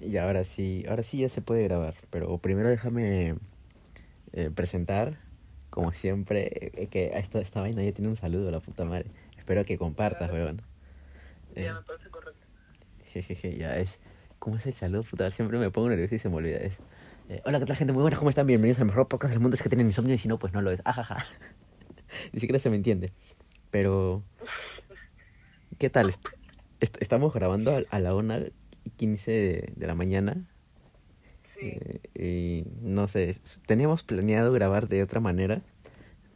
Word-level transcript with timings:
Y 0.00 0.16
ahora 0.16 0.44
sí, 0.44 0.84
ahora 0.88 1.02
sí 1.02 1.18
ya 1.18 1.28
se 1.28 1.40
puede 1.42 1.64
grabar, 1.64 1.94
pero 2.10 2.38
primero 2.38 2.68
déjame 2.68 3.34
eh, 4.32 4.50
presentar, 4.54 5.16
como 5.70 5.92
siempre, 5.92 6.70
eh, 6.82 6.86
que 6.86 7.10
esta, 7.14 7.40
esta 7.40 7.60
vaina 7.60 7.82
ya 7.82 7.92
tiene 7.92 8.08
un 8.08 8.16
saludo, 8.16 8.50
la 8.50 8.60
puta 8.60 8.84
madre. 8.84 9.06
Espero 9.36 9.64
que 9.64 9.76
compartas, 9.76 10.30
weón. 10.30 10.62
Eh, 11.56 11.64
Ya 11.64 11.74
me 11.74 11.82
parece 11.82 12.08
correcto. 12.10 12.40
sí, 13.06 13.22
sí, 13.22 13.34
sí, 13.34 13.56
ya 13.56 13.76
es. 13.78 14.00
¿Cómo 14.38 14.56
es 14.56 14.66
el 14.66 14.74
saludo, 14.74 15.02
puta? 15.02 15.30
Siempre 15.32 15.58
me 15.58 15.70
pongo 15.70 15.88
nervioso 15.88 16.14
y 16.14 16.18
se 16.20 16.28
me 16.28 16.36
olvida. 16.36 16.58
Es, 16.58 16.78
eh, 17.28 17.42
Hola, 17.44 17.58
¿qué 17.58 17.66
tal, 17.66 17.76
gente? 17.76 17.92
Muy 17.92 18.02
buenas, 18.02 18.18
¿cómo 18.20 18.30
están? 18.30 18.46
Bienvenidos 18.46 18.78
al 18.78 18.86
mejor 18.86 19.08
podcast 19.08 19.32
del 19.32 19.40
mundo. 19.40 19.56
Es 19.56 19.62
que 19.62 19.68
tienen 19.68 19.88
insomnio 19.88 20.14
y 20.14 20.18
si 20.18 20.28
no, 20.28 20.38
pues 20.38 20.52
no 20.52 20.62
lo 20.62 20.70
es. 20.70 20.80
Ajaja. 20.84 21.24
Ni 22.32 22.38
siquiera 22.38 22.60
se 22.60 22.70
me 22.70 22.76
entiende. 22.76 23.12
Pero, 23.72 24.22
¿qué 25.78 25.90
tal? 25.90 26.08
Est- 26.08 26.28
est- 26.80 27.02
estamos 27.02 27.34
grabando 27.34 27.76
a, 27.76 27.82
a 27.90 27.98
la 27.98 28.14
1 28.14 28.38
y 28.88 28.90
15 28.90 29.30
de, 29.30 29.72
de 29.76 29.86
la 29.86 29.94
mañana. 29.94 30.44
Sí. 31.58 31.72
Eh, 32.14 32.64
y 32.64 32.64
no 32.82 33.08
sé, 33.08 33.34
teníamos 33.66 34.02
planeado 34.02 34.52
grabar 34.52 34.88
de 34.88 35.02
otra 35.02 35.20
manera, 35.20 35.60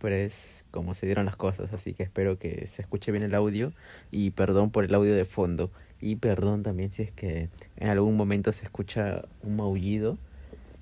pero 0.01 0.15
es 0.15 0.65
como 0.71 0.95
se 0.95 1.07
dieron 1.07 1.27
las 1.27 1.37
cosas, 1.37 1.73
así 1.73 1.93
que 1.95 2.03
espero 2.03 2.39
que 2.39 2.67
se 2.67 2.83
escuche 2.83 3.13
bien 3.13 3.23
el 3.25 3.35
audio 3.35 3.73
y 4.11 4.31
perdón 4.31 4.71
por 4.71 4.85
el 4.85 4.95
audio 4.95 5.15
de 5.15 5.25
fondo 5.27 5.71
y 6.01 6.17
perdón 6.17 6.63
también 6.63 6.91
si 6.91 7.03
es 7.03 7.13
que 7.13 7.49
en 7.77 7.89
algún 7.89 8.17
momento 8.17 8.53
se 8.53 8.65
escucha 8.65 9.25
un 9.43 9.57
maullido. 9.57 10.19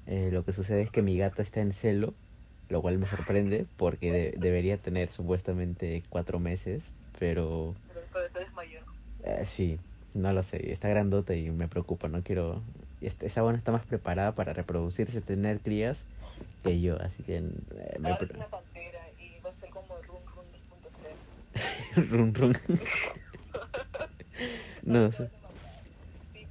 Eh, 0.07 0.31
lo 0.33 0.45
que 0.45 0.53
sucede 0.53 0.83
es 0.83 0.91
que 0.91 1.03
mi 1.03 1.19
gata 1.19 1.43
está 1.43 1.61
en 1.61 1.73
celo, 1.73 2.15
lo 2.69 2.81
cual 2.83 2.99
me 2.99 3.07
sorprende 3.07 3.67
porque 3.77 4.11
de- 4.13 4.35
debería 4.39 4.77
tener 4.79 5.11
supuestamente 5.11 6.03
cuatro 6.09 6.39
meses, 6.41 6.85
pero 7.19 7.75
te 8.33 8.41
desmayó. 8.41 8.81
eh, 9.25 9.45
sí, 9.47 9.79
no 10.15 10.33
lo 10.33 10.43
sé, 10.43 10.73
está 10.73 10.89
grandota 10.89 11.35
y 11.35 11.51
me 11.51 11.69
preocupa, 11.69 12.09
no 12.09 12.23
quiero... 12.23 12.63
est- 13.01 13.23
Esa 13.23 13.43
buena 13.43 13.59
está 13.59 13.73
más 13.73 13.85
preparada 13.87 14.33
para 14.33 14.53
reproducirse, 14.53 15.21
tener 15.21 15.61
crías 15.61 16.05
que 16.63 16.81
yo, 16.81 17.01
así 17.01 17.23
que... 17.23 17.37
eh, 17.37 17.43
me 17.99 18.11
Ahora 18.11 18.25
es 18.25 18.31
una 18.31 18.47
pantera 18.49 19.01
y 19.19 19.41
va 19.45 19.51
a 19.51 19.55
ser 19.61 19.71
como 19.71 19.95
Run 20.03 20.23
Run 20.35 20.47
2.0. 21.95 22.01
run, 22.11 22.35
run. 22.35 22.57
no 24.83 25.11
sé. 25.13 25.29
Sí, 26.33 26.41
sí, 26.41 26.47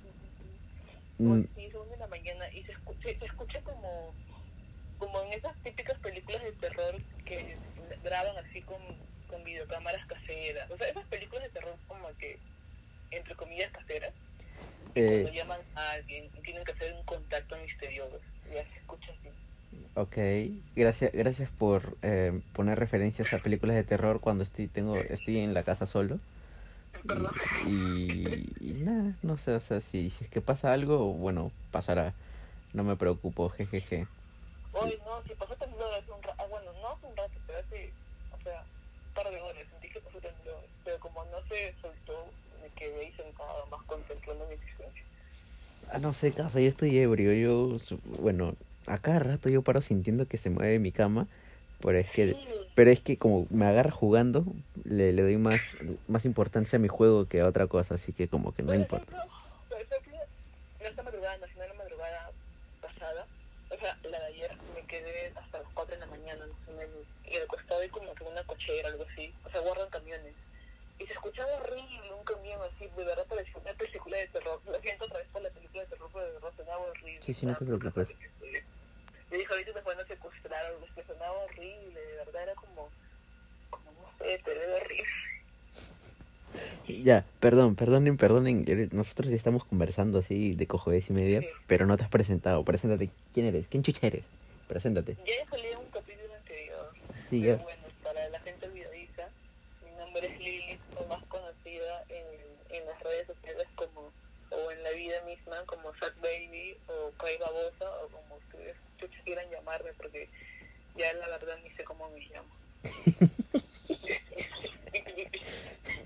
sí. 1.18 1.24
Mm, 1.24 1.42
de 1.44 1.98
la 1.98 2.08
mañana 2.08 2.46
y 2.54 2.64
se 2.64 2.72
escucha, 2.74 3.10
se 3.20 3.26
escucha 3.26 3.60
como, 3.62 4.14
como 5.00 5.22
en 5.24 5.34
esas 5.34 5.56
típicas 5.64 5.98
películas 6.00 6.44
de 6.44 6.52
terror 6.54 6.96
que 7.26 7.56
graban 8.04 8.38
así 8.46 8.62
con, 8.62 8.78
con 9.30 9.44
videocámaras 9.44 10.06
caseras. 10.08 10.70
O 10.72 10.78
sea, 10.78 10.88
esas 10.88 11.06
películas 11.06 11.44
de 11.44 11.50
terror 11.50 11.76
como 11.88 12.08
que, 12.20 12.38
entre 13.12 13.36
comillas, 13.36 13.72
caseras. 13.72 14.14
eh, 14.96 15.22
Cuando 15.22 15.30
llaman 15.32 15.62
a 15.76 15.92
alguien 15.92 16.30
y 16.34 16.42
tienen 16.42 16.64
que 16.64 16.72
hacer 16.74 16.94
un 16.94 17.04
contacto 17.06 17.58
misterioso. 17.58 18.20
Ya 18.46 18.66
se 18.68 18.78
escucha 18.80 19.12
así. 19.14 19.30
ok, 19.96 20.18
gracias, 20.76 21.12
gracias 21.14 21.50
por 21.52 21.98
eh, 22.02 22.42
poner 22.54 22.80
referencias 22.80 23.34
a 23.34 23.40
películas 23.40 23.76
de 23.76 23.84
terror 23.84 24.20
cuando 24.22 24.44
estoy, 24.44 24.68
tengo, 24.68 25.06
estoy 25.10 25.40
en 25.40 25.54
la 25.54 25.64
casa 25.64 25.88
solo. 25.88 26.20
Y 27.62 28.50
nada, 28.60 29.16
no 29.22 29.38
sé, 29.38 29.54
o 29.56 29.60
sea, 29.60 29.82
si, 29.82 30.10
si 30.10 30.26
es 30.26 30.30
que 30.30 30.42
pasa 30.42 30.74
algo, 30.74 31.14
bueno, 31.14 31.52
pasará. 31.72 32.14
No 32.74 32.84
me 32.84 32.96
preocupo, 32.96 33.50
jejeje. 33.50 34.08
Hoy 34.72 35.00
no, 35.06 35.22
si 35.24 35.34
pasó 35.36 35.56
temblor 35.56 35.94
hace 35.94 36.12
un 36.12 36.22
rato, 36.22 36.36
ah, 36.44 36.46
bueno, 36.50 36.72
no 36.82 36.90
hace 36.90 37.06
un 37.08 37.18
rato, 37.18 37.34
pero 37.48 37.60
hace, 37.60 37.94
o 38.32 38.42
sea, 38.44 38.62
un 39.08 39.14
par 39.14 39.30
de 39.30 39.42
horas 39.42 39.68
sentí 39.72 39.90
que 39.90 40.00
pasó 40.02 40.20
temblor, 40.20 40.64
pero 40.84 41.00
como 41.00 41.26
no 41.26 41.42
se 41.48 41.74
soltó, 41.82 42.34
quedé 42.76 43.00
ahí 43.00 43.14
sentado 43.14 43.66
más 43.68 43.82
contemplando 43.84 44.46
mi 44.48 44.56
existencia. 44.56 45.04
Ah, 45.92 46.00
no 46.00 46.14
sé, 46.14 46.32
caso, 46.32 46.60
yo 46.60 46.68
estoy 46.68 46.98
ebrio. 46.98 47.34
Yo, 47.34 47.78
bueno, 48.20 48.56
a 48.86 48.98
cada 49.00 49.20
rato 49.20 49.50
yo 49.50 49.62
paro 49.62 49.82
sintiendo 49.82 50.28
que 50.28 50.38
se 50.38 50.50
mueve 50.50 50.80
mi 50.80 50.92
cama. 50.92 51.28
Pero 51.82 51.98
es 51.98 52.10
que, 52.10 52.34
Sí, 52.34 52.38
pero 52.76 52.92
es 52.92 53.00
que 53.00 53.18
como 53.18 53.48
me 53.50 53.66
agarra 53.66 53.92
jugando, 53.92 54.44
le, 54.84 55.14
le 55.14 55.22
doy 55.22 55.38
más, 55.38 55.78
más 56.08 56.26
importancia 56.26 56.78
a 56.78 56.80
mi 56.80 56.90
juego 56.90 57.26
que 57.28 57.42
a 57.42 57.48
otra 57.48 57.68
cosa. 57.68 57.96
Así 57.96 58.12
que 58.14 58.28
como 58.28 58.54
que 58.54 58.64
no 58.64 58.68
por 58.70 58.76
importa. 58.76 59.16
ejemplo, 59.18 59.40
por 59.70 59.82
ejemplo, 59.82 60.18
no 60.80 60.86
esta 60.86 61.04
madrugada, 61.04 61.38
no, 61.38 61.48
sino 61.48 61.66
la 61.68 61.74
madrugada 61.74 62.32
pasada, 62.82 63.26
o 63.72 63.78
sea, 63.80 63.98
la 64.04 64.20
de 64.20 64.26
ayer, 64.26 64.52
me 64.76 64.82
quedé 64.88 65.32
hasta 65.36 65.60
las 65.60 65.68
4 65.74 65.96
de 65.96 66.02
la 66.02 66.08
mañana, 66.08 66.46
más 66.48 66.68
o 66.68 66.72
menos, 66.78 67.08
y 67.32 67.38
al 67.38 67.48
costado 67.48 67.80
hay 67.82 67.90
como 67.90 68.14
que 68.14 68.24
una 68.26 68.44
cochera, 68.44 68.90
algo 68.90 69.06
así, 69.12 69.34
o 69.46 69.50
sea, 69.50 69.62
guardan 69.62 69.90
camiones. 69.90 70.34
Se 71.10 71.14
escuchaba 71.14 71.50
horrible 71.56 72.14
un 72.14 72.24
camión 72.24 72.60
así, 72.62 72.86
de 72.86 73.04
verdad 73.04 73.26
parecía 73.28 73.56
una 73.58 73.74
película 73.74 74.16
de 74.18 74.28
terror. 74.28 74.62
Lo 74.64 74.80
siento 74.80 75.06
otra 75.06 75.18
vez 75.18 75.28
por 75.34 75.42
la 75.42 75.50
película 75.50 75.82
de 75.82 75.90
terror, 75.90 76.10
pero 76.14 76.26
de 76.26 76.32
verdad 76.34 76.52
sonaba 76.56 76.86
horrible. 76.86 77.20
Sí, 77.24 77.34
sí, 77.34 77.46
no 77.48 77.56
te 77.58 77.66
preocupes. 77.66 78.10
Yo 79.32 79.38
dije, 79.38 79.52
ahorita 79.54 79.74
te 79.74 79.82
pueden 79.82 80.08
secuestrar 80.08 80.66
o 80.66 80.68
algo, 80.76 80.86
es 80.86 80.92
que 80.94 81.04
sonaba 81.04 81.34
horrible, 81.40 82.00
de 82.00 82.16
verdad 82.18 82.44
era 82.44 82.54
como, 82.54 82.90
como 83.72 83.92
no 83.92 84.08
sé, 84.26 84.38
te 84.46 84.54
ve 84.54 84.74
horrible. 84.76 85.04
Ya, 87.04 87.26
perdón, 87.40 87.76
perdonen, 87.76 88.18
perdonen. 88.18 88.66
Nosotros 88.92 89.30
ya 89.30 89.36
estamos 89.36 89.64
conversando 89.66 90.20
así 90.20 90.54
de 90.56 90.68
cojones 90.68 91.10
y 91.10 91.14
media, 91.14 91.42
Sí. 91.42 91.48
pero 91.68 91.86
no 91.88 91.98
te 91.98 92.04
has 92.04 92.10
presentado. 92.10 92.64
Preséntate. 92.64 93.10
¿Quién 93.34 93.48
eres? 93.48 93.68
¿Quién 93.68 93.82
chucha 93.84 94.08
eres? 94.08 94.24
Preséntate. 94.68 95.16
Ya 95.26 95.50
salí 95.50 95.68
en 95.68 95.78
un 95.80 95.86
capítulo 95.88 96.34
anterior. 96.36 96.92
Sí, 97.30 97.42
ya. 97.42 97.56
bueno, 97.58 97.84
para 98.04 98.28
la 98.30 98.40
gente 98.42 98.66
olvidadiza, 98.68 99.30
mi 99.86 99.92
nombre 100.04 100.28
es 100.34 100.40
Lili, 100.40 100.80
soy 100.98 101.06
más 101.08 101.24
conocida 101.26 102.04
en, 102.10 102.26
en 102.76 102.86
las 102.88 102.99
redes 103.10 103.28
sociales 103.28 103.68
como, 103.76 104.12
o 104.52 104.72
en 104.72 104.84
la 104.84 104.92
vida 104.92 105.22
misma, 105.24 105.64
como 105.66 105.92
Fat 105.94 106.16
Baby, 106.22 106.78
o 106.88 107.12
Kai 107.18 107.38
Babosa, 107.38 107.90
o 108.04 108.08
como 108.10 108.36
ustedes 108.36 108.76
quieran 109.26 109.50
llamarme, 109.50 109.94
porque 109.94 110.30
ya 110.96 111.14
la 111.14 111.28
verdad 111.28 111.58
ni 111.64 111.72
sé 111.72 111.84
cómo 111.84 112.10
me 112.10 112.20
llamo. 112.20 112.50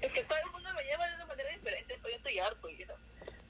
es 0.02 0.12
que 0.12 0.24
todo 0.24 0.38
el 0.40 0.52
mundo 0.52 0.70
me 0.76 0.86
llama 0.86 1.08
de 1.08 1.16
una 1.16 1.26
manera 1.26 1.50
diferente, 1.50 2.00
pero 2.02 2.10
yo 2.10 2.16
estoy 2.18 2.40
harto 2.40 2.70
ya. 2.70 2.88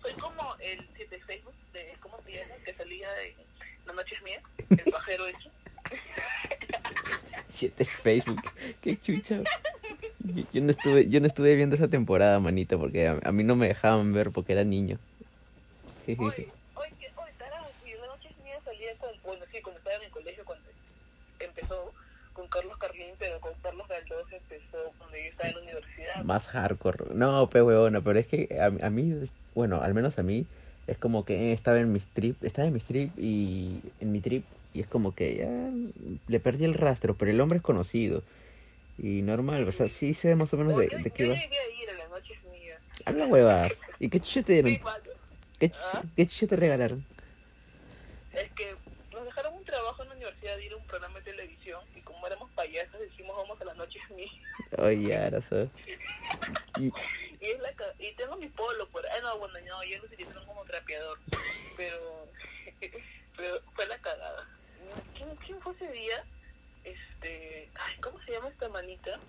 Soy 0.02 0.14
como 0.14 0.56
el 0.60 0.94
de 0.94 1.20
Facebook, 1.20 1.56
de, 1.74 1.96
¿cómo 2.02 2.22
se 2.24 2.34
llama? 2.34 2.56
Que 2.66 2.74
salía 2.74 3.10
en 3.24 3.36
La 3.86 3.94
Noche 3.94 4.20
Mía, 4.24 4.42
el 4.70 4.92
pajero 4.92 5.28
ese. 5.28 5.50
Siete 7.50 7.86
Facebook. 7.86 8.42
Qué 8.82 9.00
chucha. 9.00 9.42
Yo, 10.24 10.44
yo 10.54 10.62
no 10.62 10.70
estuve, 10.70 11.10
yo 11.10 11.20
no 11.20 11.28
estuve 11.28 11.56
viendo 11.56 11.76
esa 11.76 11.88
temporada, 11.90 12.40
manita, 12.40 12.78
porque 12.78 13.08
a, 13.08 13.20
a 13.24 13.32
mí 13.32 13.44
no 13.44 13.56
me 13.56 13.68
dejaban 13.68 14.14
ver 14.14 14.32
porque 14.32 14.54
era 14.54 14.64
niño. 14.64 14.98
Hoy, 16.08 16.16
hoy, 16.18 16.90
que- 17.00 17.08
hoy, 17.18 17.32
tarado, 17.38 17.66
sí, 17.84 17.92
la 18.00 18.08
noche 18.08 18.30
mía 18.44 18.56
salía 18.64 18.94
con, 19.00 19.10
bueno, 19.26 19.44
sí, 19.52 19.62
cuando 19.62 19.80
estaba 19.80 19.98
en 19.98 20.04
el 20.04 20.12
colegio, 20.12 20.44
cuando 20.46 20.66
empezó 21.40 21.92
con 22.34 22.48
Carlos 22.48 22.78
Carlín, 22.78 23.10
pero 23.20 23.40
con 23.40 23.54
Carlos 23.62 23.88
Galdós 23.88 24.32
empezó 24.32 24.78
cuando 24.98 25.18
yo 25.18 25.24
estaba 25.24 25.50
en 25.50 25.56
la 25.56 25.62
universidad. 25.62 26.24
Más 26.24 26.48
hardcore. 26.48 27.06
No, 27.14 27.50
pe 27.50 27.62
huevona, 27.62 28.02
pero 28.02 28.20
es 28.20 28.28
que 28.28 28.50
a, 28.60 28.66
a 28.86 28.90
mí, 28.90 29.14
bueno, 29.56 29.82
al 29.82 29.94
menos 29.94 30.20
a 30.20 30.24
mí, 30.24 30.46
es 30.88 30.98
como 30.98 31.26
que 31.26 31.54
estaba 31.54 31.80
en 31.80 31.92
mi 31.94 32.00
trip, 32.00 32.44
estaba 32.44 32.68
en 32.68 32.74
mi 32.74 32.80
trip 32.80 33.18
y 33.18 33.80
en 34.00 34.12
mi 34.12 34.20
trip 34.20 34.44
y 34.74 34.82
es 34.82 34.88
como 34.88 35.14
que 35.14 35.36
ya 35.38 36.20
le 36.28 36.40
perdí 36.40 36.66
el 36.66 36.74
rastro, 36.74 37.16
pero 37.16 37.32
el 37.32 37.40
hombre 37.40 37.58
es 37.58 37.64
conocido. 37.64 38.24
Y 38.98 39.22
normal, 39.24 39.68
o 39.68 39.72
sea, 39.72 39.88
sí 39.90 40.14
sé 40.14 40.36
más 40.36 40.54
o 40.54 40.58
menos 40.58 40.78
de, 40.78 40.88
de 40.88 41.12
qué 41.12 41.26
yo 41.26 41.32
va. 41.34 41.36
llegué 41.40 41.58
a 41.60 41.70
ir 41.84 41.90
a 41.90 41.94
la 41.94 42.08
noche 42.10 42.34
es 42.34 42.44
mía. 42.44 42.80
A 43.06 43.12
la 43.12 43.26
huevas. 43.26 43.82
¿Y 44.00 44.10
qué 44.10 44.20
chucha 44.20 44.44
te 44.44 44.62
dieron? 44.62 44.94
¿Qué 45.60 45.70
chucha, 45.70 45.82
¿Ah? 45.96 46.04
qué 46.16 46.28
chucha 46.28 46.48
te 46.48 46.56
regalaron? 46.56 47.06
Es 48.34 48.52
que 48.52 48.76
nos 49.12 49.26
dejaron 49.26 49.54
un 49.56 49.64
trabajo 49.66 50.04
en 50.04 50.10
la 50.10 50.16
universidad 50.16 50.58
de 50.58 50.66
ir 50.66 50.74
a 50.74 50.78
un 50.78 50.86
programa 50.88 51.20
de 51.20 51.26
televisión 51.26 51.82
y 51.96 52.02
como 52.02 52.26
éramos 52.28 52.50
payasos 52.52 53.00
decimos 53.00 53.36
vamos 53.38 53.60
a 53.62 53.66
la 53.66 53.74
noche 53.76 54.00
es 54.04 54.16
mía. 54.16 54.32
Oye, 54.78 55.18
ahora 55.18 55.42
so- 55.42 55.70
Y, 56.80 56.86
Y, 56.88 56.94
es 57.42 57.60
la 57.62 57.72
ca- 57.74 57.94
y 58.00 58.12
tengo 58.14 58.36
mi 58.38 58.48
polo 58.48 58.88
por 58.90 59.06
ah 59.06 59.20
no 59.22 59.38
bueno 59.38 59.54
no 59.68 59.84
yo 59.84 59.98
lo 60.00 60.06
utilizaron 60.06 60.46
como 60.46 60.64
trapeador 60.66 61.20
pero 61.78 62.28
pero 63.38 63.60
fue 63.76 63.86
la 63.88 63.98
cagada 64.00 64.48
¿Quién, 65.16 65.30
quién 65.46 65.62
fue 65.62 65.74
ese 65.74 65.92
día? 65.92 66.24
Este 67.24 67.70
ay 67.76 67.96
¿cómo 68.02 68.20
se 68.24 68.32
llama 68.32 68.50
esta 68.50 68.70
manita? 68.70 69.20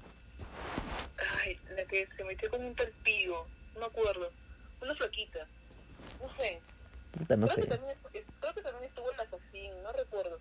ay 1.42 1.58
la 1.74 1.84
que 1.84 2.08
se 2.16 2.24
metió 2.24 2.50
con 2.50 2.64
un 2.64 2.74
talpigo 2.74 3.46
no 3.74 3.80
me 3.80 3.86
acuerdo 3.86 4.30
una 4.80 4.94
flaquita 4.94 5.46
no 6.20 6.34
sé 6.36 6.60
puta, 7.16 7.36
no 7.36 7.46
creo, 7.46 7.56
sé. 7.56 7.62
que 7.62 7.76
también, 7.76 7.96
creo 8.40 8.54
que 8.54 8.62
también 8.62 8.84
estuvo 8.84 9.10
el 9.12 9.20
asesín 9.20 9.82
no 9.82 9.92
recuerdo 9.92 10.38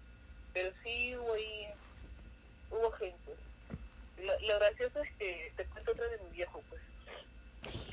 pero 0.54 0.72
sí 0.84 1.16
hubo 1.16 1.34
ahí 1.34 1.68
hubo 2.72 2.92
gente 2.94 3.36
lo, 4.18 4.40
lo 4.48 4.60
gracioso 4.60 5.02
es 5.04 5.12
que 5.20 5.52
te 5.56 5.66
cuento 5.66 5.92
otra 5.92 6.08
de 6.08 6.18
mi 6.20 6.30
viejo 6.32 6.62
pues 6.70 6.82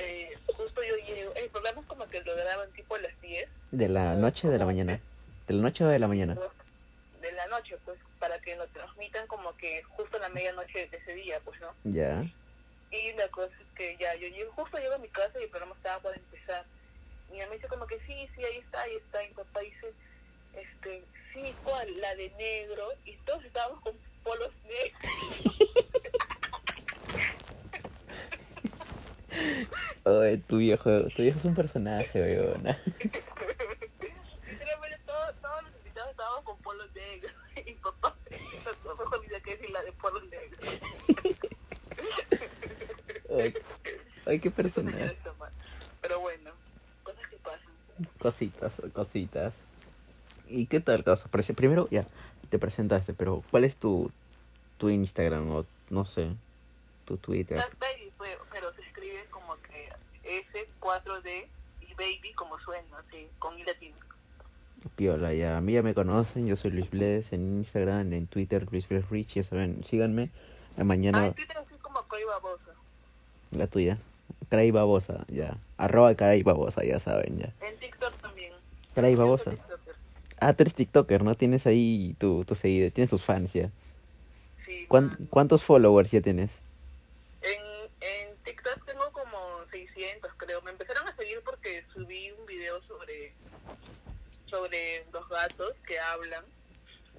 eh, 0.00 0.36
justo 0.46 0.80
yo 0.82 0.96
llego, 1.06 1.32
el 1.34 1.48
programa 1.50 1.82
es 1.82 1.86
como 1.86 2.06
que 2.08 2.22
lo 2.22 2.34
graban 2.34 2.70
tipo 2.72 2.94
a 2.96 3.00
las 3.00 3.20
10 3.20 3.48
¿De 3.70 3.88
la 3.88 4.14
noche 4.14 4.48
o 4.48 4.50
de 4.50 4.58
la 4.58 4.66
mañana? 4.66 5.00
¿De 5.46 5.54
la 5.54 5.62
noche 5.62 5.84
o 5.84 5.88
de 5.88 5.98
la 5.98 6.08
mañana? 6.08 6.36
de 7.20 7.32
la 7.32 7.46
noche, 7.48 7.76
pues, 7.84 7.98
para 8.20 8.38
que 8.40 8.54
lo 8.54 8.68
transmitan 8.68 9.26
como 9.26 9.56
que 9.56 9.82
justo 9.82 10.18
a 10.18 10.20
la 10.20 10.28
medianoche 10.28 10.86
de 10.86 10.96
ese 10.96 11.14
día, 11.14 11.40
pues, 11.44 11.58
¿no? 11.60 11.74
Ya. 11.84 12.22
Y 12.92 13.12
la 13.14 13.28
cosa 13.28 13.52
es 13.60 13.74
que 13.74 13.96
ya, 13.98 14.14
yo 14.16 14.28
llego, 14.28 14.52
justo 14.52 14.78
llego 14.78 14.94
a 14.94 14.98
mi 14.98 15.08
casa 15.08 15.40
y 15.40 15.44
el 15.44 15.50
programa 15.50 15.74
estaba 15.74 16.02
por 16.02 16.14
empezar. 16.16 16.64
mi 17.32 17.38
mamá 17.38 17.54
dice 17.54 17.68
como 17.68 17.86
que 17.86 17.98
sí, 18.00 18.28
sí, 18.34 18.44
ahí 18.44 18.58
está, 18.58 18.82
ahí 18.82 18.96
está. 18.96 19.24
Y 19.24 19.28
mi 19.28 19.34
papá 19.34 19.60
dice, 19.60 19.92
este, 20.54 21.02
sí, 21.32 21.54
¿cuál? 21.64 22.00
La 22.00 22.14
de 22.14 22.30
negro. 22.30 22.88
Y 23.04 23.16
todos 23.18 23.44
estábamos 23.44 23.80
con 23.82 23.94
polos 24.22 24.52
negros. 24.64 25.80
Oye, 30.04 30.38
tu 30.38 30.58
viejo, 30.58 30.90
tu 31.14 31.22
viejo 31.22 31.38
es 31.38 31.44
un 31.44 31.54
personaje, 31.54 32.20
weona. 32.20 32.76
Literalmente 34.50 34.98
todos, 35.06 35.34
todos 35.40 35.62
los 35.62 35.76
invitados 35.76 36.10
estábamos 36.10 36.44
con 36.44 36.58
polos 36.58 36.92
negros. 36.94 37.32
Y 37.56 37.62
mi 37.62 37.74
papá, 37.74 38.16
no 38.84 38.96
mejor 38.96 39.20
dice 39.22 39.42
que 39.42 39.56
decir 39.56 39.70
la 39.70 39.82
de 39.82 39.92
polos 39.92 40.24
negros. 40.28 40.80
Ay, 43.38 43.54
ay, 44.30 44.40
qué 44.40 44.50
mal. 45.38 45.50
Pero 46.00 46.20
bueno, 46.20 46.50
cosas 47.02 47.26
que 47.26 47.36
pasan. 47.36 47.72
Cositas, 48.18 48.82
cositas. 48.92 49.62
¿Y 50.48 50.66
qué 50.66 50.80
tal, 50.80 51.04
caso? 51.04 51.28
Primero, 51.54 51.88
ya, 51.90 52.06
te 52.48 52.58
presentaste, 52.58 53.12
pero 53.14 53.44
¿cuál 53.50 53.64
es 53.64 53.76
tu, 53.76 54.10
tu 54.78 54.88
Instagram 54.88 55.50
o 55.50 55.66
no 55.90 56.04
sé, 56.04 56.30
tu 57.04 57.16
Twitter? 57.16 57.58
Dark 57.58 57.76
Baby 57.78 58.10
pero 58.52 58.72
se 58.74 58.82
escribe 58.82 59.24
como 59.30 59.56
que 59.62 59.90
S4D 60.24 61.46
y 61.80 61.94
Baby 61.94 62.32
como 62.34 62.58
suena, 62.58 62.98
así, 62.98 63.28
con 63.38 63.58
I 63.58 63.64
latina. 63.64 63.96
Piola, 64.96 65.32
ya. 65.34 65.56
A 65.56 65.60
mí 65.60 65.74
ya 65.74 65.82
me 65.82 65.94
conocen, 65.94 66.46
yo 66.46 66.56
soy 66.56 66.70
Luis 66.70 66.90
Bless 66.90 67.32
en 67.32 67.58
Instagram, 67.58 68.12
en 68.12 68.26
Twitter, 68.26 68.66
Luis 68.70 68.88
Bless 68.88 69.08
Rich, 69.10 69.34
ya 69.34 69.42
saben, 69.42 69.84
síganme. 69.84 70.30
Ah, 70.76 70.84
Mañana 70.84 71.26
en 71.26 71.34
Twitter 71.34 71.58
así 71.58 71.74
como 71.82 72.02
Coy 72.08 72.24
Babosa. 72.24 72.72
la 73.50 73.66
tuya. 73.66 73.98
Caray 74.50 74.70
Babosa, 74.72 75.24
ya. 75.28 75.56
Arroba 75.78 76.14
Caray 76.14 76.42
Babosa, 76.42 76.84
ya 76.84 76.98
saben, 76.98 77.38
ya. 77.38 77.52
En 77.66 77.76
TikTok 77.78 78.12
también. 78.20 78.52
Caray 78.94 79.14
Babosa. 79.14 79.52
Ah, 80.40 80.52
tú 80.54 80.64
eres 80.64 80.74
TikToker, 80.74 81.22
¿no? 81.22 81.34
Tienes 81.34 81.66
ahí 81.66 82.16
tu, 82.18 82.44
tu 82.44 82.54
seguidor, 82.54 82.90
tienes 82.90 83.10
tus 83.10 83.22
fans 83.22 83.52
ya. 83.52 83.70
Sí, 84.66 84.86
¿Cuán-. 84.88 85.16
¿Cuántos 85.30 85.62
followers 85.62 86.10
ya 86.10 86.20
tienes? 86.20 86.62
En, 87.42 87.90
en 88.00 88.36
TikTok 88.44 88.84
tengo 88.86 89.10
como 89.12 89.64
600, 89.70 90.32
creo. 90.36 90.62
Me 90.62 90.72
empezaron 90.72 91.06
a 91.06 91.14
seguir 91.14 91.40
porque 91.44 91.84
subí 91.94 92.32
un 92.32 92.46
video 92.46 92.82
sobre 92.82 93.32
sobre 94.50 95.06
los 95.12 95.28
gatos 95.28 95.74
que 95.86 95.98
hablan 96.00 96.44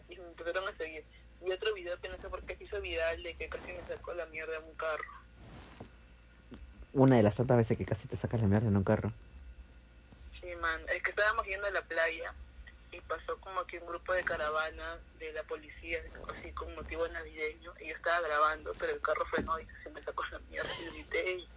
y 0.10 0.18
me 0.18 0.28
empezaron 0.28 0.68
a 0.68 0.76
seguir. 0.78 1.06
Y 1.46 1.52
otro 1.52 1.74
video 1.74 1.98
que 2.02 2.10
no 2.10 2.18
sé 2.18 2.28
por 2.28 2.44
qué 2.44 2.56
se 2.58 2.66
hizo 2.66 2.82
viral 2.82 3.24
de 3.24 3.34
que 3.36 3.48
casi 3.48 3.72
me 3.72 3.88
sacó 3.88 4.14
la 4.14 4.26
mierda 4.28 4.60
un 4.60 4.76
carro. 4.76 5.21
Una 6.94 7.16
de 7.18 7.24
las 7.24 7.36
tantas 7.36 7.58
veces 7.58 7.78
que 7.78 7.86
casi 7.86 8.08
te 8.08 8.16
sacas 8.16 8.42
la 8.42 8.48
mierda 8.48 8.68
en 8.68 8.76
un 8.76 8.84
carro. 8.84 9.12
Sí, 10.40 10.48
man. 10.60 10.82
Es 10.94 11.02
que 11.02 11.12
estábamos 11.12 11.46
yendo 11.46 11.68
a 11.68 11.72
la 11.72 11.82
playa 11.82 12.34
y 12.92 13.00
pasó 13.02 13.38
como 13.38 13.64
que 13.66 13.80
un 13.80 13.88
grupo 13.88 14.14
de 14.14 14.24
caravana 14.24 14.98
de 15.20 15.32
la 15.34 15.44
policía, 15.44 16.00
así 16.38 16.52
con 16.52 16.74
motivo 16.76 17.08
navideño, 17.08 17.74
y 17.80 17.88
yo 17.88 17.96
estaba 17.96 18.20
grabando, 18.28 18.74
pero 18.78 18.94
el 18.94 19.02
carro 19.02 19.26
frenó 19.26 19.58
y 19.60 19.68
se 19.84 19.90
me 19.90 20.04
sacó 20.04 20.24
la 20.32 20.40
mierda 20.50 20.70
y 20.82 20.94
grité 20.94 21.32
y, 21.32 21.48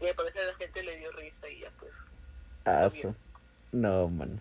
y 0.00 0.04
me 0.04 0.14
parece 0.14 0.34
que 0.34 0.40
a 0.42 0.46
la 0.46 0.54
gente 0.54 0.82
le 0.82 0.96
dio 0.96 1.12
risa 1.12 1.48
y 1.48 1.60
ya 1.60 1.70
pues. 1.78 1.92
Ah, 2.64 2.88
No, 3.72 4.08
man. 4.08 4.40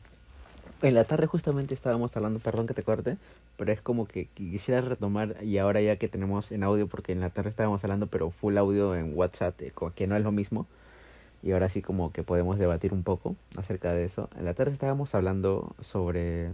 En 0.81 0.95
la 0.95 1.05
tarde 1.05 1.27
justamente 1.27 1.73
estábamos 1.73 2.15
hablando, 2.17 2.39
perdón 2.39 2.67
que 2.67 2.73
te 2.73 2.83
corte, 2.83 3.17
pero 3.61 3.73
es 3.73 3.81
como 3.83 4.07
que 4.07 4.25
quisiera 4.25 4.81
retomar 4.81 5.35
y 5.43 5.59
ahora 5.59 5.81
ya 5.81 5.95
que 5.97 6.07
tenemos 6.07 6.51
en 6.51 6.63
audio, 6.63 6.87
porque 6.87 7.11
en 7.11 7.19
la 7.19 7.29
tarde 7.29 7.51
estábamos 7.51 7.83
hablando, 7.83 8.07
pero 8.07 8.31
full 8.31 8.57
audio 8.57 8.95
en 8.95 9.15
WhatsApp, 9.15 9.61
eh, 9.61 9.71
que 9.93 10.07
no 10.07 10.15
es 10.15 10.23
lo 10.23 10.31
mismo, 10.31 10.65
y 11.43 11.51
ahora 11.51 11.69
sí 11.69 11.83
como 11.83 12.11
que 12.11 12.23
podemos 12.23 12.57
debatir 12.57 12.91
un 12.91 13.03
poco 13.03 13.35
acerca 13.55 13.93
de 13.93 14.03
eso. 14.03 14.31
En 14.35 14.45
la 14.45 14.55
tarde 14.55 14.71
estábamos 14.71 15.13
hablando 15.13 15.75
sobre 15.79 16.53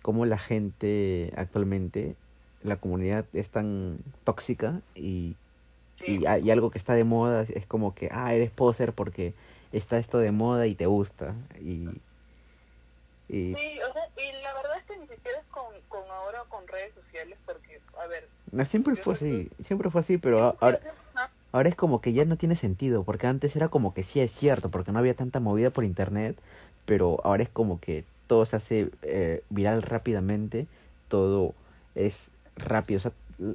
cómo 0.00 0.24
la 0.24 0.38
gente 0.38 1.30
actualmente, 1.36 2.16
la 2.62 2.76
comunidad 2.76 3.26
es 3.34 3.50
tan 3.50 3.98
tóxica 4.24 4.80
y 4.94 5.36
y 6.06 6.24
algo 6.24 6.70
que 6.70 6.78
está 6.78 6.94
de 6.94 7.04
moda 7.04 7.42
es 7.42 7.66
como 7.66 7.94
que, 7.94 8.08
ah, 8.12 8.32
eres 8.32 8.50
poser 8.50 8.94
porque 8.94 9.34
está 9.72 9.98
esto 9.98 10.16
de 10.16 10.32
moda 10.32 10.66
y 10.66 10.74
te 10.74 10.86
gusta. 10.86 11.34
Y, 11.60 11.88
y 13.28 13.54
Sí, 13.54 13.78
o 13.88 13.92
sea, 13.92 14.08
y 14.16 14.42
la 14.42 14.54
verdad 14.54 14.78
es 14.78 14.84
que 14.84 14.96
ni 14.98 15.06
siquiera 15.06 15.38
es 15.38 15.46
con, 15.46 15.64
con 15.88 16.08
ahora 16.10 16.44
con 16.48 16.66
redes 16.68 16.94
sociales, 16.94 17.38
porque, 17.44 17.80
a 18.00 18.06
ver, 18.06 18.28
no, 18.52 18.64
siempre 18.64 18.96
fue 18.96 19.14
así, 19.14 19.50
siempre 19.62 19.90
fue 19.90 20.00
así, 20.00 20.16
pero 20.18 20.56
ahora, 20.60 20.80
ahora 21.52 21.68
es 21.68 21.74
como 21.76 22.00
que 22.00 22.12
ya 22.12 22.24
no 22.24 22.36
tiene 22.36 22.56
sentido, 22.56 23.04
porque 23.04 23.26
antes 23.26 23.54
era 23.56 23.68
como 23.68 23.92
que 23.94 24.02
sí 24.02 24.20
es 24.20 24.30
cierto, 24.32 24.70
porque 24.70 24.92
no 24.92 24.98
había 24.98 25.14
tanta 25.14 25.40
movida 25.40 25.70
por 25.70 25.84
internet, 25.84 26.36
pero 26.86 27.20
ahora 27.24 27.42
es 27.42 27.48
como 27.50 27.80
que 27.80 28.04
todo 28.26 28.46
se 28.46 28.56
hace 28.56 28.90
eh, 29.02 29.42
viral 29.50 29.82
rápidamente, 29.82 30.66
todo 31.08 31.54
es 31.94 32.30
rápido, 32.56 32.98
o 32.98 33.00
sea, 33.00 33.12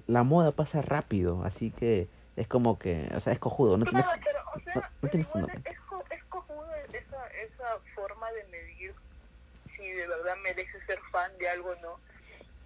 la 0.07 0.23
moda 0.23 0.51
pasa 0.51 0.81
rápido, 0.81 1.43
así 1.43 1.71
que 1.71 2.07
es 2.35 2.47
como 2.47 2.77
que, 2.79 3.09
o 3.15 3.19
sea, 3.19 3.33
es 3.33 3.39
cojudo, 3.39 3.77
no 3.77 3.85
tiene... 3.85 4.03
Claro, 4.03 4.21
pero, 4.23 4.39
o 4.55 4.59
sea, 4.59 4.73
no- 4.75 4.81
no 4.81 4.87
pero 5.01 5.11
tiene 5.11 5.25
igual 5.27 5.41
fundamento. 5.45 5.69
es, 5.71 5.79
co- 5.81 6.03
es 6.09 6.23
cojudo 6.25 6.65
esa, 6.93 7.27
esa 7.27 7.79
forma 7.95 8.31
de 8.31 8.43
medir 8.45 8.93
si 9.83 9.91
de 9.91 10.07
verdad 10.07 10.35
merece 10.37 10.79
ser 10.85 10.99
fan 11.11 11.37
de 11.37 11.49
algo 11.49 11.71
o 11.71 11.75
no. 11.75 11.99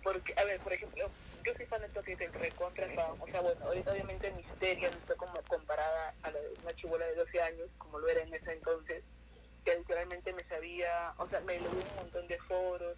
Porque, 0.03 0.33
a 0.37 0.43
ver, 0.45 0.59
por 0.59 0.71
ejemplo, 0.73 1.09
yo 1.43 1.53
soy 1.55 1.65
fan 1.65 1.81
de 1.81 1.89
Tokyo 1.89 2.15
del 2.17 2.31
recontra 2.33 2.85
fan. 2.93 3.11
O 3.19 3.27
sea, 3.27 3.41
bueno, 3.41 3.65
ahorita 3.65 3.91
obviamente 3.91 4.31
Misteria 4.31 4.89
no 4.91 4.97
está 4.97 5.15
como 5.15 5.33
comparada 5.47 6.13
a 6.23 6.31
la 6.31 6.39
de 6.39 6.49
una 6.63 6.73
chibola 6.75 7.05
de 7.07 7.15
12 7.15 7.41
años, 7.41 7.67
como 7.77 7.99
lo 7.99 8.07
era 8.07 8.21
en 8.21 8.33
ese 8.33 8.51
entonces, 8.53 9.03
que 9.65 9.75
literalmente 9.75 10.31
me 10.33 10.43
sabía, 10.45 11.13
o 11.17 11.27
sea, 11.27 11.39
me 11.41 11.59
leí 11.59 11.67
un 11.67 11.95
montón 11.95 12.27
de 12.27 12.37
foros, 12.39 12.95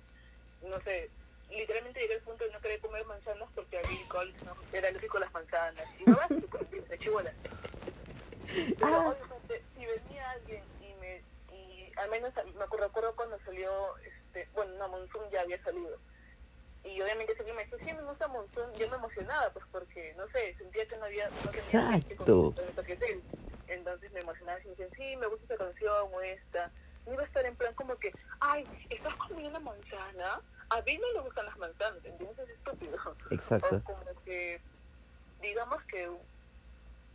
no 0.62 0.80
sé, 0.81 1.10
literalmente 1.50 2.00
llegué 2.01 2.16
al 2.16 2.21
punto 2.21 2.44
de 2.44 2.51
no 2.51 2.60
querer 2.62 2.80
comer 2.80 3.06
manzanas 3.06 3.50
porque 3.56 3.80
a 3.80 3.81
Bill 3.88 4.07
Collins 4.07 4.44
no, 4.44 4.56
era 4.74 4.89
alérgico 4.89 5.18
a 5.18 5.21
las 5.21 5.33
manzanas. 5.33 5.86
Y 6.00 6.04
no 6.10 6.16
vas 6.18 6.27
a 6.94 6.98
chibola. 6.98 7.33
Pero 8.80 8.95
Ah. 8.95 9.10
obviamente, 9.10 9.63
si 9.75 9.86
venía 9.86 10.30
alguien 10.31 10.63
al 12.00 12.10
menos 12.10 12.34
me 12.56 12.63
acuerdo, 12.63 12.88
recuerdo 12.88 13.16
cuando 13.16 13.40
salió, 13.46 13.98
este, 13.98 14.48
bueno, 14.54 14.74
no, 14.78 14.88
Monsoon 14.90 15.30
ya 15.31 15.42
había 15.42 15.62
salido. 15.63 15.98
Y 16.84 17.01
obviamente 17.01 17.34
si 17.34 17.40
alguien 17.40 17.57
me 17.57 17.66
decía, 17.66 17.78
sí, 17.86 17.94
me 17.94 18.04
gusta 18.04 18.28
Monsoon, 18.28 18.74
yo 18.75 18.90
me 18.90 18.96
emocionaba, 18.96 19.50
pues 19.51 19.66
porque, 19.72 20.13
no 20.16 20.28
sé, 20.30 20.56
sentía 20.57 20.88
que 20.88 20.98
no 20.98 21.06
había, 21.06 21.30
no 21.30 21.51
Exacto. 21.51 22.54
que. 22.86 23.22
Entonces 23.68 24.12
me 24.13 24.22
emocionaba 24.22 24.60
y 24.62 24.63
me 24.63 24.69
decían, 24.72 24.90
sí, 24.96 25.16
me 25.18 25.28
gusta 25.28 25.54
esta 25.54 25.66
canción 25.66 26.13
o 26.13 26.22
esta. 26.22 26.72
No 27.06 27.13
iba 27.13 27.24
a 27.24 27.25
estar 27.25 27.46
en 27.46 27.56
plan 27.56 27.74
como 27.75 27.96
que, 27.98 28.12
ay, 28.40 28.63
¿estás 28.90 29.13
comiendo 29.16 29.50
una 29.50 29.60
manzana? 29.60 30.42
A 30.69 30.81
mí 30.81 30.97
no 30.97 31.21
me 31.21 31.28
gustan 31.28 31.45
las 31.45 31.57
manzanas, 31.57 32.04
¿entiendes? 32.04 32.40
Es 32.40 32.50
estúpido. 32.50 32.97
Exacto. 33.31 33.76
O 33.76 33.83
como 33.83 34.24
que, 34.24 34.62
digamos 35.42 35.83
que 35.83 36.09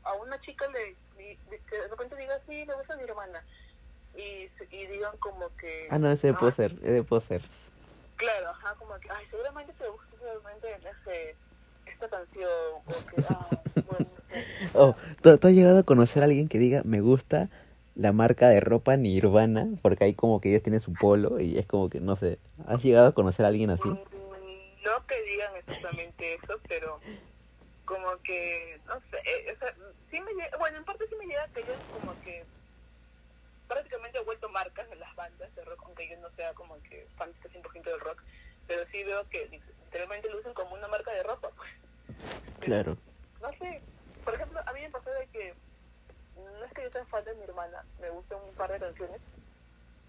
a 0.04 0.12
una 0.14 0.40
chica 0.40 0.66
le, 0.68 0.96
que 1.16 1.76
de 1.76 1.88
repente 1.88 2.16
diga, 2.16 2.38
sí, 2.48 2.64
me 2.66 2.74
gusta 2.74 2.96
mi 2.96 3.04
hermana. 3.04 3.42
Y, 4.16 4.48
se- 4.58 4.68
y 4.70 4.86
digan 4.86 5.16
como 5.18 5.48
que... 5.56 5.88
Ah, 5.90 5.98
no, 5.98 6.10
ese 6.10 6.28
de 6.28 6.32
"Ah, 6.34 6.38
poser, 6.38 6.72
es 6.82 6.92
de 6.92 7.02
poser. 7.02 7.42
Claro, 8.16 8.50
ajá, 8.50 8.74
como 8.76 8.94
que, 9.00 9.10
ay, 9.10 9.26
seguramente 9.30 9.72
te 9.74 9.88
gusta 9.88 10.06
seguramente 10.18 10.68
ese, 10.88 11.36
esta 11.86 12.08
canción, 12.08 12.48
o 12.86 13.06
que, 13.10 13.16
ah, 13.28 13.48
bueno, 13.86 14.06
no 14.30 14.34
sé. 14.68 14.70
Oh, 14.74 14.94
¿tú, 15.20 15.36
tú 15.38 15.48
has 15.48 15.52
llegado 15.52 15.78
a 15.80 15.82
conocer 15.82 16.22
a 16.22 16.26
alguien 16.26 16.48
que 16.48 16.58
diga, 16.58 16.82
me 16.84 17.00
gusta 17.00 17.48
la 17.96 18.12
marca 18.12 18.48
de 18.48 18.60
ropa 18.60 18.96
Nirvana? 18.96 19.68
Porque 19.82 20.04
ahí 20.04 20.14
como 20.14 20.40
que 20.40 20.50
ellos 20.50 20.62
tienen 20.62 20.80
su 20.80 20.92
polo 20.92 21.40
y 21.40 21.58
es 21.58 21.66
como 21.66 21.90
que, 21.90 22.00
no 22.00 22.14
sé, 22.16 22.38
¿has 22.68 22.82
llegado 22.82 23.08
a 23.08 23.12
conocer 23.14 23.44
a 23.44 23.48
alguien 23.48 23.70
así? 23.70 23.88
Mm, 23.88 23.98
No 24.84 25.06
que 25.08 25.22
digan 25.24 25.56
exactamente 25.56 26.34
eso, 26.34 26.60
pero 26.68 27.00
como 27.84 28.16
que, 28.22 28.80
no 28.86 28.94
sé, 29.10 29.16
eh, 29.26 29.52
o 29.54 29.58
sea, 29.58 29.74
sí 30.10 30.20
me 30.20 30.32
llega, 30.34 30.56
bueno, 30.58 30.78
en 30.78 30.84
parte 30.84 31.04
sí 31.08 31.16
me 31.18 31.26
llega 31.26 31.46
que 31.48 31.60
ellos 31.60 31.76
como 32.00 32.12
que 32.22 32.44
prácticamente 33.78 34.18
han 34.18 34.24
vuelto 34.24 34.48
marcas 34.50 34.88
en 34.92 35.00
las 35.00 35.12
bandas 35.16 35.52
de 35.56 35.64
rock, 35.64 35.82
aunque 35.86 36.08
yo 36.08 36.16
no 36.18 36.30
sea 36.36 36.54
como 36.54 36.80
que 36.84 37.08
fan 37.16 37.32
100% 37.42 37.82
del 37.82 37.98
rock, 38.00 38.22
pero 38.68 38.86
sí 38.92 39.02
veo 39.02 39.28
que 39.28 39.48
literalmente 39.48 40.30
lo 40.30 40.38
usan 40.38 40.54
como 40.54 40.74
una 40.74 40.86
marca 40.86 41.10
de 41.10 41.24
ropa, 41.24 41.50
pues. 41.56 41.70
Claro. 42.60 42.96
No 43.40 43.50
sé, 43.58 43.82
por 44.24 44.32
ejemplo, 44.34 44.60
a 44.64 44.72
mí 44.72 44.80
me 44.80 44.90
pasó 44.90 45.10
de 45.10 45.26
que 45.26 45.54
no 46.36 46.64
es 46.64 46.72
que 46.72 46.82
yo 46.84 46.90
sea 46.92 47.04
fan 47.06 47.24
de 47.24 47.34
mi 47.34 47.42
hermana, 47.42 47.84
me 48.00 48.10
gustan 48.10 48.38
un 48.42 48.54
par 48.54 48.70
de 48.70 48.78
canciones 48.78 49.20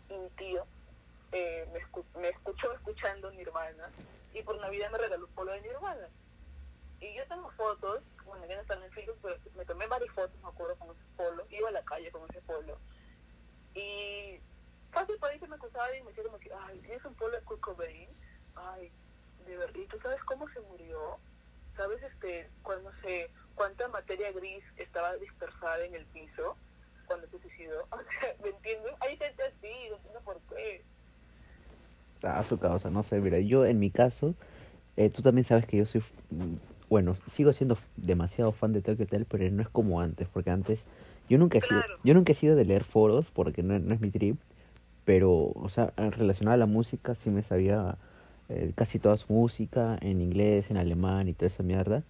y 0.10 0.14
mi 0.14 0.30
tío 0.32 0.64
eh, 1.32 1.68
me, 1.74 1.80
escu- 1.80 2.06
me 2.20 2.30
escuchó 2.30 2.72
escuchando 2.72 3.32
Nirvana 3.32 3.90
y 4.34 4.44
por 4.44 4.60
Navidad 4.60 4.92
me 4.92 5.00
regaló 5.00 5.26
un 5.26 5.34
polo 5.34 5.54
de 5.54 5.62
Nirvana. 5.62 6.08
Y 7.00 7.14
yo 7.16 7.26
tengo 7.28 7.50
fotos, 7.58 8.04
bueno, 8.26 8.46
ya 8.46 8.56
no 8.56 8.62
están 8.62 8.82
en 8.84 8.92
Facebook, 8.92 9.18
pero 9.24 9.38
me 9.56 9.66
tomé 9.66 9.88
varias 9.88 10.14
fotos, 10.14 10.40
me 10.44 10.50
acuerdo, 10.50 10.76
con 10.78 10.90
ese 10.92 11.04
polo, 11.18 11.46
iba 11.50 11.70
a 11.70 11.72
la 11.72 11.84
calle 11.84 12.12
con 12.12 12.30
ese 12.30 12.42
polo. 12.42 12.78
Y 13.76 14.40
fácil 14.92 15.18
por 15.20 15.30
ahí 15.30 15.40
se 15.40 15.48
me 15.48 15.56
acusaba 15.56 15.96
y 15.96 16.02
me 16.02 16.10
decía 16.10 16.24
como 16.24 16.40
que, 16.40 16.52
ay, 16.54 16.80
¿tienes 16.80 17.04
un 17.06 17.14
polo 17.16 17.36
de 17.36 17.44
Kurt 17.44 17.62
Cobain? 17.62 18.10
Ay, 18.56 18.92
de 19.46 19.58
verdad, 19.58 19.76
¿y 19.76 19.88
tú 19.88 19.98
sabes 20.02 20.24
cómo 20.24 20.48
se 20.50 20.60
murió? 20.62 21.18
¿Sabes 21.76 22.02
este 22.02 22.50
cuando 22.64 22.92
se 23.04 23.30
cuánta 23.54 23.88
materia 23.90 24.32
gris 24.32 24.64
estaba 24.78 25.16
dispersada 25.18 25.84
en 25.86 25.96
el 25.96 26.06
piso? 26.08 26.56
cuando 27.06 27.28
se 27.28 27.40
suicidó. 27.40 27.86
O 27.92 27.98
sea, 27.98 28.30
¿me 28.44 28.50
entiendes? 28.50 28.94
Hay 29.00 29.18
gente 29.18 29.44
así, 29.44 29.90
no 29.90 29.96
entiendo 29.98 30.22
por 30.24 30.40
qué. 30.50 30.84
A 32.24 32.44
su 32.44 32.58
causa, 32.58 32.90
no 32.90 33.04
sé, 33.04 33.20
mira, 33.20 33.40
yo 33.40 33.66
en 33.66 33.80
mi 33.80 33.92
caso, 33.92 34.34
eh, 34.98 35.10
tú 35.10 35.22
también 35.22 35.44
sabes 35.44 35.68
que 35.68 35.78
yo 35.78 35.86
soy, 35.86 36.02
mm, 36.32 36.56
bueno, 36.90 37.16
sigo 37.28 37.54
siendo 37.54 37.78
demasiado 37.98 38.52
fan 38.52 38.74
de 38.74 38.82
Tokyo 38.82 39.04
Hotel, 39.04 39.26
pero 39.30 39.50
no 39.52 39.62
es 39.62 39.70
como 39.70 40.02
antes, 40.02 40.28
porque 40.30 40.50
antes 40.50 40.86
yo 41.30 41.38
nunca 41.38 41.58
he 41.58 41.62
sido, 41.62 41.82
yo 42.04 42.14
nunca 42.14 42.32
he 42.32 42.36
sido 42.36 42.56
de 42.56 42.66
leer 42.66 42.84
foros, 42.84 43.30
porque 43.32 43.64
no, 43.64 43.78
no 43.80 43.94
es 43.94 44.02
mi 44.02 44.12
trip, 44.12 44.38
pero, 45.06 45.52
o 45.56 45.70
sea, 45.70 45.94
relacionado 45.98 46.56
a 46.56 46.58
la 46.58 46.66
música 46.66 47.16
sí 47.16 47.30
me 47.30 47.44
sabía 47.44 47.98
eh, 48.50 48.72
casi 48.76 49.00
toda 49.00 49.18
su 49.18 49.32
música, 49.34 49.98
en 50.02 50.22
inglés, 50.22 50.72
en 50.72 50.78
alemán 50.78 51.28
y 51.28 51.34
toda 51.34 51.48
esa 51.48 51.64
mierda, 51.64 52.04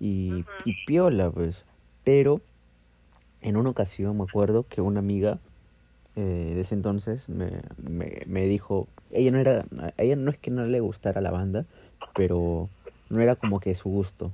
y, 0.00 0.44
y 0.64 0.84
piola, 0.86 1.30
pues, 1.30 1.64
pero 2.04 2.40
en 3.40 3.56
una 3.56 3.70
ocasión 3.70 4.16
me 4.16 4.24
acuerdo 4.24 4.66
que 4.68 4.80
una 4.80 5.00
amiga 5.00 5.38
eh, 6.14 6.52
de 6.54 6.60
ese 6.60 6.74
entonces 6.74 7.28
me, 7.28 7.62
me, 7.76 8.22
me 8.26 8.46
dijo, 8.46 8.86
ella 9.10 9.30
no 9.30 9.38
era, 9.38 9.64
ella 9.96 10.16
no 10.16 10.30
es 10.30 10.38
que 10.38 10.50
no 10.50 10.64
le 10.66 10.80
gustara 10.80 11.20
la 11.20 11.30
banda, 11.30 11.64
pero 12.14 12.68
no 13.08 13.20
era 13.20 13.36
como 13.36 13.60
que 13.60 13.74
su 13.74 13.88
gusto. 13.88 14.30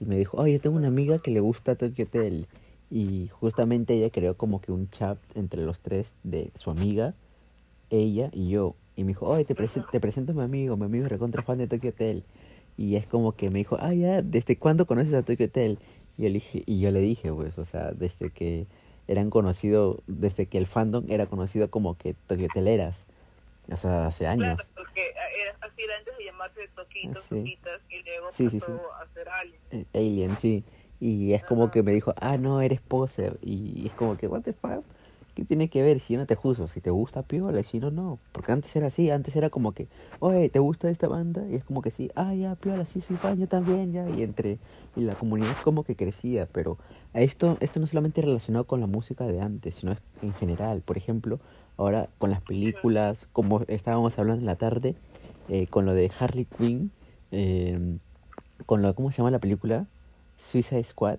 Y 0.00 0.06
me 0.06 0.16
dijo, 0.16 0.38
oh, 0.38 0.46
yo 0.46 0.60
tengo 0.60 0.76
una 0.76 0.88
amiga 0.88 1.18
que 1.18 1.30
le 1.30 1.40
gusta 1.40 1.74
Tokyo 1.76 2.04
Hotel. 2.04 2.46
Y 2.90 3.28
justamente 3.28 3.94
ella 3.94 4.10
creó 4.10 4.36
como 4.36 4.60
que 4.60 4.72
un 4.72 4.90
chat 4.90 5.16
entre 5.34 5.62
los 5.62 5.80
tres 5.80 6.12
de 6.24 6.50
su 6.54 6.70
amiga, 6.70 7.14
ella 7.90 8.30
y 8.32 8.48
yo. 8.48 8.74
Y 8.96 9.04
me 9.04 9.08
dijo, 9.08 9.26
oye, 9.28 9.44
te, 9.44 9.54
te 9.54 10.00
presento 10.00 10.32
a 10.32 10.34
mi 10.34 10.42
amigo, 10.42 10.76
mi 10.76 10.84
amigo 10.86 11.04
es 11.06 11.10
recontra 11.10 11.42
fan 11.42 11.58
de 11.58 11.66
Tokyo 11.68 11.90
Hotel. 11.90 12.24
Y 12.76 12.96
es 12.96 13.06
como 13.06 13.32
que 13.32 13.50
me 13.50 13.58
dijo, 13.60 13.76
ah, 13.80 13.94
ya, 13.94 14.22
¿desde 14.22 14.56
cuándo 14.56 14.86
conoces 14.86 15.14
a 15.14 15.22
Tokyo 15.22 15.46
Hotel? 15.46 15.78
Y 16.18 16.22
yo 16.22 16.28
le 16.28 16.34
dije, 16.34 16.62
y 16.66 16.80
yo 16.80 16.90
le 16.90 17.00
dije 17.00 17.32
pues, 17.32 17.58
o 17.58 17.64
sea, 17.64 17.92
desde 17.92 18.30
que 18.30 18.66
eran 19.06 19.30
conocidos, 19.30 19.98
desde 20.06 20.46
que 20.46 20.58
el 20.58 20.66
fandom 20.66 21.04
era 21.08 21.26
conocido 21.26 21.70
como 21.70 21.96
que 21.96 22.14
Tokyo 22.26 22.46
Hoteleras. 22.46 23.06
O 23.70 23.76
sea, 23.76 24.06
hace 24.06 24.26
años. 24.26 24.56
Claro, 24.56 24.70
porque 24.74 25.02
era 25.42 25.56
así 25.60 25.82
antes 25.96 26.18
de 26.18 26.24
llamarse 26.24 26.68
Toquitos, 26.74 27.22
Sí. 27.24 27.36
Toquitas, 27.36 27.80
y 27.88 28.02
luego 28.02 28.28
Sí, 28.32 28.44
pasó 28.58 28.66
sí. 28.66 28.72
a 29.00 29.14
ser 29.14 29.28
Alien. 29.28 29.60
Eh, 29.70 29.84
Alien, 29.94 30.36
sí. 30.36 30.64
Y 31.00 31.32
es 31.32 31.42
como 31.44 31.70
que 31.70 31.82
me 31.82 31.92
dijo, 31.92 32.14
ah, 32.16 32.36
no, 32.36 32.60
eres 32.60 32.80
poser. 32.80 33.38
Y 33.42 33.86
es 33.86 33.92
como 33.94 34.16
que, 34.16 34.28
what 34.28 34.42
the 34.42 34.52
fuck, 34.52 34.84
¿qué 35.34 35.44
tiene 35.44 35.68
que 35.68 35.82
ver? 35.82 36.00
Si 36.00 36.12
yo 36.12 36.18
no 36.18 36.26
te 36.26 36.34
juzgo, 36.34 36.68
si 36.68 36.80
te 36.80 36.90
gusta, 36.90 37.22
piola, 37.22 37.60
y 37.60 37.64
si 37.64 37.78
no, 37.80 37.90
no. 37.90 38.18
Porque 38.32 38.52
antes 38.52 38.74
era 38.76 38.88
así, 38.88 39.10
antes 39.10 39.34
era 39.36 39.48
como 39.50 39.72
que, 39.72 39.88
oye, 40.18 40.48
¿te 40.50 40.58
gusta 40.58 40.90
esta 40.90 41.08
banda? 41.08 41.42
Y 41.48 41.54
es 41.54 41.64
como 41.64 41.82
que 41.82 41.90
sí, 41.90 42.10
ah, 42.14 42.34
ya, 42.34 42.54
piola, 42.56 42.84
sí, 42.84 43.00
soy 43.00 43.16
fan, 43.16 43.38
yo 43.38 43.46
también, 43.48 43.92
ya. 43.92 44.08
Y 44.10 44.22
entre, 44.22 44.58
y 44.96 45.02
la 45.02 45.14
comunidad 45.14 45.56
como 45.64 45.84
que 45.84 45.96
crecía, 45.96 46.46
pero 46.52 46.76
esto, 47.14 47.56
esto 47.60 47.80
no 47.80 47.86
solamente 47.86 48.20
relacionado 48.20 48.64
con 48.64 48.80
la 48.80 48.86
música 48.86 49.26
de 49.26 49.40
antes, 49.40 49.76
sino 49.76 49.96
en 50.22 50.34
general. 50.34 50.82
Por 50.82 50.98
ejemplo, 50.98 51.40
ahora 51.76 52.08
con 52.18 52.30
las 52.30 52.42
películas, 52.42 53.28
como 53.32 53.62
estábamos 53.68 54.18
hablando 54.18 54.40
en 54.40 54.46
la 54.46 54.56
tarde, 54.56 54.94
eh, 55.48 55.66
con 55.66 55.86
lo 55.86 55.94
de 55.94 56.10
Harley 56.18 56.44
Quinn, 56.44 56.90
eh, 57.32 57.96
con 58.66 58.82
lo, 58.82 58.94
¿cómo 58.94 59.10
se 59.10 59.18
llama 59.18 59.30
la 59.30 59.38
película? 59.38 59.86
Suicide 60.40 60.84
Squad, 60.84 61.18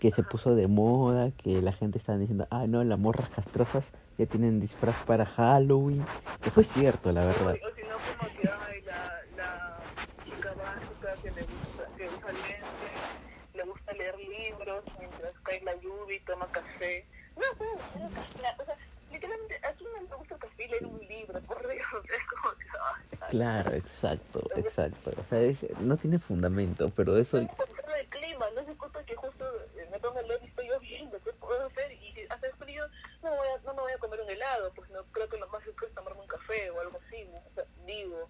que 0.00 0.10
se 0.10 0.22
puso 0.22 0.54
de 0.54 0.66
moda, 0.66 1.30
que 1.30 1.62
la 1.62 1.72
gente 1.72 1.98
estaba 1.98 2.18
diciendo, 2.18 2.46
ah, 2.50 2.66
no, 2.66 2.82
las 2.82 2.98
morras 2.98 3.30
castrosas 3.30 3.92
ya 4.18 4.26
tienen 4.26 4.60
disfraz 4.60 4.96
para 5.06 5.24
Halloween, 5.24 6.04
que 6.40 6.50
fue 6.50 6.64
cierto, 6.64 7.12
la 7.12 7.24
verdad. 7.24 7.54
O, 7.62 7.68
o 7.68 7.74
si 7.74 7.82
no, 7.82 7.96
como 8.18 8.40
que 8.40 8.48
ay, 8.48 8.82
la, 8.82 9.22
la 9.36 9.78
chica 10.24 10.52
básica 10.54 11.22
que 11.22 11.30
le 11.30 11.42
gusta, 11.42 11.86
que 11.96 12.04
usa 12.06 12.32
lentes, 12.32 13.54
le 13.54 13.62
gusta 13.64 13.92
leer 13.92 14.16
libros 14.18 14.84
mientras 14.98 15.32
cae 15.42 15.60
la 15.62 15.74
lluvia 15.76 16.16
y 16.16 16.20
toma 16.20 16.46
café. 16.48 17.06
No, 17.36 17.42
no, 17.58 18.08
no, 18.08 18.14
café, 18.14 18.38
o 18.60 18.64
sea, 18.64 18.76
literalmente, 19.22 19.60
aquí 19.66 19.84
no 19.84 19.90
me 20.08 20.16
gusta 20.16 20.34
el 20.34 20.40
café 20.40 20.64
y 20.64 20.68
leer 20.68 20.86
un 20.86 20.98
libro, 21.08 21.40
por 21.42 21.68
Dios, 21.68 21.86
es 22.04 22.24
como 22.26 22.56
que, 22.58 22.66
ay, 22.80 23.02
ay. 23.20 23.30
Claro, 23.30 23.72
exacto, 23.72 24.48
exacto. 24.56 25.10
O 25.18 25.24
sea, 25.24 25.40
es- 25.40 25.78
no 25.80 25.96
tiene 25.96 26.18
fundamento, 26.18 26.90
pero 26.96 27.16
eso... 27.16 27.40
No 27.40 27.94
es 27.96 28.08
clima, 28.08 28.46
no 28.54 28.60
es 28.60 28.76
culpa 28.76 29.02
que 29.04 29.14
justo 29.14 29.44
eh, 29.76 29.88
me 29.90 30.22
leer 30.22 30.42
y 30.42 30.46
estoy 30.46 30.68
lloviendo, 30.68 31.18
¿qué 31.24 31.32
puedo 31.34 31.66
hacer? 31.66 31.92
Y 31.92 32.12
si 32.12 32.24
hace 32.28 32.50
frío, 32.54 32.84
no 33.22 33.30
me, 33.30 33.36
voy 33.36 33.48
a, 33.48 33.58
no 33.64 33.74
me 33.74 33.82
voy 33.82 33.92
a 33.92 33.98
comer 33.98 34.20
un 34.20 34.30
helado, 34.30 34.72
pues 34.74 34.88
no 34.90 35.02
creo 35.12 35.28
que 35.28 35.38
lo 35.38 35.48
más 35.48 35.64
rico 35.64 35.86
es 35.86 35.94
tomarme 35.94 36.20
un 36.20 36.26
café 36.26 36.70
o 36.70 36.80
algo 36.80 36.98
así. 37.06 37.28
O 37.50 37.54
sea, 37.54 37.64
digo, 37.86 38.28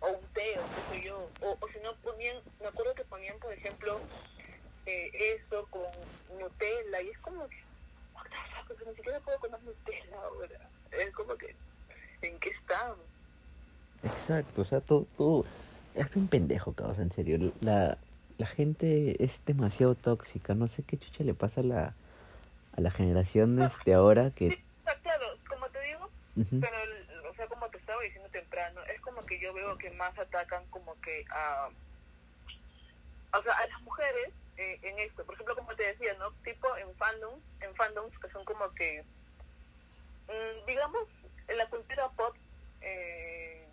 o 0.00 0.08
un 0.10 0.26
té, 0.32 0.58
o 0.58 0.62
qué 0.92 0.96
sé 1.00 1.06
yo. 1.06 1.28
O, 1.42 1.56
o 1.60 1.68
si 1.68 1.78
no 1.80 1.94
ponían, 1.96 2.36
me 2.60 2.68
acuerdo 2.68 2.94
que 2.94 3.04
ponían, 3.04 3.38
por 3.38 3.52
ejemplo, 3.52 4.00
eh, 4.86 5.10
eso 5.48 5.66
con 5.70 5.82
Nutella, 6.38 7.02
y 7.02 7.10
es 7.10 7.18
como 7.18 7.48
que, 7.48 7.62
what 8.30 8.66
the 8.68 8.68
fuck, 8.68 8.70
o 8.70 8.76
sea, 8.76 8.90
ni 8.90 8.96
siquiera 8.96 9.20
puedo 9.20 9.38
comer 9.38 9.62
Nutella 9.62 10.22
ahora. 10.22 10.70
Es 10.92 11.10
como 11.12 11.34
que, 11.36 11.54
¿en 12.22 12.38
qué 12.38 12.50
estamos? 12.50 12.98
Exacto, 14.02 14.62
o 14.62 14.64
sea, 14.64 14.80
todo, 14.80 15.06
todo... 15.16 15.44
Es 15.94 16.06
un 16.14 16.28
pendejo, 16.28 16.72
causa, 16.72 17.02
en 17.02 17.10
serio. 17.10 17.52
La, 17.60 17.98
la 18.38 18.46
gente 18.46 19.22
es 19.22 19.44
demasiado 19.44 19.96
tóxica, 19.96 20.54
no 20.54 20.68
sé 20.68 20.84
qué 20.84 20.96
chucha 20.96 21.24
le 21.24 21.34
pasa 21.34 21.62
a 21.62 21.64
la, 21.64 21.94
a 22.76 22.80
la 22.80 22.90
generación 22.90 23.56
de 23.84 23.94
ahora 23.94 24.30
que... 24.30 24.52
Sí, 24.52 24.64
claro, 25.02 25.26
como 25.48 25.68
te 25.68 25.80
digo. 25.82 26.08
Pero, 26.36 27.28
o 27.28 27.34
sea, 27.34 27.46
como 27.48 27.68
te 27.70 27.78
estaba 27.78 28.00
diciendo 28.02 28.28
temprano, 28.30 28.80
es 28.84 29.00
como 29.00 29.26
que 29.26 29.40
yo 29.40 29.52
veo 29.52 29.76
que 29.76 29.90
más 29.90 30.16
atacan 30.16 30.64
como 30.70 30.98
que 31.00 31.24
a... 31.30 31.68
O 33.36 33.42
sea, 33.42 33.52
a 33.52 33.66
las 33.66 33.82
mujeres 33.82 34.30
eh, 34.60 34.78
en 34.82 34.98
esto. 34.98 35.24
Por 35.24 35.34
ejemplo, 35.34 35.56
como 35.56 35.74
te 35.74 35.84
decía, 35.84 36.14
¿no? 36.18 36.30
Tipo 36.44 36.76
en 36.76 36.94
fandoms, 36.96 37.42
en 37.60 37.74
fandoms 37.74 38.18
que 38.18 38.30
son 38.30 38.44
como 38.44 38.70
que... 38.74 39.02
mm, 40.28 40.66
digamos, 40.66 41.08
en 41.48 41.58
la 41.58 41.66
cultura 41.68 42.08
pop, 42.10 42.36
eh, 42.82 43.66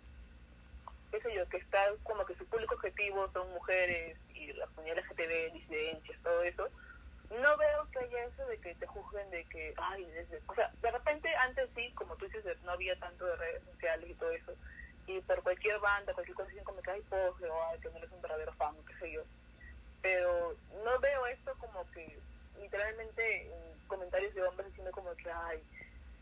qué 1.10 1.20
sé 1.20 1.34
yo, 1.34 1.48
que 1.48 1.58
está 1.58 1.92
como 2.02 2.24
que 2.26 2.34
su 2.34 2.46
público 2.46 2.74
objetivo 2.74 3.30
son 3.32 3.52
mujeres 3.52 4.16
y 4.34 4.52
la 4.54 4.66
comunidad 4.68 4.98
LGTB, 4.98 5.52
disidencias, 5.52 6.22
todo 6.22 6.42
eso 6.42 6.68
no 7.30 7.56
veo 7.58 7.88
que 7.92 7.98
haya 7.98 8.24
eso 8.24 8.46
de 8.46 8.58
que 8.58 8.74
te 8.74 8.86
juzguen 8.86 9.28
de 9.30 9.44
que, 9.44 9.74
ay, 9.76 10.04
desde, 10.06 10.40
o 10.46 10.54
sea, 10.54 10.72
de 10.80 10.90
repente 10.90 11.28
antes 11.36 11.68
sí, 11.76 11.92
como 11.94 12.16
tú 12.16 12.26
dices, 12.26 12.44
no 12.62 12.72
había 12.72 12.98
tanto 12.98 13.26
de 13.26 13.36
redes 13.36 13.62
sociales 13.64 14.08
y 14.08 14.14
todo 14.14 14.30
eso, 14.30 14.52
y 15.06 15.20
por 15.20 15.42
cualquier 15.42 15.78
banda, 15.78 16.14
cualquier 16.14 16.36
cosa 16.36 16.50
como 16.64 16.80
que 16.80 16.90
hay 16.90 17.00
pose 17.02 17.48
o 17.48 17.62
ay, 17.64 17.78
que 17.80 17.90
no 17.90 17.98
eres 17.98 18.10
un 18.10 18.22
verdadero 18.22 18.52
fan, 18.54 18.74
qué 18.86 18.94
sé 18.98 19.12
yo, 19.12 19.22
pero 20.02 20.56
no 20.84 20.98
veo 21.00 21.26
esto 21.26 21.54
como 21.58 21.88
que 21.92 22.18
literalmente 22.60 23.46
en 23.46 23.88
comentarios 23.88 24.34
de 24.34 24.42
hombres 24.42 24.68
diciendo 24.68 24.92
como 24.92 25.14
que, 25.16 25.30
ay, 25.30 25.62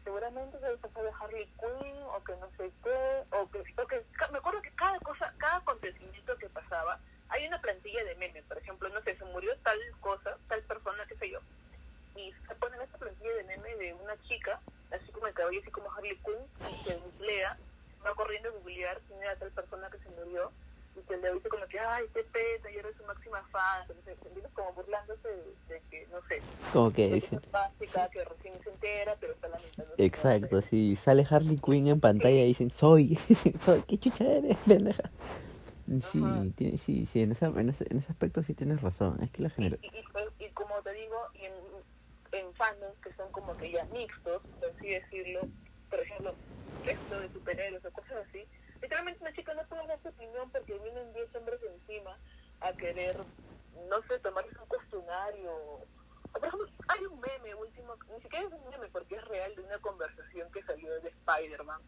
seguramente 0.04 0.58
se 0.60 0.76
pasó 0.78 1.02
de 1.02 1.10
Harley 1.20 1.50
Quinn 1.58 2.02
o 2.14 2.22
que 2.22 2.36
no 2.36 2.48
sé 2.56 2.70
qué, 2.82 3.24
o 3.36 3.50
que, 3.50 3.58
o 3.58 3.86
que 3.86 4.04
me 4.30 4.38
acuerdo 4.38 4.62
que 4.62 4.70
cada 4.72 4.98
cosa, 5.00 5.34
cada 5.38 5.56
acontecimiento 5.56 6.38
que 6.38 6.48
pasaba, 6.48 7.00
hay 7.28 7.46
una 7.46 7.60
plantilla 7.60 8.04
de 8.04 8.14
memes, 8.14 8.44
por 8.44 8.58
ejemplo, 8.58 8.88
no 8.88 9.02
sé, 9.02 9.16
se 9.16 9.24
murió 9.24 9.56
tal 9.64 9.78
cosa, 10.00 10.38
tal 10.48 10.62
persona, 10.62 11.04
qué 11.08 11.16
sé 11.16 11.30
yo, 11.30 11.40
y 12.14 12.32
se 12.46 12.54
ponen 12.54 12.80
esta 12.80 12.98
plantilla 12.98 13.34
de 13.34 13.44
meme 13.44 13.74
de 13.76 13.94
una 13.94 14.16
chica, 14.22 14.60
así 14.92 15.10
como 15.10 15.26
el 15.26 15.34
cabello, 15.34 15.60
así 15.60 15.70
como 15.70 15.90
Harley 15.92 16.16
Quinn, 16.24 16.70
y 16.70 16.84
se 16.84 16.96
googlea, 16.96 17.58
va 18.06 18.14
corriendo 18.14 18.48
a 18.48 18.52
googlear 18.52 19.00
quién 19.08 19.20
era 19.22 19.36
tal 19.36 19.50
persona 19.50 19.90
que 19.90 19.98
se 19.98 20.08
murió, 20.10 20.52
que 21.02 21.16
le 21.16 21.32
dice 21.32 21.48
como 21.48 21.66
que, 21.66 21.78
ay, 21.78 22.04
qué 22.14 22.22
pena, 22.24 22.70
yo 22.72 22.80
era 22.80 22.88
su 22.96 23.04
máxima 23.04 23.42
fan, 23.50 23.82
entonces, 23.82 24.16
¿entiendes? 24.24 24.52
como 24.54 24.72
burlándose 24.72 25.28
de, 25.28 25.74
de 25.74 25.82
que, 25.90 26.06
no 26.10 26.18
sé, 26.28 26.40
Como 26.72 26.92
que 26.92 27.16
es 27.16 27.30
básica, 27.50 28.08
que 28.10 28.24
recién 28.24 28.54
se 28.62 28.70
entera, 28.70 29.16
pero 29.20 29.32
está 29.34 29.48
lamentando. 29.48 29.94
Exacto, 29.98 30.62
sí, 30.62 30.96
sale 30.96 31.26
Harley 31.28 31.58
Quinn 31.58 31.88
en 31.88 32.00
pantalla 32.00 32.42
y 32.42 32.46
dicen, 32.48 32.70
soy, 32.70 33.16
soy, 33.64 33.82
¿qué 33.82 33.98
chucha 33.98 34.24
eres, 34.24 34.56
pendeja? 34.66 35.10
Sí, 36.10 36.52
tiene, 36.56 36.78
sí, 36.78 37.06
sí, 37.06 37.22
en, 37.22 37.30
esa, 37.32 37.46
en, 37.46 37.68
ese, 37.68 37.86
en 37.90 37.98
ese 37.98 38.10
aspecto 38.10 38.42
sí 38.42 38.54
tienes 38.54 38.82
razón, 38.82 39.22
es 39.22 39.30
que 39.30 39.42
la 39.42 39.50
genera... 39.50 39.76
y, 39.82 39.86
y- 39.86 40.44
y 40.46 40.50
como 40.50 40.82
te 40.82 40.92
digo, 40.92 41.16
en, 41.34 41.52
en 42.32 42.52
fandoms 42.54 42.98
que 43.02 43.12
son 43.14 43.30
como 43.30 43.56
que 43.56 43.70
ya 43.70 43.84
mixtos, 43.86 44.42
por 44.42 44.70
así 44.76 44.88
decirlo, 44.88 45.40
por 45.88 46.00
ejemplo, 46.00 46.34
esto 46.84 47.20
de 47.20 47.28
superhéroes 47.32 47.84
o 47.84 47.90
cosas 47.92 48.26
así, 48.28 48.44
literalmente 48.82 49.20
una 49.22 49.32
chica 49.32 49.54
no 49.54 49.62
puede 49.68 49.86
dar 49.86 49.98
su 50.02 50.08
opinión 50.08 50.50
porque 50.50 50.76
vienen 50.80 51.12
10 51.14 51.32
hombres 51.36 51.60
encima 51.62 52.18
a 52.60 52.72
querer, 52.86 53.16
no 53.88 53.96
sé, 54.08 54.18
tomarse 54.20 54.50
un 54.60 54.66
cuestionario. 54.68 55.50
O, 55.52 55.84
por 56.32 56.46
ejemplo, 56.46 56.68
hay 56.88 57.04
un 57.06 57.20
meme 57.20 57.54
último, 57.54 57.94
ni 58.14 58.22
siquiera 58.22 58.46
es 58.46 58.52
un 58.52 58.68
meme 58.70 58.88
porque 58.92 59.16
es 59.16 59.24
real 59.24 59.54
de 59.56 59.62
una 59.62 59.78
conversación 59.78 60.50
que 60.52 60.62
salió 60.62 61.00
de 61.00 61.08
Spider-Man. 61.08 61.80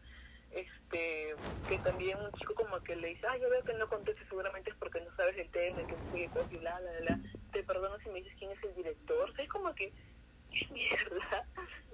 Este, 0.51 1.35
que 1.67 1.77
también 1.83 2.17
un 2.19 2.31
chico 2.33 2.55
como 2.55 2.79
que 2.81 2.95
le 2.95 3.09
dice, 3.09 3.21
ah, 3.29 3.37
yo 3.37 3.49
veo 3.51 3.63
que 3.63 3.73
no 3.75 3.87
contestas, 3.87 4.27
seguramente 4.27 4.71
es 4.71 4.75
porque 4.77 4.99
no 4.99 5.15
sabes 5.15 5.37
el 5.37 5.47
tema, 5.51 5.77
que 5.85 5.93
no 5.93 6.11
sé 6.11 6.17
qué 6.17 6.27
cosa 6.29 6.47
y 6.51 6.57
bla, 6.57 6.79
bla, 6.79 6.91
bla. 7.01 7.19
Te 7.53 7.63
perdono 7.63 7.97
si 7.99 8.09
me 8.09 8.19
dices 8.19 8.33
quién 8.39 8.51
es 8.51 8.63
el 8.63 8.73
director. 8.75 9.29
O 9.29 9.33
sea, 9.35 9.43
es 9.45 9.49
como 9.49 9.73
que, 9.75 9.93
¿qué 10.51 10.67
mierda? 10.73 11.45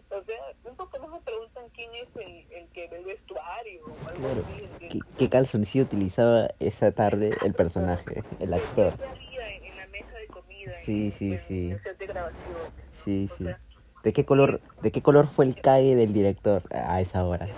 O 0.09 0.23
sea, 0.23 0.37
un 0.63 0.75
poco 0.77 0.99
más 0.99 1.09
me 1.09 1.19
preguntan 1.19 1.67
quién 1.73 1.93
es 1.95 2.07
el, 2.15 2.49
el 2.53 2.69
que 2.69 2.87
ve 2.87 2.99
el 2.99 3.05
vestuario 3.05 3.83
o 3.83 4.07
algo 4.07 4.21
Claro, 4.21 4.43
así. 4.47 4.63
el 4.63 4.69
que- 4.77 4.87
¿qué, 4.87 4.99
qué 5.17 5.29
calzoncillo 5.29 5.83
utilizaba 5.83 6.47
esa 6.59 6.91
tarde 6.93 7.31
el 7.43 7.53
personaje, 7.55 8.23
el 8.45 8.53
actor? 8.53 8.97
¿Qué 8.97 9.05
había 9.05 9.51
en, 9.51 9.63
en 9.65 9.77
la 9.77 9.87
mesa 9.87 10.17
de 10.17 10.27
comida? 10.27 10.73
Sí, 10.73 11.05
en, 11.07 11.11
sí, 11.11 11.31
en 11.33 11.39
sí. 11.39 11.71
el 11.71 11.83
set 11.83 11.97
de 11.97 12.07
grabación. 12.07 12.71
Sí, 13.03 13.27
O 13.31 13.35
sí. 13.37 13.43
sea, 13.45 13.59
¿De 14.03 14.13
qué 14.13 14.23
color, 14.23 14.61
de 14.81 14.91
qué 14.91 15.01
color 15.01 15.27
fue 15.27 15.45
el 15.45 15.59
cague 15.59 15.95
del 15.95 16.13
director 16.13 16.61
a 16.71 17.01
esa 17.01 17.25
hora? 17.25 17.47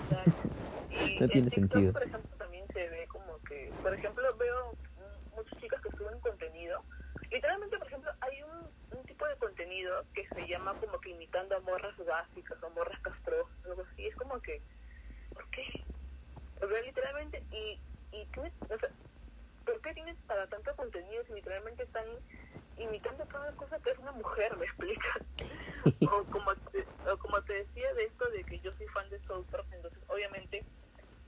No 1.20 1.24
en 1.24 1.30
tiene 1.30 1.50
TikTok, 1.50 1.70
sentido. 1.72 1.92
Por 1.92 2.02
ejemplo, 2.02 2.36
también 2.38 2.64
se 2.72 2.88
ve 2.88 3.06
como 3.08 3.38
que, 3.48 3.70
por 3.82 3.94
ejemplo, 3.94 4.24
veo 4.36 4.72
mm, 4.72 5.36
muchas 5.36 5.60
chicas 5.60 5.80
que 5.82 5.90
suben 5.96 6.18
contenido. 6.20 6.82
Literalmente, 7.30 7.78
por 7.78 7.86
ejemplo, 7.86 8.10
hay 8.20 8.42
un, 8.42 8.98
un 8.98 9.04
tipo 9.04 9.26
de 9.26 9.36
contenido 9.36 10.04
que 10.14 10.26
se 10.28 10.46
llama 10.48 10.74
como 10.80 10.98
que 11.00 11.10
imitando 11.10 11.56
a 11.56 11.60
morras 11.60 11.94
básicas 12.04 12.60
o 12.62 12.70
morras 12.70 12.98
castrosas, 13.00 13.52
algo 13.66 13.82
así. 13.92 14.06
Es 14.06 14.16
como 14.16 14.40
que, 14.40 14.60
¿por 15.34 15.48
qué? 15.50 15.62
O 16.62 16.68
sea, 16.68 16.82
literalmente, 16.82 17.42
y, 17.52 17.78
y 18.10 18.24
tienes, 18.32 18.52
o 18.62 18.78
sea, 18.78 18.88
¿por 19.66 19.80
qué 19.82 19.94
tienes 19.94 20.16
para 20.26 20.46
tanto 20.48 20.74
contenido 20.74 21.22
si 21.26 21.34
literalmente 21.34 21.82
están 21.84 22.06
imitando 22.78 23.24
cada 23.26 23.52
cosa 23.52 23.78
que 23.80 23.90
es 23.90 23.98
una 23.98 24.12
mujer, 24.12 24.56
me 24.56 24.64
explica? 24.64 25.10
o, 26.10 26.24
como 26.24 26.54
te, 26.72 26.84
o 27.10 27.16
como 27.18 27.40
te 27.42 27.52
decía 27.52 27.92
de 27.94 28.04
esto 28.04 28.28
de 28.30 28.42
que 28.44 28.58
yo 28.60 28.72
soy 28.76 28.86
fan 28.88 29.08
de 29.10 29.18
South 29.20 29.46
Park, 29.50 29.66
entonces 29.72 29.98
obviamente 30.08 30.64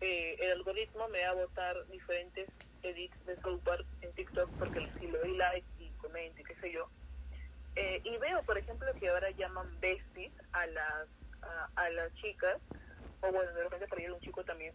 eh, 0.00 0.36
el 0.40 0.52
algoritmo 0.52 1.08
me 1.08 1.22
va 1.24 1.30
a 1.30 1.34
botar 1.34 1.86
diferentes 1.88 2.48
edits 2.82 3.14
de 3.26 3.36
South 3.42 3.60
Park 3.62 3.84
en 4.00 4.12
TikTok 4.12 4.48
porque 4.58 4.88
si 4.98 5.06
le 5.08 5.18
doy 5.18 5.36
like 5.36 5.66
y 5.78 5.90
comento 6.00 6.40
y 6.40 6.44
qué 6.44 6.54
sé 6.56 6.72
yo. 6.72 6.88
Eh, 7.76 8.00
y 8.04 8.16
veo, 8.18 8.42
por 8.44 8.56
ejemplo, 8.58 8.88
que 8.98 9.08
ahora 9.10 9.30
llaman 9.30 9.68
besties 9.80 10.32
a 10.52 10.66
las, 10.68 11.06
a, 11.42 11.68
a 11.76 11.90
las 11.90 12.12
chicas, 12.14 12.56
o 13.20 13.30
bueno, 13.32 13.52
de 13.52 13.62
repente 13.64 13.86
para 13.88 14.02
ir 14.02 14.10
un 14.12 14.20
chico 14.20 14.42
también, 14.44 14.74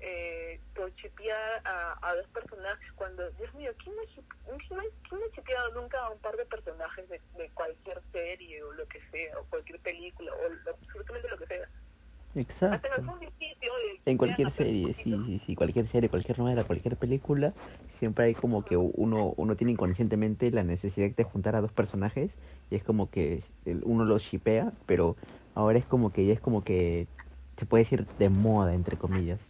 eh, 0.00 0.60
por 0.74 0.92
chipear 0.96 1.62
a, 1.64 1.96
a 2.02 2.14
dos 2.16 2.26
personajes 2.28 2.92
cuando, 2.96 3.30
Dios 3.32 3.54
mío, 3.54 3.72
¿quién 3.82 3.94
no, 3.96 4.02
ha 4.02 4.06
chip- 4.06 4.34
quién 4.44 4.76
no- 4.76 4.84
quién 5.08 5.20
no 5.20 5.26
ha 5.26 5.30
chipeado 5.34 5.80
nunca 5.80 5.98
a 6.04 6.10
un 6.10 6.18
par 6.18 6.36
de 6.36 6.44
personajes 6.46 7.08
de, 7.08 7.20
de 7.38 7.48
cualquier 7.50 8.02
serie 8.12 8.62
o 8.64 8.72
lo 8.72 8.86
que 8.88 9.00
sea, 9.12 9.38
o 9.38 9.44
cualquier 9.44 9.78
película, 9.80 10.32
o 10.34 10.48
lo- 10.48 10.70
absolutamente 10.72 11.28
lo 11.28 11.38
que 11.38 11.46
sea? 11.46 11.68
Hasta 12.34 12.40
Exacto. 12.40 13.00
En 14.06 14.18
cualquier 14.18 14.50
serie, 14.50 14.92
sí, 14.92 15.16
sí, 15.26 15.38
sí, 15.38 15.56
cualquier 15.56 15.86
serie, 15.86 16.08
cualquier 16.10 16.38
novela, 16.38 16.64
cualquier 16.64 16.96
película, 16.96 17.54
siempre 17.88 18.26
hay 18.26 18.34
como 18.34 18.64
que 18.64 18.76
uno, 18.76 19.32
uno 19.36 19.56
tiene 19.56 19.72
inconscientemente 19.72 20.50
la 20.50 20.62
necesidad 20.62 21.10
de 21.10 21.24
juntar 21.24 21.56
a 21.56 21.60
dos 21.60 21.72
personajes 21.72 22.36
y 22.70 22.76
es 22.76 22.84
como 22.84 23.10
que 23.10 23.42
uno 23.84 24.04
los 24.04 24.22
shipea, 24.22 24.72
pero 24.86 25.16
ahora 25.54 25.78
es 25.78 25.86
como 25.86 26.12
que 26.12 26.26
ya 26.26 26.34
es 26.34 26.40
como 26.40 26.64
que 26.64 27.06
se 27.56 27.66
puede 27.66 27.84
decir 27.84 28.06
de 28.18 28.28
moda, 28.28 28.74
entre 28.74 28.96
comillas. 28.96 29.40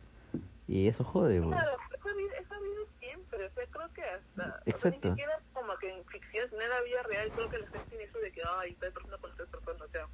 Y 0.69 0.89
eso 0.89 1.05
jode, 1.05 1.41
güey. 1.41 1.51
Claro, 1.51 1.73
eso 1.95 2.09
ha 2.09 2.57
habido, 2.57 2.87
siempre, 3.01 3.47
o 3.47 3.51
sea, 3.51 3.67
creo 3.67 3.93
que 3.93 4.03
hasta, 4.03 4.63
Exacto. 4.67 5.13
o 5.13 5.17
sea, 5.17 5.27
ni 5.27 5.53
como 5.53 5.77
que 5.79 5.91
en 5.91 6.05
ficción, 6.07 6.49
en 6.53 6.71
la 6.71 6.81
vida 6.83 7.03
real, 7.03 7.31
creo 7.35 7.51
que 7.51 7.59
la 7.59 7.67
gente 7.69 7.87
tiene 7.89 8.05
eso 8.05 8.19
de 8.19 8.33
que, 8.33 8.41
ay, 8.61 8.75
tal 8.75 8.93
persona 8.93 9.19
con 9.19 9.37
tal 9.37 9.47
persona, 9.49 9.85
o 9.85 9.89
sea, 9.89 10.07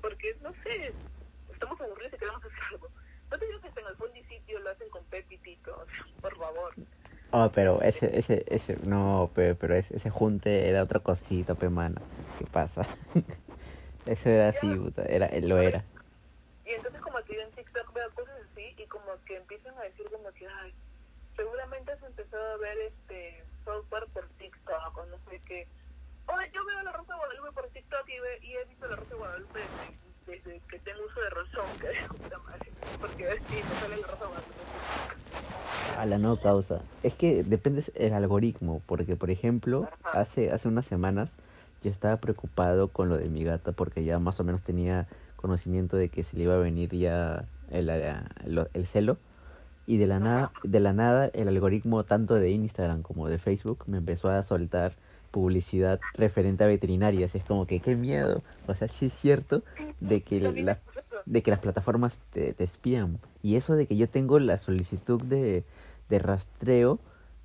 porque, 0.00 0.36
no 0.42 0.52
sé, 0.62 0.94
estamos 1.64 1.80
aburridos 1.80 2.12
y 2.14 2.18
queremos 2.18 2.44
hacer 2.44 2.58
algo. 2.70 2.88
No 3.30 3.38
te 3.38 3.46
digo 3.46 3.60
que 3.60 3.68
hasta 3.68 3.80
en 3.80 3.86
el 3.88 3.96
fondo 3.96 4.14
sitio 4.28 4.58
lo 4.60 4.70
hacen 4.70 4.88
con 4.90 5.04
Pepe 5.06 5.34
y 5.34 5.38
Tito, 5.38 5.72
o 5.76 5.86
sea, 5.90 6.06
por 6.20 6.36
favor. 6.38 6.74
Ah, 7.32 7.50
pero 7.52 7.82
ese, 7.82 8.16
ese, 8.16 8.44
ese, 8.48 8.76
no, 8.84 9.30
pero, 9.34 9.56
pero 9.56 9.74
ese, 9.74 9.96
ese 9.96 10.08
junte 10.10 10.68
era 10.68 10.82
otra 10.82 11.00
cosita, 11.00 11.54
pe 11.54 11.68
mano. 11.68 12.00
¿Qué 12.38 12.46
pasa? 12.46 12.86
Eso 14.06 14.28
era 14.28 14.48
así, 14.50 14.66
puta, 14.76 15.02
era, 15.06 15.30
lo 15.40 15.58
era. 15.58 15.82
Y 16.66 16.72
entonces 16.74 17.00
como 17.00 17.18
que 17.24 17.34
yo 17.36 17.40
en 17.40 17.50
TikTok 17.52 17.92
veo 17.94 18.10
cosas 18.14 18.34
así 18.52 18.74
y 18.76 18.86
como 18.86 19.06
que 19.26 19.36
empiezan 19.36 19.76
a 19.78 19.82
decir 19.82 20.04
como 20.12 20.30
que, 20.32 20.46
ay, 20.46 20.74
seguramente 21.36 21.92
has 21.92 22.02
empezado 22.02 22.52
a 22.52 22.56
ver 22.58 22.76
este 22.78 23.42
software 23.64 24.06
por 24.12 24.28
TikTok 24.38 24.96
o 24.98 25.06
no 25.06 25.16
sé 25.30 25.40
qué. 25.46 25.66
Oye, 26.26 26.50
yo 26.54 26.64
veo 26.66 26.82
la 26.82 26.92
Rosa 26.92 27.14
de 27.14 27.18
Guadalupe 27.18 27.52
por 27.52 27.68
TikTok 27.70 28.08
y, 28.08 28.20
ve- 28.20 28.38
y 28.42 28.56
he 28.56 28.64
visto 28.66 28.86
la 28.88 28.96
Rosa 28.96 29.08
de 29.10 29.16
Guadalupe 29.16 29.60
desde, 30.26 30.60
que 30.68 30.78
tengo 30.78 31.00
uso 31.06 31.20
de 31.20 31.30
razón, 31.30 31.64
que 31.80 31.90
es 31.90 32.02
puta 32.04 32.38
madre. 32.38 32.70
Porque 33.00 33.30
sí, 33.48 33.56
me 33.56 33.80
sale 33.80 33.96
de 33.96 34.02
Guadalupe. 34.02 34.40
A 35.98 36.06
la 36.06 36.18
no 36.18 36.40
causa. 36.40 36.80
Es 37.02 37.14
que 37.14 37.44
depende 37.44 37.84
el 37.94 38.12
algoritmo, 38.14 38.82
porque 38.86 39.16
por 39.16 39.30
ejemplo, 39.30 39.88
Ajá. 40.02 40.20
hace, 40.20 40.50
hace 40.50 40.68
unas 40.68 40.86
semanas 40.86 41.36
yo 41.82 41.90
estaba 41.90 42.16
preocupado 42.16 42.88
con 42.88 43.08
lo 43.08 43.18
de 43.18 43.28
mi 43.28 43.44
gata 43.44 43.72
porque 43.72 44.04
ya 44.04 44.18
más 44.18 44.40
o 44.40 44.44
menos 44.44 44.62
tenía 44.62 45.06
conocimiento 45.36 45.96
de 45.96 46.08
que 46.08 46.22
se 46.22 46.36
le 46.36 46.44
iba 46.44 46.54
a 46.54 46.58
venir 46.58 46.90
ya 46.96 47.44
el, 47.70 47.90
el, 47.90 48.68
el 48.72 48.86
celo 48.86 49.18
y 49.86 49.98
de 49.98 50.06
la 50.06 50.18
nada 50.18 50.52
de 50.62 50.80
la 50.80 50.94
nada 50.94 51.26
el 51.26 51.46
algoritmo 51.48 52.04
tanto 52.04 52.34
de 52.34 52.50
Instagram 52.50 53.02
como 53.02 53.28
de 53.28 53.38
Facebook 53.38 53.84
me 53.86 53.98
empezó 53.98 54.30
a 54.30 54.42
soltar 54.42 54.94
publicidad 55.34 55.98
referente 56.14 56.62
a 56.62 56.68
veterinarias 56.68 57.34
es 57.34 57.42
como 57.42 57.66
que 57.66 57.80
qué 57.80 57.96
miedo 57.96 58.42
o 58.68 58.74
sea 58.76 58.86
sí 58.86 59.06
es 59.06 59.12
cierto 59.12 59.62
de 59.98 60.22
que 60.22 60.40
la, 60.40 60.78
de 61.26 61.42
que 61.42 61.50
las 61.50 61.60
plataformas 61.60 62.20
te, 62.32 62.52
te 62.52 62.64
espían. 62.64 63.18
Y 63.42 63.56
eso 63.56 63.76
de 63.76 63.86
que 63.86 63.96
yo 63.96 64.08
tengo 64.08 64.38
la 64.38 64.58
solicitud 64.58 65.22
de, 65.22 65.64
de 66.08 66.18
rastreo 66.18 66.98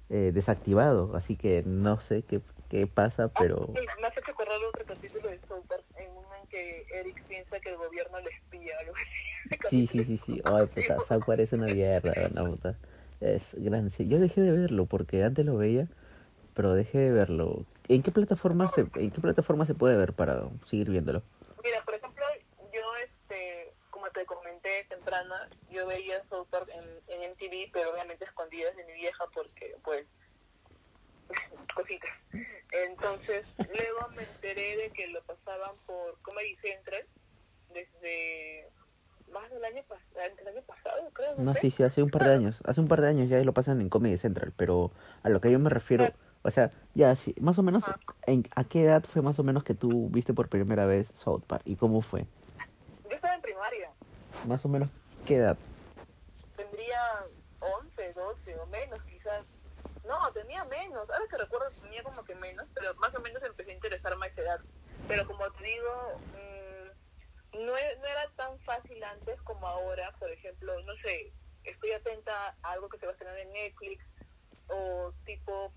eh, 0.10 0.32
desactivado. 0.34 1.16
Así 1.16 1.36
que 1.36 1.64
no 1.66 2.00
sé 2.00 2.24
qué, 2.24 2.42
qué 2.70 2.88
pasa, 2.88 3.30
pero... 3.30 3.68
Sí, 3.68 3.86
me 4.02 4.08
has 4.08 4.18
hecho 4.18 4.34
correr 4.34 4.58
otro 4.68 4.86
capítulo 4.86 5.30
de 5.30 5.40
South 5.48 5.64
en 5.98 6.12
uno 6.12 6.28
en 6.42 6.48
que 6.50 6.86
Eric 6.94 7.24
piensa 7.28 7.60
que 7.60 7.70
el 7.70 7.78
gobierno 7.78 8.20
le 8.20 8.30
espía 8.30 8.74
algo 8.80 8.94
así. 8.96 9.06
Sí, 9.70 9.88
sí, 9.88 10.04
sí, 10.04 10.18
sí. 10.18 10.42
Ay, 10.44 10.68
puta, 10.68 10.98
South 11.08 11.24
Park 11.26 11.40
es 11.40 11.54
una 11.54 11.68
mierda, 11.68 12.14
una 12.32 12.46
puta. 12.46 12.76
Es 13.20 13.56
gran... 13.58 13.90
Yo 13.90 14.20
dejé 14.20 14.42
de 14.42 14.52
verlo 14.52 14.86
porque 14.86 15.24
antes 15.24 15.46
lo 15.46 15.58
veía, 15.58 15.88
pero 16.54 16.74
dejé 16.74 17.00
de 17.00 17.12
verlo. 17.12 17.66
¿En 17.90 18.04
qué 18.04 18.12
plataforma 18.12 18.70
se, 18.70 18.82
en 18.82 19.10
qué 19.10 19.20
plataforma 19.20 19.66
se 19.66 19.74
puede 19.74 19.98
ver 19.98 20.14
para 20.14 20.44
seguir 20.64 20.92
viéndolo? 20.92 21.24
Mira, 21.64 21.84
por 21.84 21.96
ejemplo, 21.96 22.24
yo, 22.72 22.82
este, 23.04 23.74
como 23.90 24.08
te 24.12 24.26
comenté 24.28 24.86
temprano, 24.88 25.34
yo 25.72 25.88
veía 25.88 26.24
South 26.30 26.48
Park 26.52 26.70
en, 26.70 26.84
en 27.08 27.32
MTV, 27.32 27.72
pero 27.74 27.92
obviamente 27.92 28.26
escondidas 28.26 28.76
de 28.76 28.86
mi 28.86 28.94
vieja 28.94 29.26
porque, 29.34 29.76
pues, 29.84 30.06
cositas. 31.76 32.12
Entonces, 32.72 33.48
luego 33.58 34.08
me 34.16 34.22
enteré 34.22 34.78
de 34.78 34.92
que 34.92 35.08
lo 35.08 35.24
pasaban 35.24 35.76
por 35.88 36.22
Comedy 36.22 36.56
Central 36.58 37.08
desde 37.74 38.70
más 39.32 39.50
del 39.50 39.66
año, 39.66 39.84
pas 39.88 40.00
del 40.14 40.48
año 40.48 40.62
pasado, 40.62 41.10
creo. 41.14 41.36
No, 41.38 41.56
sé. 41.56 41.62
sí, 41.62 41.72
sí, 41.72 41.84
hace 41.84 42.04
un 42.04 42.12
par 42.12 42.24
de 42.26 42.34
años. 42.34 42.62
Hace 42.66 42.82
un 42.82 42.88
par 42.88 43.02
de 43.02 43.08
años 43.08 43.30
ya 43.30 43.42
lo 43.44 43.54
pasan 43.54 43.82
en 43.82 43.90
Comedy 43.90 44.18
Central, 44.18 44.54
pero 44.56 44.92
a 45.24 45.30
lo 45.30 45.42
que 45.42 45.52
yo 45.52 45.58
me 45.58 45.72
refiero, 45.72 46.14
o 46.42 46.52
sea, 46.52 46.72
ya, 46.96 47.16
sí, 47.16 47.36
más 47.40 47.58
o 47.60 47.64
menos, 47.64 47.88
Ajá. 47.88 48.00
en, 48.26 48.48
¿a 48.56 48.64
qué 48.64 48.84
edad 48.84 49.04
fue 49.04 49.22
más 49.22 49.40
o 49.40 49.44
menos 49.44 49.64
que 49.64 49.74
tú 49.76 50.10
viste 50.10 50.34
por 50.34 50.48
primera 50.50 50.86
vez 50.86 51.08
South 51.16 51.42
Park? 51.46 51.64
¿Y 51.66 51.76
cómo 51.76 52.02
fue? 52.02 52.26
Yo 53.10 53.16
estaba 53.16 53.36
en 53.36 53.42
primaria. 53.42 53.92
Más 54.48 54.64
o 54.66 54.70
menos, 54.70 54.90
¿qué 55.26 55.38
edad? 55.38 55.58
tendría 56.56 57.02
11, 57.60 58.14
12 58.14 58.60
o 58.60 58.66
menos 58.68 59.00
quizás. 59.04 59.46
No, 60.06 60.32
tenía 60.34 60.64
menos. 60.66 61.10
Ahora 61.10 61.26
que 61.30 61.38
recuerdo 61.38 61.70
tenía 61.82 62.04
como 62.04 62.24
que 62.24 62.36
menos, 62.36 62.66
pero 62.74 62.94
más 62.96 63.14
o 63.16 63.20
menos 63.22 63.42
empecé 63.44 63.72
a 63.72 63.76
interesarme 63.76 64.26
a 64.26 64.30
esa 64.30 64.42
edad. 64.42 64.60
Pero 65.08 65.26
como 65.28 65.50
te 65.52 65.64
digo, 65.64 66.20
mm, 66.34 67.66
no, 67.66 67.78
e- 67.78 67.98
no 67.98 68.06
era 68.06 68.30
tan 68.36 68.60
fácil 68.60 69.02
antes 69.04 69.42
como 69.44 69.68
ahora. 69.68 70.12
Por 70.20 70.30
ejemplo, 70.32 70.74
no 70.84 70.94
sé, 71.04 71.32
estoy 71.64 71.92
atenta 71.92 72.56
a 72.64 72.72
algo 72.72 72.90
que 72.90 72.98
se 72.98 73.06
va 73.06 73.12
a 73.12 73.14
estrenar 73.14 73.38
en 73.40 73.52
Netflix 73.54 74.04
o 74.68 75.14
tipo 75.26 75.72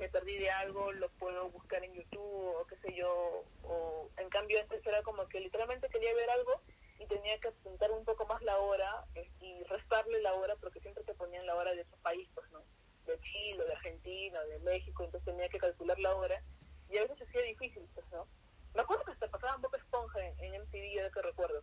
me 0.00 0.08
perdí 0.08 0.38
de 0.38 0.50
algo, 0.50 0.90
lo 0.92 1.10
puedo 1.10 1.50
buscar 1.50 1.84
en 1.84 1.94
YouTube 1.94 2.56
o 2.56 2.66
qué 2.66 2.76
sé 2.78 2.94
yo. 2.94 3.44
O 3.62 4.08
en 4.16 4.28
cambio 4.30 4.60
antes 4.60 4.84
era 4.84 5.02
como 5.02 5.28
que 5.28 5.40
literalmente 5.40 5.88
quería 5.88 6.14
ver 6.14 6.30
algo 6.30 6.60
y 6.98 7.06
tenía 7.06 7.38
que 7.38 7.48
apuntar 7.48 7.90
un 7.92 8.04
poco 8.04 8.26
más 8.26 8.42
la 8.42 8.58
hora 8.58 9.04
eh, 9.14 9.30
y 9.40 9.62
restarle 9.64 10.20
la 10.22 10.34
hora 10.34 10.56
porque 10.56 10.80
siempre 10.80 11.04
te 11.04 11.14
ponían 11.14 11.46
la 11.46 11.54
hora 11.54 11.72
de 11.74 11.82
otro 11.82 11.98
país, 12.02 12.28
pues, 12.34 12.50
¿no? 12.50 12.60
De 13.06 13.18
Chile, 13.20 13.64
de 13.64 13.72
Argentina, 13.72 14.40
de 14.44 14.58
México, 14.60 15.04
entonces 15.04 15.24
tenía 15.24 15.48
que 15.48 15.58
calcular 15.58 15.98
la 15.98 16.14
hora 16.16 16.42
y 16.88 16.96
a 16.96 17.02
veces 17.02 17.18
se 17.18 17.24
hacía 17.24 17.42
difícil, 17.42 17.86
pues, 17.94 18.06
¿no? 18.10 18.26
Me 18.74 18.82
acuerdo 18.82 19.04
que 19.04 19.12
hasta 19.12 19.28
pasaban 19.28 19.60
Bob 19.60 19.74
Esponja 19.74 20.20
en, 20.24 20.54
en 20.54 20.62
MTV, 20.62 20.98
ahora 20.98 21.10
que 21.12 21.22
recuerdo. 21.22 21.62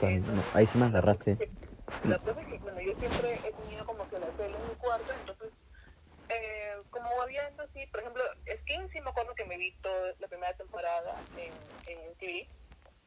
No, 0.00 0.42
ahí 0.54 0.66
sí 0.66 0.78
me 0.78 0.86
agarraste. 0.86 1.50
La 2.04 2.18
cosa 2.18 2.40
es 2.40 2.46
que, 2.46 2.58
bueno, 2.58 2.80
yo 2.80 2.94
siempre 2.98 3.34
he 3.34 3.52
tenido 3.52 3.84
como 3.84 4.08
que 4.08 4.18
la 4.18 4.26
tele 4.28 4.56
en 4.56 4.68
mi 4.68 4.74
cuarto, 4.76 5.12
entonces, 5.20 5.50
eh, 6.34 6.82
como 6.90 7.08
viendo, 7.26 7.66
sí, 7.74 7.86
por 7.86 8.00
ejemplo, 8.00 8.22
Skin 8.60 8.90
sí 8.90 9.00
me 9.00 9.10
acuerdo 9.10 9.34
que 9.34 9.44
me 9.44 9.56
vi 9.56 9.72
toda 9.82 10.14
la 10.18 10.28
primera 10.28 10.56
temporada 10.56 11.20
en, 11.36 11.52
en 11.88 12.14
TV. 12.16 12.48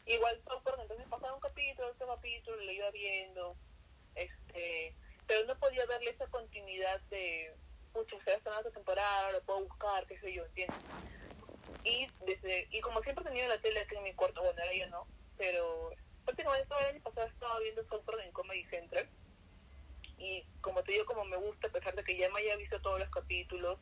Igual 0.06 0.40
Park, 0.46 0.80
entonces 0.82 1.08
pasaba 1.10 1.34
un 1.34 1.40
capítulo, 1.40 1.90
otro 1.90 2.08
capítulo, 2.08 2.58
lo 2.58 2.72
iba 2.72 2.92
viendo, 2.92 3.56
este, 4.14 4.96
pero 5.26 5.46
no 5.48 5.58
podía 5.58 5.86
darle 5.88 6.12
esa 6.12 6.28
continuidad 6.28 7.02
de, 7.10 7.56
pucha, 7.92 8.16
se 8.24 8.50
va 8.50 8.60
otra 8.60 8.72
temporada, 8.72 9.32
lo 9.32 9.42
puedo 9.44 9.66
buscar, 9.66 10.06
qué 10.06 10.20
sé 10.20 10.34
yo, 10.34 10.46
¿entiendes? 10.46 10.78
Y 11.84 12.08
desde, 12.26 12.68
y 12.70 12.82
como 12.82 13.02
siempre 13.02 13.26
tenía 13.26 13.48
la 13.48 13.60
tele 13.62 13.80
aquí 13.80 13.96
en 13.96 14.04
mi 14.04 14.14
cuarto, 14.14 14.42
bueno, 14.42 14.62
ahora 14.62 14.76
ya 14.76 14.88
no, 14.88 15.08
pero 15.38 15.92
prácticamente 16.24 16.68
todo 16.68 16.80
el 16.80 16.86
año 16.86 17.02
pasado 17.02 17.28
estaba 17.28 17.60
viendo 17.60 17.84
South 17.88 18.04
en 18.24 18.32
Comedy 18.32 18.66
Central 18.66 19.10
y 20.18 20.46
como 20.62 20.84
te 20.84 20.94
digo 20.94 21.06
como 21.06 21.26
me 21.26 21.38
gusta 21.38 21.68
a 21.68 21.72
pesar 21.72 21.96
de 21.96 22.04
que 22.04 22.18
ya 22.18 22.30
me 22.32 22.40
haya 22.40 22.56
visto 22.56 22.82
todos 22.82 23.00
los 23.00 23.10
capítulos 23.10 23.80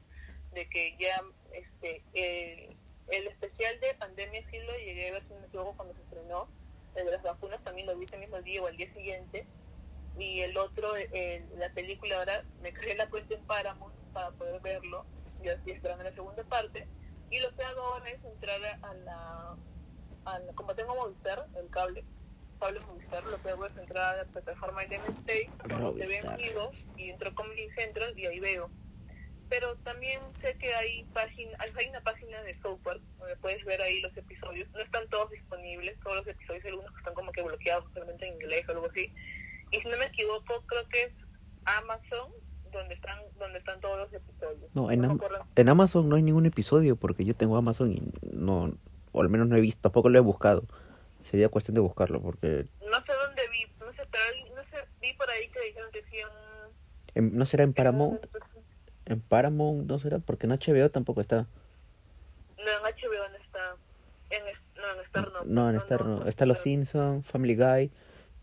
de 0.54 0.68
que 0.70 0.96
ya 1.00 1.22
este 1.52 2.04
el, 2.14 2.78
el 3.10 3.28
especial 3.28 3.80
de 3.80 3.94
pandemia 3.96 4.44
sí 4.50 4.58
lo 4.60 4.74
llegué 4.78 5.10
a 5.10 5.14
ver, 5.14 5.24
si 5.28 5.34
me 5.34 5.46
equivoco, 5.48 5.76
cuando 5.76 5.94
se 5.96 6.02
estrenó. 6.02 6.48
El 6.96 7.06
de 7.06 7.12
las 7.12 7.24
vacunas 7.24 7.64
también 7.64 7.88
lo 7.88 7.98
vi 7.98 8.06
ese 8.06 8.18
mismo 8.18 8.42
día 8.42 8.62
o 8.62 8.68
al 8.68 8.78
día 8.78 8.92
siguiente. 8.94 9.46
Y 10.18 10.42
el 10.42 10.58
otro, 10.58 10.96
el, 10.96 11.48
la 11.58 11.74
película 11.74 12.18
ahora, 12.18 12.44
me 12.62 12.72
creé 12.72 12.96
la 12.96 13.10
cuenta 13.10 13.34
en 13.34 13.44
Paramount 13.46 13.96
para 14.14 14.32
poder 14.32 14.62
verlo. 14.62 15.06
Y 15.44 15.50
así 15.50 15.72
esperando 15.72 16.04
la 16.04 16.14
segunda 16.14 16.44
parte. 16.44 16.88
Y 17.30 17.40
lo 17.40 17.54
que 17.56 17.64
hago 17.64 17.82
ahora 17.82 18.10
es 18.10 18.24
entrar 18.24 18.62
a 18.82 18.94
la, 18.94 19.58
a 20.26 20.40
como 20.56 20.76
tengo 20.76 20.96
Movistar, 20.96 21.48
el 21.56 21.70
cable, 21.70 22.06
cable 22.66 22.80
Movistar, 22.88 23.24
lo 23.26 23.42
que 23.42 23.50
hago 23.50 23.66
es 23.66 23.78
entrar 23.78 24.16
a 24.16 24.18
la 24.18 24.26
plataforma 24.26 24.86
de 24.86 24.96
Stay, 24.96 25.50
donde 25.68 26.02
se 26.02 26.08
ve 26.08 26.18
en 26.18 26.38
vivo, 26.38 26.72
y 26.98 27.10
entro 27.10 27.34
con 27.36 27.54
Link 27.56 27.74
Central 27.76 28.18
y 28.18 28.26
ahí 28.26 28.40
veo 28.40 28.70
pero 29.54 29.76
también 29.84 30.20
sé 30.42 30.58
que 30.58 30.74
hay 30.74 31.04
página, 31.14 31.52
hay 31.60 31.88
una 31.88 32.02
página 32.02 32.42
de 32.42 32.60
software 32.60 33.00
donde 33.20 33.36
puedes 33.36 33.64
ver 33.66 33.80
ahí 33.84 34.02
los 34.02 34.18
episodios. 34.18 34.68
No 34.72 34.80
están 34.80 35.08
todos 35.10 35.30
disponibles, 35.30 35.96
todos 36.04 36.18
los 36.18 36.28
episodios, 36.28 36.66
algunos 36.66 36.92
que 36.92 36.98
están 36.98 37.14
como 37.14 37.32
que 37.32 37.44
bloqueados 37.44 37.86
solamente 37.94 38.28
en 38.28 38.34
inglés 38.34 38.66
o 38.68 38.72
algo 38.72 38.88
así. 38.90 39.14
Y 39.72 39.78
si 39.78 39.88
no 39.88 39.98
me 40.00 40.06
equivoco, 40.06 40.64
creo 40.66 40.88
que 40.90 41.04
es 41.04 41.14
Amazon 41.66 42.32
donde 42.72 42.96
están 42.96 43.20
donde 43.38 43.60
están 43.60 43.80
todos 43.80 44.00
los 44.00 44.14
episodios. 44.14 44.72
No, 44.74 44.90
en, 44.90 45.20
en 45.56 45.70
Amazon 45.70 46.10
no 46.10 46.16
hay 46.16 46.24
ningún 46.24 46.48
episodio 46.48 46.96
porque 46.96 47.24
yo 47.24 47.36
tengo 47.36 47.56
Amazon 47.56 47.92
y 47.92 48.02
no, 48.32 48.76
o 49.12 49.22
al 49.22 49.30
menos 49.30 49.48
no 49.48 49.56
he 49.56 49.62
visto, 49.62 49.82
tampoco 49.82 50.10
lo 50.10 50.18
he 50.18 50.22
buscado. 50.22 50.64
Sería 51.34 51.50
cuestión 51.50 51.74
de 51.74 51.82
buscarlo 51.82 52.22
porque... 52.22 52.68
No 52.80 52.94
sé 53.04 53.12
dónde 53.26 53.42
vi, 53.52 53.66
no 53.80 53.92
sé, 53.94 54.04
pero 54.12 54.56
no 54.56 54.62
sé, 54.70 54.88
vi 55.02 55.14
por 55.14 55.28
ahí 55.32 55.50
que 55.50 55.62
dijeron 55.62 55.90
que 55.92 56.04
sí 56.04 56.18
¿No 57.16 57.48
será 57.48 57.64
en 57.64 57.74
Paramount? 57.74 58.24
En 59.08 59.20
Paramount 59.20 59.90
no 59.90 59.98
será, 59.98 60.20
porque 60.20 60.46
en 60.46 60.52
HBO 60.52 60.92
tampoco 60.92 61.22
está. 61.22 61.48
No, 62.60 62.72
en 62.72 62.84
HBO 62.84 63.30
no 63.32 63.38
está. 63.38 63.76
En, 64.30 64.44
no, 64.80 64.94
en 64.94 65.06
Star 65.06 65.32
no. 65.32 65.44
No, 65.46 65.70
en 65.72 65.76
Star 65.78 66.06
no. 66.06 66.28
Está 66.28 66.46
Los 66.46 66.60
Simpsons, 66.60 67.26
Family 67.26 67.56
Guy 67.56 67.92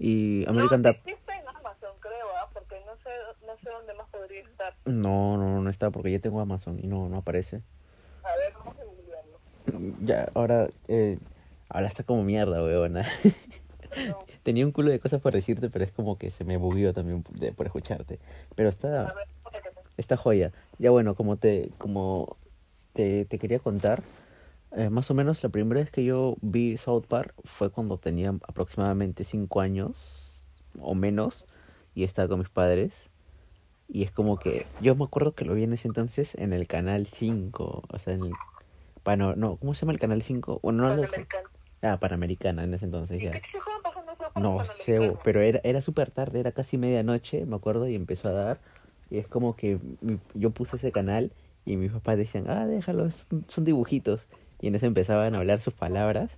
y 0.01 0.45
American 0.49 0.83
Dad. 0.83 0.97
Sí, 1.05 1.13
está 1.13 1.39
en 1.39 1.47
Amazon, 1.47 1.93
creo, 2.01 2.27
¿ah? 2.43 2.51
porque 2.53 2.75
no 2.87 2.97
sé, 2.97 3.11
no 3.47 3.57
sé 3.59 3.71
dónde 3.71 3.95
más 3.95 4.09
podría 4.09 4.41
estar. 4.41 4.75
No, 4.85 5.37
no, 5.37 5.63
no 5.63 5.71
está, 5.71 5.93
porque 5.93 6.11
yo 6.11 6.19
tengo 6.19 6.41
Amazon 6.41 6.81
y 6.83 6.89
no, 6.89 7.09
no 7.09 7.19
aparece. 7.19 7.63
A 8.25 8.37
ver, 8.37 8.53
vamos 8.53 8.77
a 8.77 8.83
googlearlo. 8.83 9.39
Ya, 10.05 10.29
ahora, 10.35 10.69
eh, 10.89 11.21
ahora 11.71 11.87
está 11.87 12.03
como 12.03 12.23
mierda, 12.23 12.63
weona. 12.63 13.07
Tenía 14.43 14.65
un 14.65 14.73
culo 14.73 14.91
de 14.91 15.01
cosas 15.01 15.21
por 15.21 15.33
decirte, 15.33 15.71
pero 15.71 15.85
es 15.85 15.93
como 15.93 16.19
que 16.19 16.31
se 16.31 16.45
me 16.45 16.57
bugueó 16.57 16.93
también 16.93 17.23
por 17.23 17.67
escucharte. 17.67 18.19
Pero 18.55 18.69
está... 18.69 19.15
Esta 19.97 20.17
joya. 20.17 20.53
Ya 20.79 20.91
bueno, 20.91 21.15
como 21.15 21.37
te, 21.37 21.71
como 21.79 22.37
te, 22.95 23.27
te 23.27 23.39
quería 23.39 23.59
contar, 23.59 24.03
eh, 24.73 24.89
más 24.89 25.11
o 25.11 25.15
menos 25.15 25.43
la 25.43 25.49
primera 25.49 25.81
vez 25.81 25.91
que 25.91 26.05
yo 26.05 26.37
vi 26.41 26.77
South 26.77 27.05
Park 27.09 27.35
fue 27.45 27.71
cuando 27.71 27.99
tenía 27.99 28.31
aproximadamente 28.31 29.25
5 29.25 29.61
años 29.61 30.47
o 30.81 30.95
menos 30.95 31.45
y 31.95 32.05
estaba 32.05 32.29
con 32.29 32.39
mis 32.39 32.49
padres. 32.49 33.11
Y 33.89 34.05
es 34.05 34.13
como 34.13 34.39
que 34.39 34.67
yo 34.81 34.95
me 34.95 35.05
acuerdo 35.05 35.35
que 35.35 35.45
lo 35.45 35.55
vi 35.55 35.65
en 35.65 35.73
ese 35.73 35.89
entonces 35.89 36.37
en 36.37 36.53
el 36.53 36.69
canal 36.69 37.07
5, 37.07 37.83
o 37.89 37.99
sea, 37.99 38.15
en 38.15 38.25
el... 38.25 38.33
Bueno, 39.05 39.35
no, 39.35 39.57
¿cómo 39.57 39.75
se 39.75 39.81
llama 39.81 39.95
el 39.95 39.99
canal 39.99 40.23
5? 40.23 40.61
Bueno, 40.63 40.89
no 40.89 40.95
lo 40.95 41.07
sé. 41.07 41.27
Ah, 41.83 41.99
Panamericana 41.99 42.65
en 42.65 42.75
ese 42.75 42.85
entonces 42.85 43.23
ya. 43.23 43.33
No 44.41 44.65
sé, 44.65 45.15
pero 45.25 45.41
era, 45.41 45.61
era 45.65 45.81
súper 45.81 46.11
tarde, 46.11 46.41
era 46.41 46.53
casi 46.53 46.79
medianoche, 46.79 47.47
me 47.47 47.57
acuerdo, 47.57 47.89
y 47.89 47.95
empezó 47.95 48.29
a 48.29 48.33
dar. 48.33 48.59
Y 49.11 49.19
es 49.19 49.27
como 49.27 49.57
que 49.57 49.79
yo 50.35 50.51
puse 50.51 50.77
ese 50.77 50.93
canal 50.93 51.33
y 51.65 51.77
mis 51.77 51.91
papás 51.91 52.17
decían, 52.17 52.49
ah, 52.49 52.67
déjalos, 52.67 53.29
son 53.49 53.65
dibujitos. 53.65 54.27
Y 54.61 54.69
en 54.69 54.75
eso 54.75 54.87
empezaban 54.87 55.35
a 55.35 55.39
hablar 55.39 55.61
sus 55.61 55.75
palabras 55.75 56.31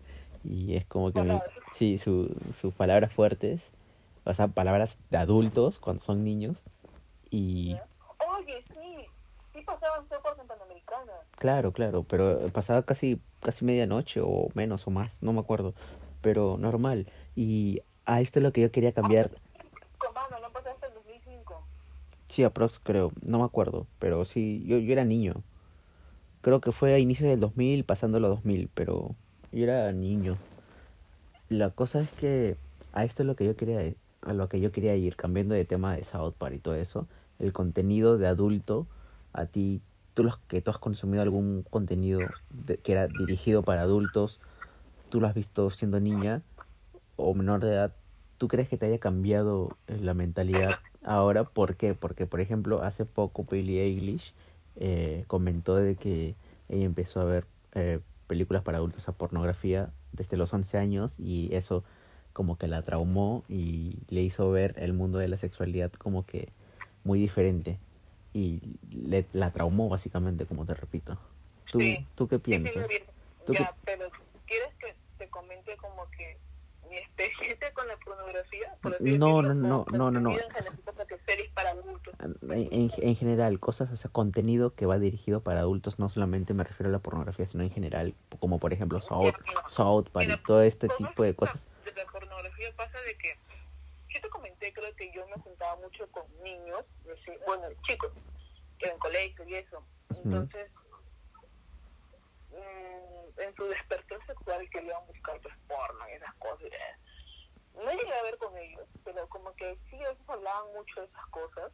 y 0.44 0.74
es 0.74 0.85
como 0.87 1.12
que, 1.12 1.40
sí, 1.74 1.98
su, 1.98 2.35
sus 2.59 2.72
palabras 2.74 3.12
fuertes, 3.12 3.70
o 4.24 4.35
sea, 4.35 4.48
palabras 4.48 4.96
de 5.11 5.18
adultos 5.18 5.78
cuando 5.78 6.02
son 6.02 6.24
niños. 6.24 6.62
Y... 7.31 7.76
Sí, 9.62 9.66
sí 9.66 9.66
pasaban 9.66 10.40
en 10.40 10.46
Panamericana. 10.46 11.12
Claro, 11.38 11.72
claro, 11.72 12.03
pero 12.05 12.48
pasaba 12.48 12.83
casi, 12.83 13.20
casi 13.40 13.64
medianoche 13.64 14.20
o 14.20 14.48
menos 14.55 14.87
o 14.87 14.90
más, 14.90 15.22
no 15.22 15.33
me 15.33 15.40
acuerdo, 15.40 15.75
pero 16.20 16.57
normal. 16.59 17.07
Y 17.37 17.83
a 18.05 18.20
esto 18.20 18.38
es 18.38 18.42
lo 18.42 18.53
que 18.53 18.61
yo 18.61 18.70
quería 18.70 18.92
cambiar. 18.92 19.31
Sí, 22.27 22.44
aprox 22.44 22.79
creo, 22.79 23.12
no 23.20 23.38
me 23.38 23.44
acuerdo, 23.44 23.87
pero 23.98 24.25
sí, 24.25 24.64
yo, 24.66 24.79
yo 24.79 24.92
era 24.92 25.05
niño. 25.05 25.42
Creo 26.40 26.61
que 26.61 26.72
fue 26.72 26.94
a 26.94 26.98
inicios 26.98 27.29
del 27.29 27.40
2000, 27.40 27.85
pasando 27.85 28.18
los 28.20 28.31
2000, 28.31 28.70
pero 28.72 29.14
yo 29.53 29.64
era 29.64 29.92
niño. 29.92 30.38
La 31.51 31.70
cosa 31.70 32.01
es 32.01 32.11
que 32.12 32.57
a 32.94 33.05
esto 33.05 33.22
es 33.22 33.27
lo 33.27 33.37
que 33.37 33.44
yo 33.44 33.55
quería 33.55 33.94
a 34.22 34.33
lo 34.33 34.48
que 34.48 34.61
yo 34.61 34.72
quería 34.72 34.94
ir 34.94 35.16
cambiando 35.16 35.55
de 35.55 35.64
tema 35.64 35.96
de 35.96 36.05
South 36.05 36.35
Park 36.38 36.55
y 36.55 36.59
todo 36.59 36.77
eso, 36.77 37.07
el 37.38 37.53
contenido 37.53 38.18
de 38.18 38.29
adulto 38.29 38.87
a 39.33 39.47
ti 39.47 39.81
tú 40.14 40.25
los 40.25 40.37
que 40.38 40.61
tú 40.61 40.71
has 40.71 40.79
consumido 40.79 41.23
algún 41.23 41.64
contenido 41.71 42.21
que 42.83 42.92
era 42.92 43.09
dirigido 43.09 43.62
para 43.62 43.83
adultos, 43.83 44.40
tú 45.11 45.21
lo 45.21 45.27
has 45.27 45.35
visto 45.35 45.71
siendo 45.71 46.01
niña 46.01 46.42
o 47.16 47.35
menor 47.35 47.61
de 47.61 47.71
edad, 47.71 47.92
¿tú 48.38 48.49
crees 48.49 48.68
que 48.68 48.77
te 48.77 48.87
haya 48.87 48.99
cambiado 48.99 49.77
la 49.87 50.14
mentalidad 50.14 50.79
ahora. 51.05 51.45
¿Por 51.45 51.77
qué? 51.77 51.95
Porque, 51.95 52.27
por 52.27 52.40
ejemplo, 52.40 52.83
hace 52.83 53.05
poco 53.05 53.45
Billie 53.51 53.83
Eilish 53.83 54.35
eh, 54.77 55.25
comentó 55.27 55.77
de 55.77 55.97
que 55.97 56.35
ella 56.68 56.85
empezó 56.85 57.21
a 57.21 57.25
ver 57.25 57.47
eh, 57.75 58.01
películas 58.27 58.62
para 58.62 58.79
adultos 58.79 59.09
a 59.09 59.12
pornografía 59.12 59.90
desde 60.12 60.37
los 60.37 60.53
11 60.53 60.79
años 60.79 61.18
y 61.18 61.55
eso 61.55 61.85
como 62.33 62.57
que 62.57 62.66
la 62.66 62.83
traumó 62.83 63.45
y 63.49 63.99
le 64.09 64.23
hizo 64.23 64.51
ver 64.51 64.75
el 64.79 64.95
mundo 64.95 65.18
de 65.18 65.29
la 65.29 65.37
sexualidad 65.37 65.92
como 65.92 66.25
que 66.25 66.49
muy 67.05 67.18
diferente 67.18 67.79
y 68.33 68.61
le, 68.90 69.27
la 69.33 69.51
traumó 69.51 69.88
básicamente, 69.88 70.47
como 70.47 70.64
te 70.64 70.75
repito. 70.75 71.18
¿Tú, 71.71 71.81
¿tú 72.14 72.29
qué 72.29 72.38
piensas? 72.38 72.87
ya, 73.49 73.75
pero 73.85 74.09
¿quieres 74.47 74.75
que 74.77 74.95
te 75.18 75.29
comente 75.29 75.77
como 75.79 76.09
que 76.11 76.38
mi 76.88 76.97
experiencia 76.97 77.73
con 77.73 77.88
la 77.88 77.97
pornografía? 77.97 78.77
no, 79.01 79.42
no, 79.42 79.55
no, 79.55 79.87
no, 79.90 80.11
no, 80.11 80.21
no, 80.21 80.37
en, 82.51 82.90
en, 82.97 83.16
general, 83.16 83.59
cosas, 83.61 83.90
o 83.90 83.97
sea, 83.97 84.11
contenido 84.11 84.75
que 84.75 84.87
va 84.87 84.99
dirigido 84.99 85.42
para 85.42 85.61
adultos, 85.61 85.99
no 85.99 86.09
solamente 86.09 86.55
me 86.55 86.64
refiero 86.64 86.88
a 86.90 86.92
la 86.92 86.99
pornografía, 86.99 87.47
sino 87.47 87.64
en 87.64 87.71
general, 87.71 88.14
como 88.38 88.59
por 88.59 88.73
ejemplo 88.73 89.01
South, 89.01 89.35
South 89.68 90.09
Park 90.12 90.31
y 90.35 90.42
todo 90.45 90.62
este 90.62 90.88
tipo 90.88 91.23
de 91.23 91.35
cosas. 91.35 91.68
De 91.85 91.92
la 91.92 92.05
pornografía 92.11 92.73
pasa 92.77 92.99
de 93.01 93.16
que, 93.16 93.37
te 94.22 94.30
comenté, 94.30 94.72
creo 94.72 94.94
que 94.96 95.12
yo 95.12 95.26
me 95.28 95.42
juntaba 95.42 95.76
mucho 95.76 96.11
con 96.11 96.24
niños, 96.42 96.85
bueno, 97.46 97.68
chicos, 97.87 98.12
en 98.78 98.98
colegio 98.98 99.44
y 99.46 99.56
eso. 99.56 99.85
Entonces, 100.11 100.70
mmm, 102.50 103.40
en 103.40 103.54
su 103.56 103.64
despertar 103.66 104.24
sexual 104.26 104.68
querían 104.70 105.06
buscar 105.06 105.40
pues 105.40 105.54
porno 105.68 106.08
y 106.08 106.12
esas 106.12 106.35
cosas. 106.35 106.68
No 107.74 107.90
llegué 107.90 108.12
a 108.14 108.22
ver 108.22 108.38
con 108.38 108.56
ellos, 108.56 108.87
pero 109.04 109.28
como 109.28 109.54
que 109.56 109.76
sí, 109.90 109.96
ellos 109.96 110.16
hablaban 110.28 110.72
mucho 110.72 111.00
de 111.00 111.06
esas 111.06 111.26
cosas 111.26 111.72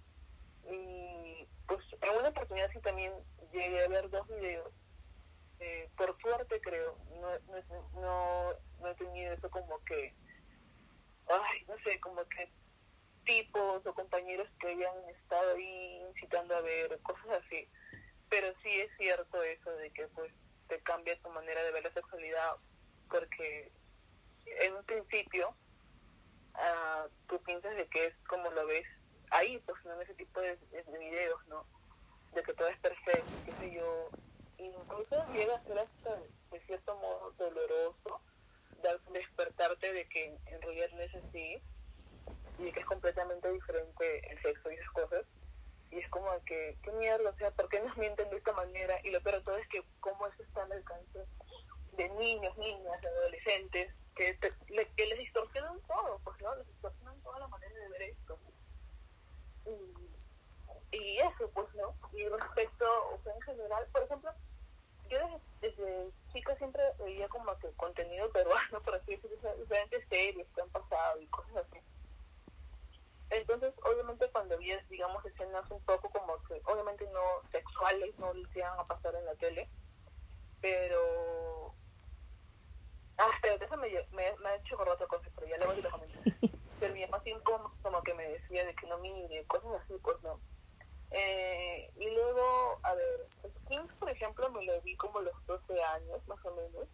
y 0.71 1.47
pues 1.67 1.81
en 2.01 2.19
una 2.19 2.29
oportunidad 2.29 2.71
sí 2.73 2.81
también 2.81 3.13
llegué 3.53 3.85
a 3.85 3.89
ver 3.89 4.09
dos 4.11 4.27
videos. 4.29 4.73
Eh, 5.61 5.91
por 5.97 6.17
suerte 6.21 6.61
creo, 6.61 6.97
no, 7.21 7.39
no, 7.53 8.01
no, 8.01 8.55
no 8.81 8.89
he 8.89 8.95
tenido 8.95 9.33
eso 9.33 9.51
como 9.51 9.83
que, 9.85 10.15
ay, 11.29 11.65
no 11.67 11.77
sé, 11.85 12.01
como 12.01 12.27
que 12.29 12.51
tipos 13.25 13.87
o 13.87 13.95
compañeros 13.95 14.49
que 14.59 14.69
hayan 14.69 15.09
estado 15.11 15.55
ahí 15.55 16.03
incitando 16.09 16.57
a 16.57 16.61
ver, 16.61 16.99
cosas 17.03 17.43
así. 17.45 17.69
Pero 18.29 18.53
sí 18.63 18.71
es 18.81 18.91
cierto 18.97 19.43
eso 19.43 19.71
de 19.73 19.91
que 19.91 20.07
pues 20.09 20.33
te 20.69 20.81
cambia 20.81 21.21
tu 21.21 21.31
manera 21.31 21.63
de 21.63 21.73
ver 21.73 21.85
la 21.85 21.93
sexualidad 21.93 22.57
porque 23.11 23.71
en 24.45 24.75
un 24.75 24.85
principio 24.85 25.55
uh, 26.55 27.09
tú 27.27 27.41
piensas 27.43 27.75
de 27.77 27.87
que 27.89 28.07
es 28.07 28.15
como 28.29 28.51
lo 28.51 28.67
ves 28.67 28.87
ahí, 29.31 29.59
pues 29.67 29.79
en 29.85 30.01
ese 30.03 30.15
tipo 30.15 30.41
de, 30.41 30.57
de, 30.57 30.99
videos, 30.99 31.47
¿no? 31.49 31.67
De 32.33 32.43
que 32.43 32.55
todo 32.55 32.69
es 32.69 32.79
perfecto, 32.79 33.31
qué 33.45 33.53
sé 33.53 33.75
yo. 33.75 34.09
Incluso 34.59 35.33
llega 35.33 35.57
a 35.57 35.65
ser 35.65 35.79
hasta, 35.79 36.17
de 36.51 36.61
cierto 36.67 36.97
modo, 36.97 37.33
doloroso 37.33 38.21
despertarte 39.13 39.93
de 39.93 40.09
que 40.09 40.37
en 40.47 40.63
realidad 40.63 40.89
no 40.95 41.03
es 41.03 41.15
así 41.15 41.61
y 42.59 42.73
que 42.73 42.81
es 42.81 42.87
completamente 42.87 43.51
diferente 43.53 44.33
el 44.33 44.43
sexo 44.43 44.71
y 44.71 44.75
esas 44.75 44.91
cosas. 44.91 45.25
Y 45.91 45.99
es 45.99 46.09
como 46.11 46.29
que, 46.45 46.77
qué 46.83 46.93
mierda, 46.93 47.31
o 47.31 47.37
sea, 47.37 47.51
¿por 47.53 47.69
qué 47.69 47.81
nos 47.81 47.97
mienten 47.97 48.29
de 48.29 48.37
esta 48.37 48.53
manera? 48.53 49.01
Y 49.05 49.11
lo 49.11 49.23
peor 49.23 49.43
todo 49.43 49.57
es 49.57 49.69
que 49.69 49.83
cómo 50.01 50.27
eso 50.27 50.43
está 50.43 50.63
al 50.65 50.73
alcance 50.73 51.25
de 51.93 52.09
niños, 52.11 52.57
niñas, 52.59 53.05
adolescentes, 53.05 53.93
que, 54.15 54.39
que 54.39 55.07
les 55.07 55.19
distorsionan 55.19 55.81
todo, 55.83 56.21
pues 56.25 56.41
no, 56.43 56.55
les 56.57 56.67
distorsionan 56.67 57.21
toda 57.23 57.39
la 57.39 57.49
manera 57.49 57.75
de 57.75 57.89
ver 57.89 58.03
esto 58.03 58.39
y, 60.93 61.19
eso, 61.19 61.51
pues, 61.53 61.67
¿no? 61.75 61.95
Y 62.13 62.29
respecto, 62.29 62.87
o 63.13 63.23
sea, 63.23 63.35
en 63.35 63.43
general, 63.43 63.87
por 63.93 64.03
ejemplo, 64.03 64.33
yo 65.09 65.19
desde, 65.19 65.41
veía 67.09 67.29
como 67.29 67.57
que 67.59 67.69
contenido 67.73 68.31
peruano, 68.33 68.81
por 68.83 68.95
así 68.95 69.17
decirlo, 69.17 69.57
diferentes 69.57 70.07
series 70.09 70.47
que 70.55 70.61
han 70.61 70.71
pasado 70.71 71.21
y 71.21 71.27
cosas 71.29 71.57
así. 71.57 71.81
Entonces, 73.31 73.75
obviamente 73.85 74.31
cuando 74.31 74.57
vi, 74.57 74.73
digamos, 74.89 75.25
escenas 75.27 75.71
un 75.71 75.83
poco 75.83 76.09
como 76.11 76.43
que, 76.45 76.63
obviamente 76.65 77.07
no 77.13 77.43
sexuales, 77.53 78.19
no 78.19 78.33
les 78.33 78.57
iban 78.57 78.79
a 78.79 78.87
pasar 78.87 79.15
en 79.15 79.25
la 79.27 79.35
tele, 79.35 79.69
pero... 80.61 81.75
Ah, 83.19 83.29
espérate, 83.35 83.65
eso 83.65 83.77
me, 83.77 83.91
me, 84.13 84.37
me 84.39 84.49
ha 84.49 84.57
hecho 84.57 84.77
por 84.77 84.89
otra 84.89 85.07
cosa, 85.09 85.29
pero 85.35 85.49
ya 85.49 85.57
luego 85.59 85.75
te 85.75 85.83
lo 85.83 85.91
comento. 85.91 86.19
Pero 86.79 86.95
mi 86.95 87.01
mamá 87.01 87.21
siempre 87.25 87.43
como, 87.43 87.75
como 87.83 88.01
que 88.05 88.15
me 88.15 88.29
decía 88.29 88.65
de 88.65 88.73
que 88.73 88.87
no 88.87 88.99
mire, 88.99 89.45
cosas 89.47 89.83
así, 89.83 89.95
pues 90.01 90.23
no. 90.23 90.39
Eh, 91.11 91.91
y 91.97 92.11
luego, 92.11 92.79
a 92.83 92.95
ver, 92.95 93.29
Skins, 93.65 93.93
por 93.95 94.11
ejemplo, 94.11 94.51
me 94.51 94.65
lo 94.65 94.81
vi 94.83 94.97
como 94.97 95.21
los 95.21 95.35
12 95.47 95.83
años, 95.83 96.27
más 96.29 96.39
o 96.45 96.55
menos. 96.55 96.87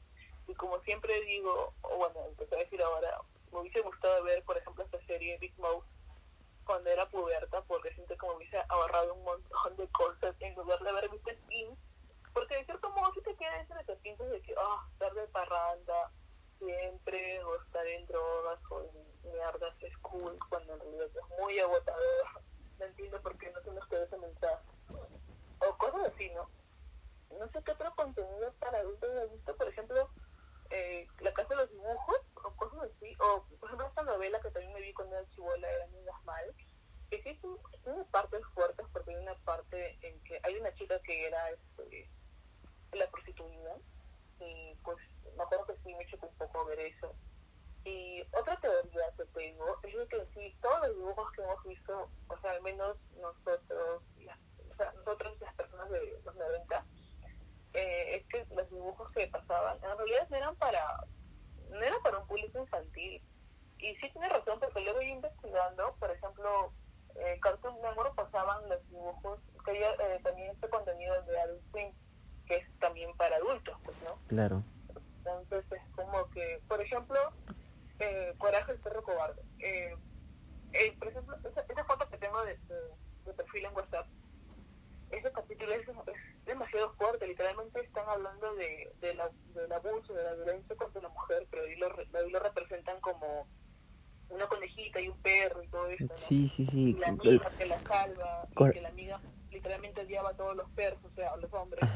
Y 0.47 0.55
como 0.55 0.81
siempre 0.81 1.21
digo, 1.23 1.75
o 1.83 1.97
bueno, 1.97 2.27
empecé 2.29 2.55
a 2.55 2.59
decir 2.59 2.83
ahora, 2.83 3.21
me 3.53 3.61
hubiese 3.61 3.81
gustado 3.81 4.23
ver, 4.25 4.43
por 4.45 4.57
ejemplo, 4.57 4.85
esta 4.85 5.01
serie 5.07 5.39
Big 5.39 5.59
Mouth 5.59 5.85
cuando 6.65 6.91
era 6.91 7.09
puberta, 7.09 7.63
porque 7.63 7.93
siento 7.95 8.17
que 8.17 8.27
me 8.27 8.35
hubiese 8.35 8.59
ahorrado 8.69 9.15
un 9.15 9.25
montón 9.25 9.77
de 9.77 9.89
cosas 9.89 10.35
en 10.41 10.55
lugar 10.55 10.81
de 10.81 10.91
haber 10.91 11.11
visto 11.11 11.31
Skins. 11.31 11.79
Porque 12.33 12.57
de 12.57 12.65
cierto 12.65 12.91
modo 12.91 13.13
sí 13.15 13.21
te 13.23 13.37
queda 13.37 13.61
entre 13.61 13.81
esos 13.81 13.99
pintos 13.99 14.29
de 14.31 14.41
que, 14.43 14.55
ah, 14.59 14.89
estar 14.93 15.13
de 15.15 15.27
parranda 15.29 16.11
siempre, 16.59 17.45
o 17.45 17.57
estar 17.63 17.87
en 17.87 18.07
drogas, 18.07 18.59
o 18.71 18.81
en 18.83 19.31
mierdas 19.31 19.75
es 19.83 19.97
cool, 19.99 20.37
cuando 20.49 20.73
en 20.75 20.81
realidad 20.81 21.07
es 21.07 21.39
muy 21.39 21.59
agotador 21.59 22.45
no 22.79 22.87
entiendo 22.87 23.21
por 23.21 23.37
qué 23.39 23.51
no 23.51 23.63
se 23.63 23.71
nos 23.71 23.87
quedó 23.89 24.05
ese 24.05 24.19
mensaje. 24.19 24.63
O 25.61 25.79
cosas 25.79 26.13
así, 26.13 26.31
¿no? 26.31 26.49
No 27.39 27.49
sé 27.51 27.63
qué 27.65 27.73
otro 27.73 27.95
contenido 27.97 28.53
para 28.59 28.79
adultos 28.79 29.11
he 29.11 29.35
visto, 29.35 29.57
por 29.57 29.69
ejemplo, 29.69 30.09
eh, 30.75 31.07
La 31.21 31.33
Casa 31.33 31.49
de 31.51 31.57
los 31.57 31.71
Dibujos, 31.71 32.21
o 32.35 32.57
cosas 32.57 32.91
así. 32.91 33.17
O, 33.21 33.45
por 33.59 33.69
ejemplo, 33.69 33.87
esta 33.87 34.03
novela 34.03 34.41
que 34.41 34.51
también 34.51 34.73
me 34.73 34.81
vi 34.81 34.93
cuando 34.93 35.17
era 35.17 35.29
chivola, 35.31 35.71
era 35.71 35.87
Niñas 35.89 36.25
Mal, 36.25 36.55
que 37.11 37.23
sí 37.23 37.41
tiene 37.85 38.05
partes 38.11 38.43
fuertes, 38.55 38.87
porque 38.93 39.11
hay 39.11 39.17
una 39.17 39.35
parte 39.45 39.99
en 40.03 40.21
que 40.25 40.41
hay 40.43 40.57
una 40.57 40.75
chica 40.75 41.01
que 41.03 41.27
era 41.27 41.51
este, 41.51 42.11
la 42.93 43.11
prostituida, 43.11 43.77
y 44.41 44.75
pues 44.85 44.99
me 45.37 45.43
acuerdo 45.43 45.67
que 45.67 45.77
sí 45.85 45.95
me 45.95 46.07
chocó 46.07 46.27
un 46.27 46.37
poco 46.37 46.65
ver 46.67 46.81
eso 46.81 47.15
y 47.85 48.23
otra 48.33 48.57
teoría 48.61 49.13
que 49.17 49.25
tengo 49.27 49.79
es 49.83 50.09
que 50.09 50.27
sí, 50.35 50.57
todos 50.63 50.89
los 50.89 50.97
dibujos 50.97 51.33
que 51.33 51.43
hemos 51.43 51.63
visto, 51.65 52.09
o 52.29 52.39
sea, 52.39 52.53
al 52.53 52.63
menos 52.63 52.97
nosotros, 53.21 54.03
o 54.03 54.77
sea, 54.77 54.93
nosotros 54.93 55.39
las 55.41 55.55
personas 55.55 55.91
de 55.91 56.19
los 56.25 56.35
90, 56.35 56.87
eh, 57.75 58.17
es 58.17 58.27
que 58.29 58.47
los 58.55 58.71
dibujos 58.71 59.11
que 59.13 59.27
pasaban 59.29 59.77
en 59.77 59.99
realidad 59.99 60.29
no 60.31 60.37
eran 60.37 60.57
para, 60.57 61.05
no 61.71 61.81
eran 61.81 62.03
para 62.03 62.19
un 62.19 62.27
público 62.27 62.59
infantil. 62.59 63.23
Y 63.79 63.97
sí 63.97 64.11
tiene 64.11 64.29
razón, 64.29 64.59
porque 64.61 64.81
luego 64.81 65.03
yo 65.03 65.09
investigando, 65.09 65.95
por 65.99 66.11
ejemplo, 66.11 66.73
eh, 67.17 67.39
Cartoon 67.43 67.81
Network 67.83 68.15
pasaban 68.15 68.69
los 68.69 68.89
dibujos, 68.89 69.41
que 69.65 69.71
había 69.73 69.91
eh, 69.91 70.21
también 70.23 70.53
este 70.53 70.69
contenido 70.69 71.21
de 71.23 71.41
Adult 71.41 71.63
Swim, 71.71 71.93
que 72.47 72.57
es 72.57 72.79
también 72.79 73.15
para 73.17 73.37
adultos, 73.37 73.77
pues, 73.85 73.97
¿no? 74.03 74.19
Claro. 74.29 74.63
Entonces 75.27 75.65
es 75.73 75.83
como 75.95 76.29
que, 76.31 76.61
por 76.69 76.81
ejemplo, 76.81 77.19
eh, 77.99 78.35
Coraje 78.39 78.73
el 78.73 78.79
perro 78.79 79.03
cobarde. 79.03 79.43
Eh, 79.61 79.97
eh, 80.73 80.97
por 80.99 81.09
ejemplo, 81.09 81.37
esa, 81.45 81.85
foto 81.85 82.09
que 82.09 82.19
tengo 82.19 82.45
de, 82.45 82.59
de, 83.25 83.33
perfil 83.35 83.67
en 83.67 83.75
WhatsApp, 83.75 84.07
ese 85.11 85.33
capítulo 85.33 85.73
es, 85.73 85.87
demasiado 86.45 86.93
fuerte, 86.95 87.27
literalmente 87.27 87.81
están 87.81 88.09
hablando 88.09 88.55
de, 88.55 88.93
de 89.01 89.15
la, 89.15 89.31
del 89.55 89.73
abuso, 89.73 90.13
de 90.13 90.23
la 90.23 90.35
violencia 90.35 90.77
contra 90.77 91.03
la 91.03 91.09
mujer, 91.09 91.47
pero 91.51 91.65
ahí 91.65 91.77
lo, 91.77 91.87
ahí 91.89 92.31
lo 92.31 92.41
representan 92.41 93.01
como 93.01 93.47
una 94.29 94.47
conejita 94.47 95.01
y 95.01 95.09
un 95.09 95.19
perro 95.19 95.63
y 95.63 95.69
todo 95.69 95.87
eso. 95.89 96.09
Sí, 96.17 96.49
sí, 96.49 96.67
sí. 96.67 96.91
Y 96.91 96.95
la 96.95 97.09
amiga 97.09 97.51
que 97.59 97.67
la 97.67 97.79
salva, 97.81 98.49
y 98.51 98.71
que 98.73 98.81
la 98.81 98.89
amiga 98.89 99.21
literalmente 99.51 100.03
odiaba 100.03 100.31
a 100.31 100.37
todos 100.37 100.57
los 100.57 100.69
perros, 100.71 101.01
o 101.05 101.15
sea, 101.15 101.33
a 101.33 101.37
los 101.37 101.53
hombres, 101.53 101.89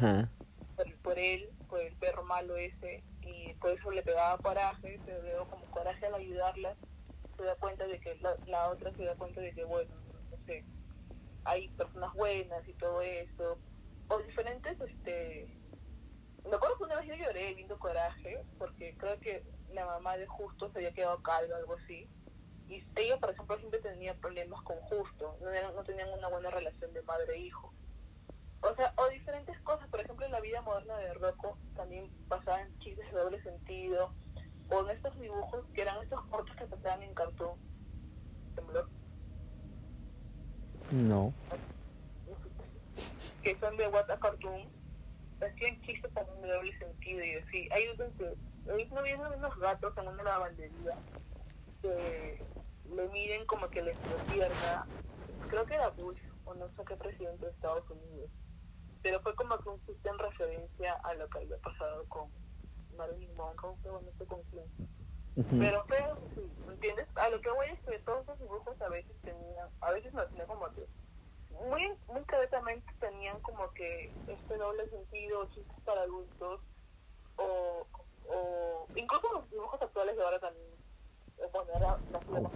Por, 0.76 0.96
por 0.98 1.18
él, 1.18 1.50
por 1.68 1.80
el 1.80 1.96
perro 1.96 2.22
malo 2.22 2.56
ese, 2.56 3.02
y 3.22 3.52
por 3.54 3.72
eso 3.72 3.90
le 3.90 4.02
pegaba 4.02 4.38
coraje, 4.38 5.00
pero 5.04 5.22
luego 5.22 5.46
como 5.48 5.64
coraje 5.66 6.06
al 6.06 6.14
ayudarla, 6.14 6.76
se 7.36 7.42
da 7.42 7.54
cuenta 7.56 7.86
de 7.86 8.00
que 8.00 8.16
la, 8.46 8.68
otra 8.68 8.92
se 8.94 9.04
da 9.04 9.14
cuenta 9.16 9.40
de 9.40 9.52
que, 9.52 9.64
bueno, 9.64 9.90
no 10.30 10.36
sé, 10.46 10.64
hay 11.44 11.68
personas 11.70 12.12
buenas 12.14 12.66
y 12.68 12.72
todo 12.74 13.00
eso, 13.02 13.58
o 14.08 14.18
diferentes, 14.18 14.80
este, 14.80 15.46
me 16.48 16.56
acuerdo 16.56 16.78
que 16.78 16.84
una 16.84 16.96
vez 16.96 17.06
yo 17.06 17.14
lloré 17.14 17.54
viendo 17.54 17.78
coraje, 17.78 18.42
porque 18.58 18.96
creo 18.96 19.20
que 19.20 19.44
la 19.72 19.84
mamá 19.86 20.16
de 20.16 20.26
Justo 20.26 20.70
se 20.70 20.78
había 20.78 20.94
quedado 20.94 21.22
calva, 21.22 21.56
algo 21.56 21.74
así, 21.74 22.08
y 22.68 22.84
ella, 22.96 23.18
por 23.18 23.30
ejemplo, 23.30 23.58
siempre 23.58 23.80
tenía 23.80 24.14
problemas 24.14 24.62
con 24.62 24.76
Justo, 24.80 25.36
no, 25.40 25.72
no 25.72 25.84
tenían 25.84 26.10
una 26.10 26.28
buena 26.28 26.50
relación 26.50 26.92
de 26.92 27.02
madre-hijo. 27.02 27.72
O 28.60 28.74
sea, 28.74 28.92
o 28.96 29.08
diferentes 29.08 29.58
cosas, 29.60 29.88
por 29.88 30.00
ejemplo, 30.00 30.26
en 30.26 30.32
la 30.32 30.40
vida 30.40 30.60
moderna 30.62 30.96
de 30.98 31.14
Rocco 31.14 31.58
también 31.76 32.10
pasaban 32.28 32.76
chistes 32.80 33.10
de 33.12 33.18
doble 33.18 33.42
sentido, 33.42 34.12
o 34.70 34.80
en 34.82 34.96
estos 34.96 35.18
dibujos 35.20 35.64
que 35.74 35.82
eran 35.82 36.02
estos 36.02 36.22
cortos 36.26 36.54
que 36.56 36.66
pasaban 36.66 37.02
en 37.02 37.14
cartoon. 37.14 37.58
¿Temblor? 38.54 38.88
No. 40.90 41.32
Que 43.48 43.56
son 43.60 43.78
de 43.78 43.88
What 43.88 44.10
a 44.10 44.20
Cartoon, 44.20 44.68
hacían 45.40 45.80
chistes 45.80 46.12
también 46.12 46.42
de 46.42 46.52
doble 46.52 46.78
sentido 46.78 47.24
y 47.24 47.34
así. 47.36 47.68
Hay 47.72 47.88
unos 47.88 48.12
que, 48.18 48.84
no 48.94 49.02
vienen 49.02 49.26
unos 49.26 49.58
gatos 49.58 49.96
en 49.96 50.08
una 50.08 50.22
lavandería 50.22 50.98
que 51.80 52.42
le 52.94 53.08
miden 53.08 53.46
como 53.46 53.70
que 53.70 53.80
les 53.80 53.96
pierna, 54.30 54.86
creo 55.48 55.64
que 55.64 55.76
era 55.76 55.88
Bush, 55.88 56.20
o 56.44 56.52
no 56.52 56.68
sé 56.76 56.84
qué 56.86 56.94
presidente 56.96 57.46
de 57.46 57.52
Estados 57.52 57.88
Unidos 57.88 58.28
pero 59.02 59.20
fue 59.20 59.34
como 59.36 59.56
que 59.58 59.68
un 59.70 59.80
chiste 59.86 60.08
en 60.08 60.18
referencia 60.18 60.92
a 61.04 61.14
lo 61.14 61.28
que 61.30 61.38
había 61.38 61.56
pasado 61.58 62.04
con 62.08 62.28
Marilyn 62.96 63.34
Monroe, 63.36 63.76
no 63.84 64.12
sé 64.18 64.26
con 64.26 64.42
quién. 64.50 64.66
Pero 65.58 65.84
feo, 65.84 66.18
sí, 66.34 66.42
¿entiendes? 66.68 67.06
A 67.14 67.30
lo 67.30 67.40
que 67.40 67.50
voy 67.50 67.68
es 67.68 67.80
que 67.80 67.98
todos 68.00 68.24
esos 68.24 68.38
dibujos 68.40 68.78
a 68.82 68.88
veces 68.88 69.16
tenían, 69.22 69.68
a 69.80 69.92
veces 69.92 70.12
no 70.12 70.26
tenían 70.26 70.48
como 70.48 70.68
que, 70.72 70.84
muy, 71.66 71.92
muy 72.08 72.22
cabezamente 72.24 72.92
tenían 73.00 73.40
como 73.40 73.70
que 73.72 74.12
este 74.28 74.56
doble 74.56 74.88
sentido, 74.88 75.48
chistes 75.50 75.80
para 75.84 76.02
adultos, 76.02 76.60
o, 77.36 77.86
o 78.28 78.86
incluso 78.94 79.32
los 79.32 79.50
dibujos 79.50 79.80
actuales 79.80 80.16
de 80.16 80.22
ahora 80.22 80.38
también 80.38 80.68
bueno. 82.28 82.50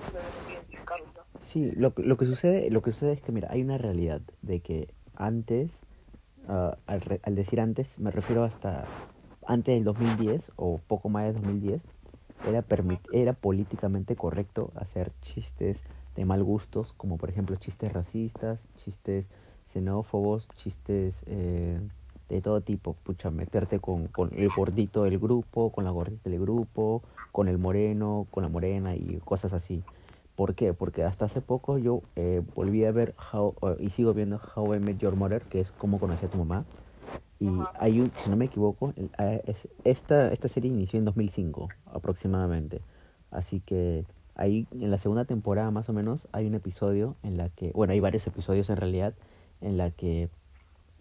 Sí, 1.39 1.71
lo, 1.73 1.93
lo 1.97 2.17
que 2.17 2.27
sucede, 2.27 2.69
lo 2.71 2.83
que 2.83 2.91
sucede 2.91 3.13
es 3.13 3.23
que 3.23 3.31
mira, 3.31 3.49
hay 3.51 3.63
una 3.63 3.79
realidad 3.79 4.21
de 4.43 4.61
que 4.61 4.93
antes 5.15 5.87
Ah, 6.49 6.77
al, 6.87 7.21
al, 7.23 7.35
decir 7.37 7.61
antes, 7.61 7.99
me 7.99 8.11
refiero 8.11 8.43
hasta 8.43 8.85
antes 9.47 9.75
del 9.75 9.85
2010 9.85 10.53
o 10.57 10.79
poco 10.79 11.09
más 11.09 11.25
del 11.25 11.35
2010, 11.35 11.83
era, 12.49 12.65
era 13.13 13.33
políticamente 13.33 14.17
correcto 14.17 14.73
hacer 14.75 15.13
chistes 15.21 15.85
de 16.15 16.25
mal 16.25 16.43
gustos, 16.43 16.93
como 16.97 17.17
por 17.17 17.31
ejemplo 17.31 17.57
chistes 17.57 17.93
racistas, 17.93 18.61
chistes 18.77 19.29
xenófobos, 19.67 20.49
chistes 20.57 21.23
eh, 21.27 21.81
de 22.29 22.41
todo 22.41 22.61
tipo, 22.61 22.95
pucha, 22.95 23.31
meterte 23.31 23.79
con, 23.79 24.09
con 24.09 24.31
el 24.35 24.49
gordito 24.49 25.05
del 25.05 25.19
grupo, 25.19 25.71
con 25.71 25.85
la 25.85 25.91
gordita 25.91 26.31
del 26.31 26.41
grupo, 26.41 27.03
con 27.31 27.49
el 27.49 27.59
moreno, 27.59 28.27
con 28.31 28.43
la 28.43 28.49
morena 28.49 28.95
y 28.97 29.21
cosas 29.25 29.53
así. 29.53 29.83
¿Por 30.37 30.55
qué? 30.55 30.73
Porque 30.73 31.05
hasta 31.05 31.27
hace 31.27 31.41
poco 31.41 31.79
yo 31.79 32.03
eh, 32.17 32.43
volví 32.55 32.85
a 32.85 32.93
ver 32.93 33.15
How, 33.33 33.55
y 33.79 33.91
sigo 33.91 34.15
viendo 34.15 34.41
How 34.55 34.77
I 34.77 34.81
Met 34.81 34.99
Your 34.99 35.15
Mother, 35.15 35.43
que 35.43 35.61
es 35.61 35.71
como 35.73 35.99
conocí 35.99 36.25
a 36.25 36.31
tu 36.31 36.39
mamá. 36.39 36.65
Y 37.39 37.49
hay 37.79 38.01
un, 38.01 38.11
si 38.19 38.31
no 38.31 38.37
me 38.37 38.47
equivoco, 38.47 38.95
eh, 38.97 39.43
es, 39.47 39.69
esta, 39.85 40.33
esta 40.33 40.49
serie 40.49 40.71
inició 40.71 40.99
en 40.99 41.05
2005 41.05 41.69
aproximadamente. 41.93 42.81
Así 43.31 43.61
que 43.61 44.05
ahí 44.43 44.67
en 44.73 44.91
la 44.91 44.99
segunda 44.99 45.25
temporada 45.25 45.71
más 45.71 45.89
o 45.89 45.93
menos 45.93 46.27
hay 46.33 46.47
un 46.47 46.55
episodio 46.55 47.15
en 47.23 47.37
la 47.37 47.49
que, 47.49 47.71
bueno, 47.75 47.93
hay 47.93 48.01
varios 48.01 48.27
episodios 48.27 48.71
en 48.71 48.77
realidad 48.77 49.15
en 49.61 49.77
la 49.77 49.91
que 49.91 50.31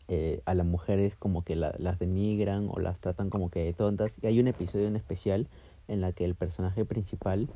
eh, 0.08 0.42
a 0.46 0.54
las 0.54 0.66
mujeres 0.66 1.16
como 1.16 1.44
que 1.44 1.56
las 1.56 1.98
denigran 1.98 2.70
o 2.70 2.80
las 2.80 3.00
tratan 3.00 3.32
como 3.32 3.50
que 3.50 3.64
de 3.64 3.74
tontas. 3.74 4.16
Y 4.22 4.28
hay 4.28 4.40
un 4.40 4.48
episodio 4.48 4.88
en 4.88 4.96
especial 4.96 5.48
en 5.88 6.02
la 6.02 6.12
que 6.12 6.24
el 6.24 6.36
personaje 6.36 6.86
principal 6.86 7.50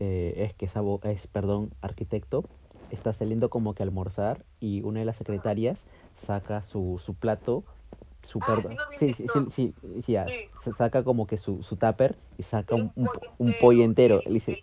eh, 0.00 0.34
es 0.36 0.52
que 0.52 0.66
esa 0.66 0.82
es, 1.04 1.26
perdón, 1.28 1.70
arquitecto, 1.80 2.44
está 2.90 3.14
saliendo 3.14 3.48
como 3.48 3.72
que 3.72 3.82
a 3.82 3.86
almorzar 3.86 4.44
y 4.60 4.82
una 4.82 5.00
de 5.00 5.06
las 5.06 5.16
secretarias 5.16 5.86
saca 6.14 6.62
su, 6.62 7.00
su 7.02 7.14
plato, 7.14 7.64
su 8.22 8.38
ah, 8.42 8.78
sí, 8.98 9.14
sí, 9.14 9.26
sí, 9.50 9.74
sí, 10.04 10.24
se 10.58 10.72
saca 10.72 11.02
como 11.02 11.26
que 11.26 11.36
su, 11.36 11.62
su 11.62 11.76
tupper 11.76 12.16
y 12.38 12.44
saca 12.44 12.74
un, 12.74 12.92
un, 13.38 13.54
pollo 13.60 13.82
entero. 13.82 14.22
dice, 14.26 14.62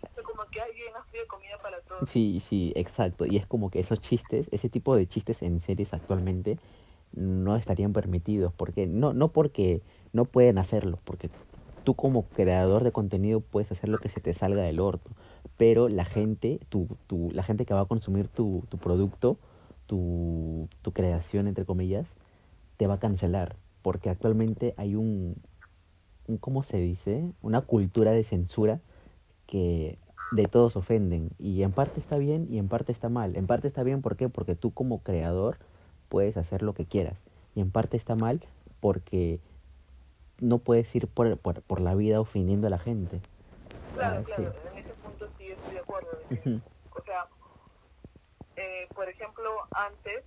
Sí, 2.06 2.40
sí, 2.40 2.72
exacto. 2.76 3.26
Y 3.26 3.36
es 3.36 3.46
como 3.46 3.70
que 3.70 3.80
esos 3.80 4.00
chistes, 4.00 4.48
ese 4.52 4.68
tipo 4.68 4.96
de 4.96 5.06
chistes 5.06 5.42
en 5.42 5.60
series 5.60 5.92
actualmente 5.92 6.58
no 7.12 7.56
estarían 7.56 7.92
permitidos. 7.92 8.52
porque 8.54 8.86
No, 8.86 9.12
no 9.12 9.28
porque 9.28 9.82
no 10.12 10.24
pueden 10.24 10.58
hacerlo, 10.58 10.98
porque 11.04 11.30
tú 11.84 11.94
como 11.94 12.24
creador 12.24 12.84
de 12.84 12.92
contenido 12.92 13.40
puedes 13.40 13.70
hacer 13.72 13.88
lo 13.88 13.98
que 13.98 14.08
se 14.08 14.20
te 14.20 14.32
salga 14.32 14.62
del 14.62 14.80
orto, 14.80 15.10
pero 15.56 15.88
la 15.88 16.04
gente, 16.04 16.60
tu, 16.68 16.88
tu, 17.06 17.30
la 17.32 17.42
gente 17.42 17.66
que 17.66 17.74
va 17.74 17.80
a 17.80 17.86
consumir 17.86 18.28
tu, 18.28 18.64
tu 18.68 18.78
producto, 18.78 19.36
tu, 19.86 20.68
tu 20.82 20.92
creación, 20.92 21.48
entre 21.48 21.64
comillas, 21.64 22.06
te 22.80 22.86
va 22.86 22.94
a 22.94 22.98
cancelar, 22.98 23.56
porque 23.82 24.08
actualmente 24.08 24.72
hay 24.78 24.94
un, 24.94 25.36
un, 26.26 26.38
¿cómo 26.38 26.62
se 26.62 26.78
dice? 26.78 27.30
Una 27.42 27.60
cultura 27.60 28.12
de 28.12 28.24
censura 28.24 28.80
que 29.46 29.98
de 30.32 30.46
todos 30.46 30.76
ofenden, 30.76 31.28
y 31.38 31.62
en 31.62 31.72
parte 31.72 32.00
está 32.00 32.16
bien 32.16 32.46
y 32.48 32.56
en 32.56 32.68
parte 32.68 32.90
está 32.90 33.10
mal. 33.10 33.36
En 33.36 33.46
parte 33.46 33.68
está 33.68 33.82
bien, 33.82 34.00
¿por 34.00 34.16
qué? 34.16 34.30
Porque 34.30 34.54
tú 34.56 34.72
como 34.72 35.02
creador 35.02 35.58
puedes 36.08 36.38
hacer 36.38 36.62
lo 36.62 36.72
que 36.72 36.86
quieras, 36.86 37.18
y 37.54 37.60
en 37.60 37.70
parte 37.70 37.98
está 37.98 38.14
mal 38.14 38.40
porque 38.80 39.40
no 40.38 40.56
puedes 40.56 40.94
ir 40.94 41.06
por, 41.06 41.36
por, 41.36 41.60
por 41.60 41.82
la 41.82 41.94
vida 41.94 42.18
ofendiendo 42.18 42.66
a 42.66 42.70
la 42.70 42.78
gente. 42.78 43.20
Claro, 43.94 44.20
ah, 44.20 44.24
claro, 44.24 44.54
en 44.72 44.78
ese 44.78 44.94
punto 45.04 45.28
sí 45.36 45.48
estoy 45.48 45.74
de 45.74 45.80
acuerdo. 45.80 46.08
O 46.96 47.02
sea, 47.02 47.26
eh, 48.56 48.88
por 48.94 49.06
ejemplo, 49.06 49.50
antes, 49.70 50.24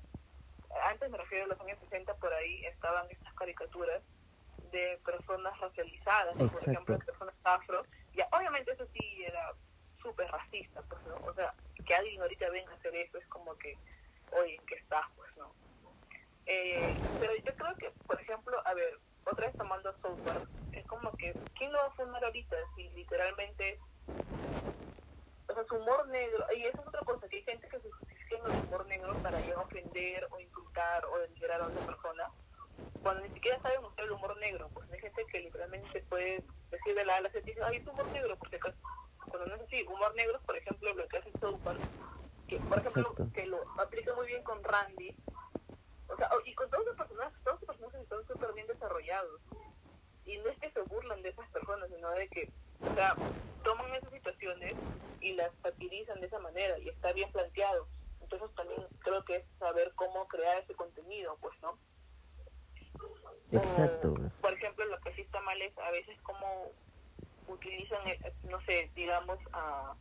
antes 0.83 1.09
me 1.09 1.17
refiero 1.17 1.45
a 1.45 1.47
los 1.47 1.59
años 1.61 1.77
60, 1.89 2.13
por 2.15 2.33
ahí 2.33 2.65
estaban 2.65 3.09
estas 3.09 3.33
caricaturas 3.35 4.01
de 4.71 4.99
personas 5.05 5.57
racializadas, 5.59 6.35
por 6.35 6.69
ejemplo, 6.69 6.97
personas 6.99 7.35
afro, 7.43 7.85
y 8.13 8.21
obviamente 8.31 8.71
eso 8.71 8.85
sí 8.93 9.23
era 9.23 9.53
súper 10.01 10.29
racista, 10.29 10.81
pues, 10.89 11.01
¿no? 11.05 11.15
O 11.25 11.33
sea, 11.33 11.53
que 11.85 11.95
alguien 11.95 12.21
ahorita 12.21 12.49
venga 12.49 12.71
a 12.71 12.75
hacer 12.75 12.95
eso 12.95 13.17
es 13.17 13.27
como 13.27 13.55
que, 13.57 13.77
oye, 14.31 14.55
¿en 14.55 14.65
qué 14.65 14.75
estás, 14.75 15.05
pues, 15.15 15.29
no? 15.37 15.53
Eh, 16.45 16.93
pero 17.19 17.35
yo 17.35 17.55
creo 17.55 17.75
que, 17.77 17.91
por 18.05 18.19
ejemplo, 18.19 18.61
a 18.65 18.73
ver, 18.73 18.99
otra 19.25 19.47
vez 19.47 19.55
tomando 19.57 19.93
software, 20.01 20.47
es 20.73 20.85
como 20.87 21.11
que, 21.13 21.33
¿quién 21.55 21.71
lo 21.71 21.79
va 21.79 21.85
a 21.85 21.91
fumar 21.91 22.23
ahorita 22.23 22.57
si 22.75 22.89
literalmente, 22.89 23.79
o 25.47 25.53
sea, 25.53 25.63
su 25.65 25.75
humor 25.75 26.07
negro, 26.09 26.45
y 26.55 26.63
esa 26.63 26.81
es 26.81 26.87
otra 26.87 27.01
cosa, 27.01 27.27
que 27.29 27.37
hay 27.37 27.43
gente 27.43 27.69
que 27.69 27.79
se 27.79 27.89
el 28.37 28.63
humor 28.63 28.85
negro 28.87 29.13
para 29.21 29.39
ya 29.41 29.59
ofender 29.59 30.27
o 30.31 30.39
insultar 30.39 31.05
o 31.05 31.19
denigrar 31.19 31.61
a 31.61 31.67
otra 31.67 31.85
persona, 31.85 32.29
cuando 33.01 33.21
ni 33.21 33.29
siquiera 33.33 33.61
saben 33.61 33.83
usar 33.83 34.05
el 34.05 34.11
humor 34.11 34.37
negro, 34.37 34.69
pues 34.73 34.89
hay 34.91 34.99
gente 34.99 35.25
que 35.31 35.39
literalmente 35.41 36.01
puede 36.09 36.43
decir 36.71 36.95
de 36.95 37.05
la 37.05 37.17
a 37.17 37.21
la 37.21 37.29
dice, 37.29 37.61
ay, 37.63 37.77
es 37.77 37.87
humor 37.87 38.05
negro, 38.07 38.37
porque 38.37 38.59
cuando 38.59 39.45
no 39.47 39.55
es 39.55 39.61
así, 39.61 39.83
humor 39.83 40.15
negro, 40.15 40.39
por 40.45 40.57
ejemplo, 40.57 40.93
lo 40.93 41.07
que 41.07 41.17
hace 41.17 41.31
South 41.39 41.59
que 42.47 42.57
por 42.59 42.79
ejemplo, 42.79 43.15
que 43.33 43.45
lo 43.45 43.57
aplica 43.79 44.13
muy 44.15 44.27
bien 44.27 44.43
con 44.43 44.63
Randy, 44.63 45.15
o 46.07 46.17
sea, 46.17 46.29
y 46.45 46.53
con 46.53 46.69
todos 46.69 46.85
los 46.85 46.95
personajes, 46.95 47.39
todos 47.43 47.59
los 47.61 47.67
personajes 47.67 48.01
están 48.01 48.27
súper 48.27 48.53
bien 48.53 48.67
desarrollados. 48.67 49.41
Y 50.25 50.37
no 50.37 50.49
es 50.49 50.57
que 50.59 50.71
se 50.71 50.81
burlan 50.81 51.21
de 51.21 51.29
esas 51.29 51.49
personas, 51.49 51.89
sino 51.93 52.09
de 52.11 52.27
que, 52.29 52.51
o 52.81 52.93
sea, 52.93 53.15
toman 53.63 53.93
esas 53.95 54.11
situaciones 54.11 54.73
y 55.21 55.33
las 55.33 55.51
satirizan 55.61 56.19
de 56.19 56.27
esa 56.27 56.39
manera 56.39 56.77
y 56.79 56.89
está 56.89 57.13
bien 57.13 57.31
planteado. 57.31 57.87
Entonces 58.33 58.55
también 58.55 58.81
creo 58.99 59.23
que 59.25 59.35
es 59.37 59.43
saber 59.59 59.91
cómo 59.95 60.27
crear 60.27 60.57
ese 60.57 60.73
contenido, 60.73 61.37
pues, 61.39 61.53
¿no? 61.61 61.77
Exacto. 63.51 64.15
por 64.41 64.53
ejemplo, 64.53 64.85
lo 64.85 64.99
que 65.01 65.13
sí 65.13 65.21
está 65.21 65.39
mal 65.41 65.61
es 65.61 65.77
a 65.77 65.91
veces 65.91 66.17
cómo 66.23 66.71
utilizan, 67.47 67.99
no 68.49 68.59
sé, 68.61 68.89
digamos, 68.95 69.37
a 69.51 69.93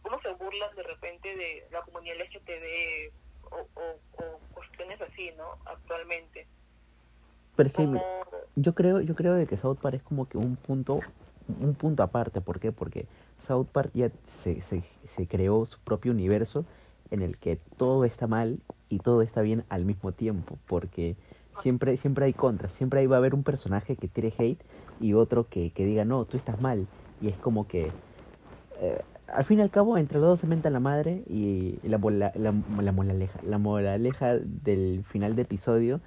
cómo 0.00 0.20
se 0.22 0.32
burlan 0.32 0.74
de 0.74 0.82
repente 0.82 1.36
de 1.36 1.68
la 1.70 1.82
comunidad 1.82 2.16
LGTB 2.16 3.12
o, 3.50 3.68
o, 3.74 4.24
o 4.24 4.38
cuestiones 4.54 5.00
así, 5.02 5.32
¿no? 5.36 5.58
Actualmente. 5.66 6.46
Por 7.56 7.66
ejemplo, 7.66 8.02
yo 8.54 8.74
creo, 8.74 9.00
yo 9.00 9.14
creo 9.14 9.34
de 9.34 9.46
que 9.46 9.58
South 9.58 9.78
Park 9.82 9.96
es 9.96 10.02
como 10.02 10.26
que 10.28 10.38
un 10.38 10.56
punto, 10.56 11.00
un 11.60 11.74
punto 11.74 12.02
aparte. 12.02 12.40
¿Por 12.40 12.60
qué? 12.60 12.72
Porque 12.72 13.06
South 13.38 13.66
Park 13.66 13.90
ya 13.92 14.10
se, 14.26 14.62
se, 14.62 14.82
se 15.04 15.26
creó 15.26 15.66
su 15.66 15.78
propio 15.80 16.12
universo 16.12 16.64
en 17.10 17.22
el 17.22 17.38
que 17.38 17.58
todo 17.76 18.04
está 18.04 18.26
mal 18.26 18.60
y 18.88 18.98
todo 18.98 19.22
está 19.22 19.42
bien 19.42 19.64
al 19.68 19.84
mismo 19.84 20.12
tiempo. 20.12 20.58
Porque 20.66 21.16
siempre, 21.60 21.96
siempre 21.96 22.26
hay 22.26 22.32
contras, 22.32 22.72
siempre 22.72 23.00
ahí 23.00 23.06
va 23.06 23.16
a 23.16 23.18
haber 23.18 23.34
un 23.34 23.42
personaje 23.42 23.96
que 23.96 24.08
tire 24.08 24.32
hate 24.36 24.62
y 25.00 25.14
otro 25.14 25.48
que, 25.48 25.70
que 25.70 25.84
diga, 25.84 26.04
no, 26.04 26.24
tú 26.24 26.36
estás 26.36 26.60
mal. 26.60 26.86
Y 27.20 27.28
es 27.28 27.36
como 27.36 27.66
que 27.66 27.90
eh, 28.80 29.00
al 29.28 29.44
fin 29.44 29.58
y 29.58 29.62
al 29.62 29.70
cabo, 29.70 29.98
entre 29.98 30.18
los 30.18 30.28
dos 30.28 30.40
se 30.40 30.46
mentan 30.46 30.72
la 30.72 30.80
madre 30.80 31.22
y 31.28 31.78
la, 31.82 31.98
la, 31.98 32.32
la, 32.34 32.54
la, 32.80 32.92
moraleja, 32.92 33.40
la 33.42 33.58
moraleja 33.58 34.36
del 34.36 35.04
final 35.04 35.34
de 35.34 35.42
episodio 35.42 36.00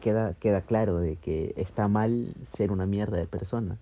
queda, 0.00 0.34
queda 0.34 0.60
claro 0.60 0.98
de 0.98 1.16
que 1.16 1.52
está 1.56 1.88
mal 1.88 2.34
ser 2.46 2.70
una 2.70 2.86
mierda 2.86 3.16
de 3.16 3.26
persona 3.26 3.78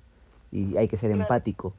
y 0.50 0.76
hay 0.78 0.88
que 0.88 0.96
ser 0.96 1.10
empático 1.10 1.74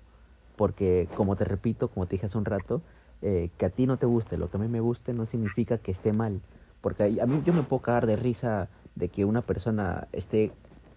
porque 0.55 1.07
como 1.15 1.35
te 1.35 1.45
repito, 1.45 1.87
como 1.87 2.05
te 2.05 2.15
dije 2.15 2.25
hace 2.25 2.37
un 2.37 2.43
rato, 2.45 2.81
eh, 3.21 3.49
que 3.57 3.65
a 3.65 3.69
ti 3.69 3.85
no 3.85 3.97
te 3.97 4.05
guste 4.05 4.37
lo 4.37 4.49
que 4.49 4.57
a 4.57 4.59
mí 4.59 4.67
me 4.67 4.79
guste 4.79 5.13
no 5.13 5.25
significa 5.25 5.77
que 5.77 5.91
esté 5.91 6.13
mal, 6.13 6.41
porque 6.81 7.19
a 7.21 7.25
mí 7.25 7.41
yo 7.45 7.53
me 7.53 7.63
puedo 7.63 7.81
cagar 7.81 8.05
de 8.05 8.15
risa 8.15 8.69
de 8.95 9.09
que 9.09 9.25
una 9.25 9.41
persona 9.41 10.07
esté 10.11 10.51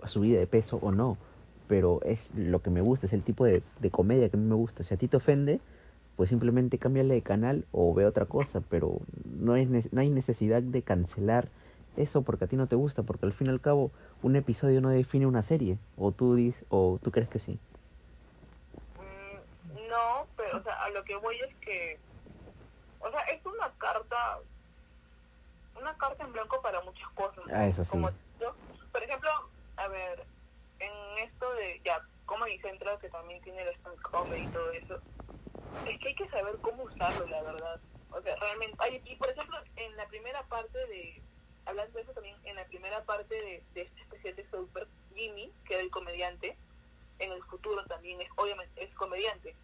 subida 0.04 0.38
de 0.38 0.46
peso 0.46 0.78
o 0.82 0.92
no, 0.92 1.16
pero 1.68 2.00
es 2.02 2.34
lo 2.34 2.60
que 2.60 2.70
me 2.70 2.80
gusta, 2.80 3.06
es 3.06 3.12
el 3.12 3.22
tipo 3.22 3.44
de, 3.44 3.62
de 3.80 3.90
comedia 3.90 4.28
que 4.28 4.36
a 4.36 4.40
mí 4.40 4.46
me 4.46 4.54
gusta. 4.54 4.82
Si 4.82 4.92
a 4.92 4.96
ti 4.96 5.08
te 5.08 5.16
ofende, 5.16 5.60
pues 6.16 6.28
simplemente 6.30 6.78
cámbiale 6.78 7.14
de 7.14 7.22
canal 7.22 7.64
o 7.72 7.94
ve 7.94 8.06
otra 8.06 8.26
cosa, 8.26 8.62
pero 8.68 9.00
no, 9.24 9.56
es, 9.56 9.92
no 9.92 10.00
hay 10.00 10.10
necesidad 10.10 10.62
de 10.62 10.82
cancelar 10.82 11.48
eso 11.96 12.22
porque 12.22 12.44
a 12.44 12.48
ti 12.48 12.56
no 12.56 12.66
te 12.66 12.76
gusta, 12.76 13.02
porque 13.02 13.26
al 13.26 13.32
fin 13.32 13.48
y 13.48 13.50
al 13.50 13.60
cabo 13.60 13.90
un 14.22 14.36
episodio 14.36 14.80
no 14.80 14.90
define 14.90 15.26
una 15.26 15.42
serie, 15.42 15.78
o 15.96 16.12
tú 16.12 16.34
dices, 16.34 16.64
o 16.68 16.98
tú 17.02 17.10
crees 17.10 17.28
que 17.28 17.38
sí. 17.38 17.58
Mm, 18.98 19.88
no, 19.88 20.26
pero 20.36 20.58
o 20.58 20.62
sea, 20.62 20.74
a 20.84 20.90
lo 20.90 21.02
que 21.04 21.16
voy 21.16 21.36
es 21.36 21.54
que, 21.56 21.98
o 23.02 23.10
sea, 23.10 23.20
es 23.22 23.44
una 23.44 23.70
carta, 23.78 24.38
una 25.78 25.96
carta 25.96 26.24
en 26.24 26.32
blanco 26.32 26.60
para 26.62 26.80
muchas 26.82 27.08
cosas. 27.10 27.44
Ah, 27.52 27.66
eso 27.66 27.84
sí. 27.84 27.90
Como 27.90 28.10
por 28.92 29.02
ejemplo, 29.02 29.30
a 29.76 29.88
ver, 29.88 30.24
en 30.78 31.18
esto 31.18 31.52
de, 31.54 31.80
ya, 31.84 32.00
como 32.26 32.44
Central, 32.60 32.98
que 33.00 33.08
también 33.08 33.42
tiene 33.42 33.62
el 33.62 33.68
stand 33.76 34.00
comedy 34.02 34.44
y 34.44 34.48
todo 34.48 34.70
eso, 34.72 35.00
es 35.86 35.98
que 35.98 36.08
hay 36.08 36.14
que 36.14 36.28
saber 36.28 36.56
cómo 36.60 36.84
usarlo, 36.84 37.26
la 37.26 37.42
verdad. 37.42 37.80
O 38.10 38.20
sea, 38.20 38.36
realmente, 38.36 39.02
y 39.04 39.16
por 39.16 39.30
ejemplo, 39.30 39.58
en 39.76 39.96
la 39.96 40.06
primera 40.08 40.42
parte 40.44 40.78
de, 40.86 41.22
hablando 41.64 41.94
de 41.94 42.02
eso 42.02 42.12
también, 42.12 42.36
en 42.44 42.56
la 42.56 42.64
primera 42.66 43.02
parte 43.04 43.34
de, 43.34 43.62
de 43.74 43.82
este 43.82 44.00
especial 44.02 44.36
de 44.36 44.50
Super, 44.50 44.86
Jimmy, 45.14 45.50
que 45.64 45.74
era 45.74 45.82
el 45.82 45.90
comediante, 45.90 46.56
en 47.18 47.32
el 47.32 47.42
futuro 47.44 47.84
también 47.86 48.20
es, 48.20 48.28
obviamente, 48.36 48.84
es 48.84 48.94
comediante. 48.94 49.54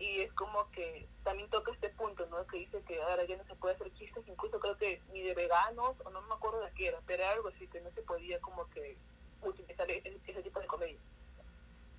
Y 0.00 0.22
es 0.22 0.32
como 0.32 0.68
que 0.70 1.06
también 1.22 1.48
toca 1.50 1.70
este 1.70 1.90
punto, 1.90 2.26
¿no? 2.26 2.44
Que 2.46 2.58
dice 2.58 2.82
que 2.88 3.00
ahora 3.02 3.24
ya 3.24 3.36
no 3.36 3.44
se 3.44 3.54
puede 3.54 3.76
hacer 3.76 3.92
chistes, 3.92 4.26
incluso 4.26 4.58
creo 4.58 4.76
que 4.76 5.00
ni 5.12 5.22
de 5.22 5.34
veganos, 5.34 5.94
o 6.04 6.10
no 6.10 6.20
me 6.22 6.34
acuerdo 6.34 6.64
de 6.64 6.72
qué 6.72 6.88
era, 6.88 6.98
pero 7.06 7.22
era 7.22 7.32
algo 7.32 7.48
así, 7.48 7.68
que 7.68 7.80
no 7.80 7.90
se 7.92 8.02
podía 8.02 8.40
como 8.40 8.68
que 8.70 8.96
utilizar 9.42 9.88
ese, 9.88 10.18
ese 10.26 10.42
tipo 10.42 10.58
de 10.58 10.66
comedia 10.66 10.98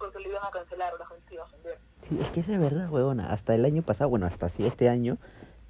porque 0.01 0.19
lo 0.19 0.29
iban 0.29 0.43
a 0.43 0.49
cancelar 0.49 0.93
o 0.95 0.97
la 0.97 1.05
gente 1.05 1.23
se 1.27 1.33
iba 1.35 1.43
a 1.43 1.45
ofender. 1.45 1.77
Sí, 2.01 2.17
es 2.19 2.27
que 2.29 2.39
es 2.39 2.47
de 2.47 2.57
verdad, 2.57 2.89
huevona. 2.89 3.31
Hasta 3.31 3.53
el 3.53 3.63
año 3.63 3.83
pasado, 3.83 4.09
bueno, 4.09 4.25
hasta 4.25 4.49
sí 4.49 4.65
este 4.65 4.89
año, 4.89 5.17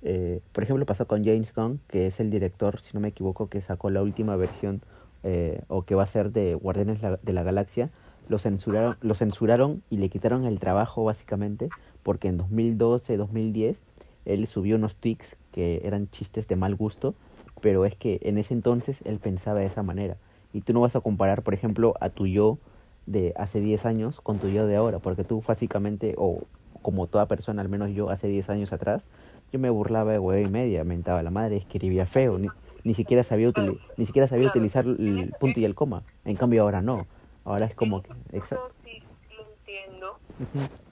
eh, 0.03 0.39
por 0.53 0.63
ejemplo, 0.63 0.85
pasó 0.85 1.05
con 1.05 1.23
James 1.23 1.53
Gunn, 1.53 1.81
que 1.87 2.07
es 2.07 2.19
el 2.19 2.31
director, 2.31 2.79
si 2.79 2.93
no 2.93 3.01
me 3.01 3.09
equivoco, 3.09 3.49
que 3.49 3.59
sacó 3.59 3.89
la 3.89 4.01
última 4.01 4.37
versión 4.37 4.81
eh, 5.23 5.61
o 5.67 5.83
que 5.83 5.95
va 5.95 6.03
a 6.03 6.07
ser 6.07 6.31
de 6.31 6.55
Guardianes 6.55 7.01
de 7.21 7.33
la 7.33 7.43
Galaxia. 7.43 7.89
Lo 8.29 8.39
censuraron, 8.39 8.97
lo 9.01 9.13
censuraron 9.13 9.83
y 9.89 9.97
le 9.97 10.09
quitaron 10.09 10.45
el 10.45 10.59
trabajo 10.59 11.03
básicamente 11.03 11.69
porque 12.03 12.27
en 12.27 12.37
2012, 12.37 13.17
2010 13.17 13.81
él 14.25 14.47
subió 14.47 14.75
unos 14.75 14.95
tweets 14.95 15.35
que 15.51 15.81
eran 15.83 16.09
chistes 16.09 16.47
de 16.47 16.55
mal 16.55 16.75
gusto, 16.75 17.13
pero 17.61 17.85
es 17.85 17.95
que 17.95 18.19
en 18.23 18.37
ese 18.37 18.53
entonces 18.53 19.01
él 19.05 19.19
pensaba 19.19 19.59
de 19.59 19.65
esa 19.65 19.83
manera. 19.83 20.17
Y 20.53 20.61
tú 20.61 20.73
no 20.73 20.81
vas 20.81 20.95
a 20.95 21.01
comparar, 21.01 21.43
por 21.43 21.53
ejemplo, 21.53 21.93
a 22.01 22.09
tu 22.09 22.27
yo 22.27 22.57
de 23.05 23.33
hace 23.37 23.59
10 23.59 23.85
años 23.85 24.21
con 24.21 24.37
tu 24.37 24.49
yo 24.49 24.67
de 24.67 24.75
ahora, 24.75 24.99
porque 24.99 25.23
tú 25.23 25.43
básicamente, 25.45 26.15
o 26.17 26.43
como 26.81 27.07
toda 27.07 27.27
persona, 27.27 27.61
al 27.61 27.69
menos 27.69 27.91
yo 27.91 28.09
hace 28.09 28.27
10 28.27 28.49
años 28.49 28.73
atrás, 28.73 29.03
yo 29.51 29.59
me 29.59 29.69
burlaba 29.69 30.11
de 30.11 30.19
huevo 30.19 30.47
y 30.47 30.49
media, 30.49 30.83
mentaba 30.83 31.21
la 31.23 31.31
madre, 31.31 31.57
escribía 31.57 32.05
feo, 32.05 32.37
ni, 32.37 32.47
ni 32.83 32.93
siquiera 32.93 33.23
sabía 33.23 33.51
ni 33.97 34.05
siquiera 34.05 34.27
sabía 34.27 34.47
utilizar 34.47 34.85
el 34.85 35.33
punto 35.39 35.59
y 35.59 35.65
el 35.65 35.75
coma. 35.75 36.03
En 36.25 36.35
cambio 36.35 36.63
ahora 36.63 36.81
no. 36.81 37.05
Ahora 37.43 37.65
es 37.65 37.75
como 37.75 38.01
que 38.01 38.11
exacto. 38.31 38.71
Sí, 38.85 39.03
lo 39.35 39.45
entiendo. 39.49 40.17
Pero 40.47 40.59
también 40.61 40.90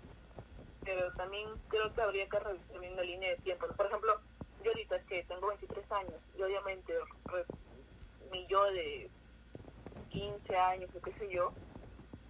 creo 1.79 1.93
que 1.93 2.01
habría 2.01 2.27
que 2.27 2.39
revisar 2.39 2.79
bien 2.79 2.95
la 2.95 3.03
línea 3.03 3.29
de 3.29 3.37
tiempo. 3.37 3.67
Por 3.77 3.85
ejemplo, 3.85 4.19
yo 4.63 4.71
ahorita 4.71 4.99
que 5.05 5.23
tengo 5.23 5.47
23 5.47 5.91
años 5.91 6.21
y 6.37 6.43
obviamente 6.43 6.93
mi 8.31 8.45
yo 8.47 8.63
de 8.65 9.09
15 10.09 10.57
años 10.57 10.89
o 10.93 11.01
qué 11.01 11.13
sé 11.13 11.29
yo, 11.29 11.53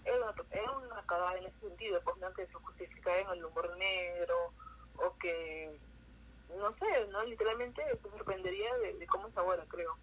era 0.06 0.18
una, 0.72 0.78
una 0.78 1.06
cagada 1.06 1.38
en 1.38 1.46
ese 1.46 1.60
sentido, 1.60 2.02
pues 2.04 2.18
no 2.18 2.32
que 2.34 2.46
se 2.46 2.54
justificara 2.54 3.20
en 3.20 3.30
el 3.30 3.46
humor 3.46 3.76
negro 3.78 4.54
o 4.98 5.18
que, 5.18 5.72
no 6.50 6.76
sé, 6.78 7.08
no 7.08 7.24
literalmente 7.24 7.82
se 8.02 8.10
sorprendería 8.10 8.76
de, 8.78 9.06
cómo 9.08 9.28
es 9.28 9.38
ahora, 9.38 9.66
creo. 9.68 9.98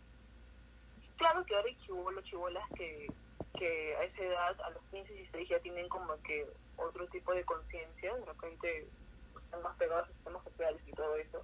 Claro 1.19 1.45
que 1.45 1.55
ahora 1.55 1.69
hay 1.69 1.77
chivolos, 1.79 2.25
chivolas 2.25 2.69
que 2.73 3.13
que 3.57 3.97
a 3.97 4.05
esa 4.05 4.23
edad, 4.23 4.61
a 4.67 4.71
los 4.71 4.83
15 4.91 5.11
y 5.15 5.17
16, 5.17 5.49
ya 5.49 5.59
tienen 5.61 5.89
como 5.89 6.21
que 6.23 6.47
otro 6.77 7.07
tipo 7.09 7.33
de 7.33 7.43
conciencia, 7.45 8.15
de 8.15 8.25
repente 8.27 8.87
más 9.63 9.77
pegados 9.77 10.09
a 10.09 10.13
sistemas 10.13 10.45
sociales 10.45 10.81
y 10.87 10.93
todo 10.93 11.17
eso, 11.17 11.43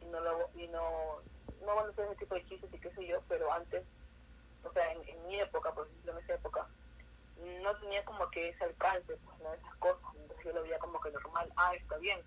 y 0.00 0.04
no, 0.06 0.20
lo, 0.20 0.50
y 0.54 0.68
no, 0.68 1.20
no 1.64 1.74
van 1.74 1.86
a 1.86 1.90
hacer 1.90 2.06
ese 2.06 2.16
tipo 2.16 2.34
de 2.34 2.46
chistes 2.46 2.72
y 2.72 2.78
qué 2.78 2.90
sé 2.92 3.06
yo, 3.06 3.20
pero 3.28 3.52
antes, 3.52 3.84
o 4.64 4.72
sea, 4.72 4.92
en, 4.92 5.08
en 5.08 5.26
mi 5.26 5.40
época, 5.40 5.72
por 5.72 5.86
ejemplo, 5.86 6.12
en 6.12 6.18
esa 6.24 6.34
época, 6.34 6.66
no 7.62 7.76
tenía 7.76 8.04
como 8.04 8.30
que 8.30 8.48
ese 8.48 8.64
alcance, 8.64 9.16
pues, 9.24 9.38
¿no? 9.40 9.52
Esas 9.52 9.74
cosas, 9.76 10.02
entonces 10.16 10.44
yo 10.44 10.52
lo 10.52 10.62
veía 10.62 10.78
como 10.78 11.00
que 11.00 11.10
normal, 11.10 11.52
ah, 11.56 11.74
está 11.74 11.98
bien, 11.98 12.20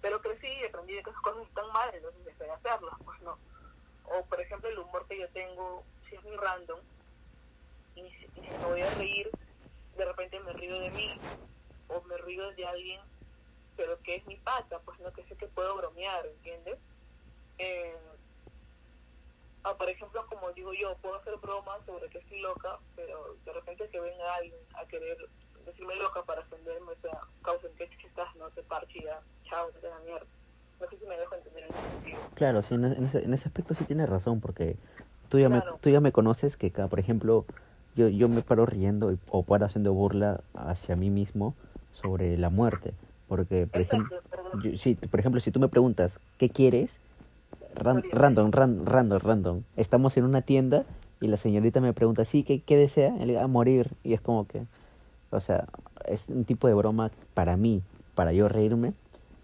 pero 0.00 0.20
crecí 0.20 0.46
y 0.46 0.64
aprendí 0.64 0.94
de 0.94 1.02
que 1.02 1.10
esas 1.10 1.22
cosas 1.22 1.46
están 1.46 1.70
mal, 1.72 1.90
entonces 1.94 2.24
dejé 2.24 2.44
de 2.44 2.50
hacerlas, 2.50 2.94
pues 3.04 3.20
no. 3.22 3.38
O, 4.04 4.24
por 4.26 4.40
ejemplo, 4.40 4.68
el 4.68 4.78
humor 4.78 5.06
que 5.08 5.18
yo 5.18 5.28
tengo, 5.30 5.84
si 6.08 6.16
es 6.16 6.22
muy 6.24 6.36
random, 6.36 6.80
y, 7.94 8.00
y 8.00 8.10
si 8.34 8.50
me 8.50 8.64
voy 8.66 8.80
a 8.82 8.90
reír, 8.94 9.30
de 9.96 10.04
repente 10.04 10.40
me 10.40 10.52
río 10.52 10.78
de 10.80 10.90
mí, 10.90 11.20
o 11.88 12.00
me 12.02 12.16
río 12.18 12.50
de 12.52 12.66
alguien, 12.66 13.00
pero 13.76 14.00
que 14.02 14.16
es 14.16 14.26
mi 14.26 14.36
pata, 14.36 14.80
pues 14.84 14.98
no 15.00 15.12
que 15.12 15.24
sé 15.24 15.36
que 15.36 15.46
puedo 15.48 15.76
bromear, 15.76 16.26
¿entiendes? 16.26 16.78
Eh, 17.58 17.96
ah, 19.64 19.76
por 19.76 19.88
ejemplo, 19.88 20.24
como 20.28 20.50
digo 20.52 20.72
yo, 20.74 20.96
puedo 20.98 21.16
hacer 21.16 21.34
bromas 21.40 21.78
sobre 21.86 22.08
que 22.08 22.18
estoy 22.18 22.40
loca, 22.40 22.78
pero 22.96 23.36
de 23.44 23.52
repente 23.52 23.88
que 23.90 24.00
venga 24.00 24.34
alguien 24.34 24.58
a 24.82 24.86
querer 24.86 25.16
decirme 25.64 25.94
loca 25.96 26.22
para 26.24 26.40
ofenderme, 26.40 26.92
o 26.92 26.96
sea, 27.00 27.12
causa 27.42 27.66
en 27.68 27.74
qué 27.76 27.88
estás, 28.04 28.34
no 28.36 28.50
te 28.50 28.62
parche 28.64 29.00
ya, 29.02 29.20
chao, 29.44 29.70
te 29.80 29.88
la 29.88 29.98
mierda. 30.00 30.26
No 30.80 30.88
sé 30.88 30.98
si 30.98 31.06
me 31.06 31.16
dejo 31.16 31.34
entender 31.36 31.64
en 31.64 31.70
ese 31.74 31.90
sentido. 31.90 32.20
Claro, 32.34 32.62
sí, 32.62 32.74
en 32.74 32.84
ese, 33.04 33.24
en 33.24 33.32
ese 33.34 33.48
aspecto 33.48 33.74
sí 33.74 33.84
tienes 33.84 34.08
razón, 34.08 34.40
porque 34.40 34.76
tú 35.28 35.38
ya, 35.38 35.48
Claro. 35.48 35.72
me, 35.74 35.78
tú 35.78 35.90
ya 35.90 36.00
me 36.00 36.10
conoces 36.10 36.56
que, 36.56 36.70
por 36.70 36.98
ejemplo, 36.98 37.46
yo, 37.94 38.08
yo 38.08 38.28
me 38.28 38.42
paro 38.42 38.66
riendo 38.66 39.12
y- 39.12 39.18
o 39.30 39.44
paro 39.44 39.66
haciendo 39.66 39.92
burla 39.92 40.42
hacia 40.54 40.96
mí 40.96 41.10
mismo 41.10 41.54
sobre 41.92 42.36
la 42.36 42.50
muerte. 42.50 42.94
Porque, 43.32 43.66
por 43.66 43.80
ejemplo, 43.80 44.18
yo- 44.62 44.76
sí, 44.76 44.94
por 44.94 45.18
ejemplo, 45.18 45.40
si 45.40 45.50
tú 45.50 45.58
me 45.58 45.68
preguntas, 45.68 46.20
¿qué 46.36 46.50
quieres? 46.50 47.00
Ran- 47.74 48.04
random, 48.12 48.50
ran- 48.50 48.84
random, 48.84 49.18
random. 49.20 49.62
Estamos 49.74 50.18
en 50.18 50.24
una 50.24 50.42
tienda 50.42 50.84
y 51.18 51.28
la 51.28 51.38
señorita 51.38 51.80
me 51.80 51.94
pregunta, 51.94 52.26
sí, 52.26 52.42
¿qué, 52.42 52.60
qué 52.60 52.76
desea? 52.76 53.14
Y 53.16 53.20
le 53.20 53.26
digo, 53.28 53.40
"Ah, 53.40 53.46
morir. 53.46 53.88
Y 54.04 54.12
es 54.12 54.20
como 54.20 54.46
que, 54.46 54.66
o 55.30 55.40
sea, 55.40 55.64
es 56.04 56.28
un 56.28 56.44
tipo 56.44 56.68
de 56.68 56.74
broma 56.74 57.10
para 57.32 57.56
mí, 57.56 57.80
para 58.14 58.34
yo 58.34 58.50
reírme. 58.50 58.92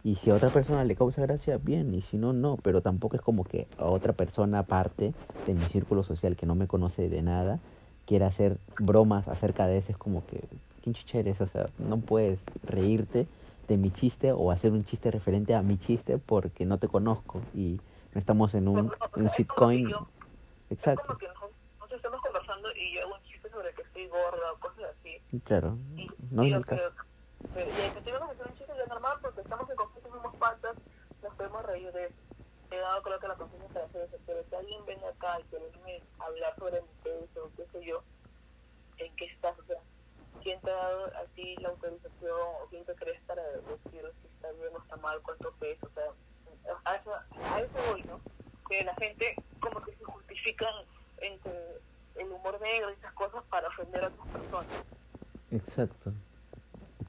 Y 0.05 0.17
si 0.17 0.29
a 0.29 0.35
otra 0.35 0.51
persona 0.51 0.85
le 0.85 0.95
causa 0.95 1.23
gracia, 1.23 1.57
bien. 1.57 1.95
Y 1.95 2.03
si 2.03 2.19
no, 2.19 2.35
no. 2.35 2.59
Pero 2.63 2.83
tampoco 2.83 3.17
es 3.17 3.23
como 3.23 3.45
que 3.45 3.69
a 3.79 3.87
otra 3.87 4.13
persona 4.13 4.59
aparte 4.59 5.15
de 5.47 5.55
mi 5.55 5.63
círculo 5.63 6.03
social 6.03 6.37
que 6.37 6.45
no 6.45 6.55
me 6.55 6.67
conoce 6.67 7.09
de 7.09 7.23
nada 7.23 7.59
quiera 8.05 8.27
hacer 8.27 8.59
bromas 8.79 9.29
acerca 9.29 9.67
de 9.67 9.79
eso. 9.79 9.93
Es 9.93 9.99
como 9.99 10.27
que, 10.27 10.45
¿quién 10.83 10.95
eres? 11.15 11.41
O 11.41 11.47
sea, 11.47 11.65
no 11.79 11.97
puedes 12.01 12.45
reírte 12.65 13.27
de 13.69 13.77
mi 13.77 13.91
chiste 13.93 14.33
o 14.33 14.51
hacer 14.51 14.73
un 14.73 14.85
chiste 14.85 15.11
referente 15.11 15.55
a 15.55 15.63
mi 15.63 15.79
chiste 15.79 16.19
porque 16.19 16.65
no 16.65 16.79
te 16.79 16.89
conozco 16.89 17.41
y 17.55 17.81
no 18.15 18.19
estamos 18.19 18.55
en 18.55 18.67
un, 18.67 18.79
en 18.79 19.23
un 19.23 19.31
sea, 19.31 19.37
es 19.39 19.47
como 19.49 19.69
que 19.69 19.77
Es 19.85 20.71
Exacto, 20.71 21.03
como 21.07 21.19
que 21.19 21.29
nosotros, 21.29 21.51
nosotros 21.77 21.97
estamos 21.99 22.21
conversando 22.23 22.69
y 22.75 22.95
yo 22.95 23.03
hago 23.03 23.15
un 23.15 23.23
chiste 23.23 23.51
sobre 23.51 23.73
que 23.75 23.83
estoy 23.83 24.09
gorda 24.09 24.53
o 24.53 24.59
cosas 24.59 24.85
así. 24.99 25.21
claro. 25.45 25.77
Y, 25.97 26.09
No 26.31 26.45
y 26.45 26.51
es 26.51 26.57
el 26.57 26.65
que- 26.65 26.77
caso. 26.77 26.93
pero- 27.55 27.71
y 27.71 27.81
el 27.87 27.93
que 27.93 28.01
tengo 28.01 28.19
que 28.19 28.33
hacer 28.33 28.47
un 28.49 28.55
chiste 28.57 28.73
ya 28.77 28.87
normal 28.87 29.19
porque 29.23 29.41
estamos 29.43 29.71
en 29.71 29.77
conflicto, 29.77 30.11
somos 30.11 30.35
patas, 30.37 30.77
nos 31.23 31.35
podemos 31.35 31.63
reír 31.67 31.93
de 31.93 32.07
eso. 32.07 32.15
He 32.71 32.77
dado 32.77 33.03
creo 33.03 33.19
que 33.21 33.29
la 33.29 33.35
conciencia 33.37 33.69
para 33.73 33.85
hacer 33.87 34.03
eso, 34.09 34.17
pero 34.27 34.41
si 34.49 34.55
alguien 34.57 34.85
viene 34.87 35.07
acá 35.07 35.41
y 35.41 35.45
quiere 35.45 36.03
hablar 36.19 36.55
sobre 36.59 36.81
mi 36.83 36.89
peso 37.03 37.51
qué 37.57 37.67
sé 37.73 37.85
yo, 37.87 38.03
¿en 38.99 39.15
qué 39.17 39.25
estás? 39.27 39.59
O 39.59 39.63
sea, 39.65 39.77
¿quién 40.49 40.61
te 40.63 40.71
ha 40.71 40.77
dado 40.77 41.07
a 41.09 41.25
ti 41.35 41.57
la 41.57 41.69
autorización 41.69 42.41
o 42.63 42.67
quién 42.71 42.83
te 42.87 42.95
crees 42.95 43.21
para 43.27 43.43
decir 43.43 44.03
si 44.23 44.29
está 44.29 44.51
bien 44.53 44.75
o 44.75 44.79
está 44.79 44.97
mal, 44.97 45.21
cuánto 45.21 45.53
peso? 45.57 45.87
O 45.87 45.91
sea, 45.91 46.05
a 46.87 46.97
eso, 46.97 47.13
a 47.13 47.61
eso 47.61 47.75
voy, 47.91 48.03
¿no? 48.05 48.19
Que 48.67 48.83
la 48.83 48.95
gente 48.95 49.35
como 49.61 49.83
que 49.83 49.95
se 49.95 50.05
justifican 50.05 50.73
entre 51.19 51.53
el 52.15 52.33
humor 52.33 52.59
negro 52.63 52.89
y 52.89 52.95
esas 52.95 53.13
cosas 53.13 53.45
para 53.51 53.69
ofender 53.69 54.05
a 54.05 54.07
otras 54.07 54.27
personas. 54.29 54.85
Exacto. 55.51 56.13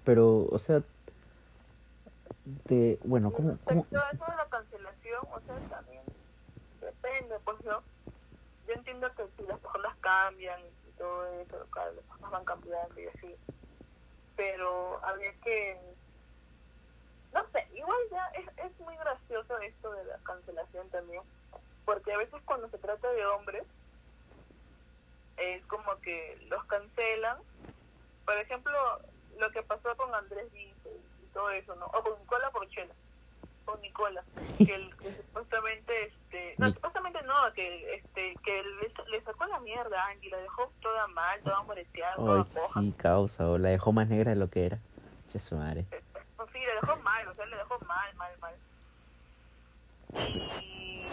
Pero, 0.04 0.46
o 0.52 0.60
sea, 0.60 0.82
de, 2.66 3.00
bueno, 3.06 3.32
¿cómo, 3.32 3.58
cómo? 3.64 3.86
Respecto 3.90 4.06
a 4.06 4.10
eso 4.12 4.32
de 4.32 4.38
la 4.38 4.50
cancelación, 4.50 5.22
o 5.32 5.40
sea, 5.40 5.56
también 5.70 6.04
depende, 6.82 7.40
pues 7.46 7.58
yo, 7.64 7.82
yo 8.68 8.74
entiendo 8.74 9.10
que 9.16 9.24
si 9.38 9.48
las 9.48 9.60
personas 9.60 9.96
cambian 10.02 10.60
todo 11.00 11.26
eso, 11.40 11.66
claro, 11.72 11.94
las 12.22 12.32
van 12.32 12.46
cambiando 12.46 13.00
y 13.00 13.08
así, 13.08 13.36
pero 14.36 15.00
habría 15.04 15.34
que, 15.42 15.80
no 17.34 17.42
sé, 17.52 17.68
igual 17.74 17.98
ya 18.12 18.26
es, 18.36 18.48
es 18.66 18.80
muy 18.82 18.96
gracioso 18.98 19.58
esto 19.60 19.92
de 19.94 20.04
la 20.06 20.18
cancelación 20.20 20.88
también, 20.90 21.24
porque 21.86 22.14
a 22.14 22.18
veces 22.18 22.40
cuando 22.46 22.70
se 22.70 22.78
trata 22.78 23.12
de 23.12 23.26
hombres, 23.26 23.64
es 25.38 25.66
como 25.68 26.00
que 26.02 26.38
los 26.50 26.64
cancelan, 26.66 27.38
por 28.26 28.38
ejemplo, 28.38 28.78
lo 29.38 29.50
que 29.52 29.64
pasó 29.64 29.96
con 29.96 30.14
Andrés 30.14 30.54
y 30.54 30.74
todo 31.34 31.50
eso, 31.52 31.74
¿no? 31.76 31.86
O 31.88 32.04
con 32.04 32.20
Nicola 32.20 32.52
Porchela, 32.52 32.94
con 33.72 33.82
Nicola, 33.82 34.24
que, 34.58 34.76
el, 34.76 34.96
que 34.98 35.14
supuestamente, 35.16 36.04
este, 36.08 36.56
no, 36.58 36.68
Ni- 36.68 36.74
supuestamente 36.74 37.22
no, 37.24 37.54
que 37.54 37.96
este, 37.96 38.36
que 38.44 38.64
le, 38.64 38.94
le 39.12 39.22
sacó 39.24 39.46
la 39.46 39.60
mierda 39.60 40.04
a 40.04 40.08
Angie, 40.10 40.30
la 40.30 40.38
dejó 40.38 40.72
toda 40.82 41.08
mal, 41.08 41.40
toda 41.42 41.62
moreteada, 41.64 42.16
toda 42.16 42.38
Ay, 42.42 42.44
coja. 42.54 42.80
sí, 42.82 42.94
causa, 42.98 43.50
o 43.50 43.58
la 43.58 43.70
dejó 43.70 43.92
más 43.92 44.08
negra 44.08 44.32
de 44.32 44.38
lo 44.38 44.50
que 44.50 44.66
era. 44.66 44.80
Che, 45.32 45.40
su 45.40 45.56
madre. 45.56 45.86
Pues 46.36 46.50
sí, 46.54 46.60
le 46.60 46.74
dejó 46.82 46.96
mal, 47.02 47.28
o 47.28 47.36
sea, 47.36 47.46
le 47.46 47.58
dejó 47.58 47.78
mal, 47.86 48.16
mal, 48.16 48.32
mal. 48.40 48.56
Y, 50.62 51.04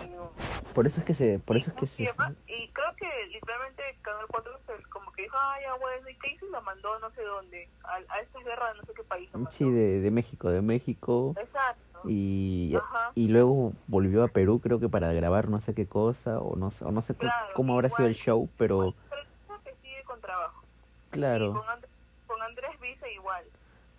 Por 0.75 0.87
eso 0.87 1.01
es 1.01 1.07
que 1.07 1.15
se, 1.15 1.39
por 1.39 1.57
eso 1.57 1.71
es 1.71 1.77
que 1.77 1.87
se, 1.87 2.03
y 2.03 2.69
creo 2.69 2.95
que 2.97 3.27
literalmente 3.27 3.83
Canal 4.03 4.27
4 4.29 4.59
se- 4.67 4.83
como 4.91 5.11
que 5.13 5.23
dijo, 5.23 5.37
ay, 5.39 5.63
ya 5.65 5.75
bueno, 5.75 6.09
¿y 6.09 6.15
qué 6.19 6.31
hizo? 6.33 6.47
Y 6.47 6.51
la 6.51 6.61
mandó 6.61 6.99
no 6.99 7.11
sé 7.11 7.23
dónde, 7.23 7.69
a, 7.85 7.97
a 8.15 8.21
esta 8.21 8.39
guerra 8.41 8.73
de 8.73 8.79
no 8.79 8.85
sé 8.85 8.93
qué 8.95 9.03
país. 9.05 9.31
la 9.35 9.51
sí, 9.51 9.71
de, 9.71 10.01
de 10.01 10.11
México, 10.11 10.49
de 10.51 10.63
México. 10.63 11.35
Exacto. 11.39 11.83
Y, 12.09 12.75
Ajá. 12.77 13.13
y 13.15 13.29
luego 13.29 13.73
volvió 13.87 14.23
a 14.25 14.29
Perú, 14.29 14.61
creo 14.61 14.79
que 14.81 14.89
para 14.89 15.13
grabar 15.13 15.49
no 15.49 15.61
sé 15.61 15.75
qué 15.75 15.87
cosa, 15.87 16.39
o 16.41 16.57
no, 16.57 16.71
sé- 16.71 16.85
o 16.85 16.91
no 16.93 17.03
sé 17.03 17.15
Claro, 17.15 17.53
cómo 17.55 17.75
habrá 17.75 17.89
sido 17.91 18.07
el 18.09 18.13
igual. 18.13 18.25
show, 18.25 18.51
pero 18.59 18.95
Pero 19.11 19.23
creo 19.47 19.63
que 19.65 19.75
sigue 19.83 20.03
con 20.05 20.21
trabajo. 20.21 20.63
Y 21.09 21.11
claro, 21.11 21.53
con, 21.53 21.69
And- 21.69 21.87
con 22.27 22.43
Andrés 22.43 22.79
Vice 22.81 23.13
igual, 23.13 23.45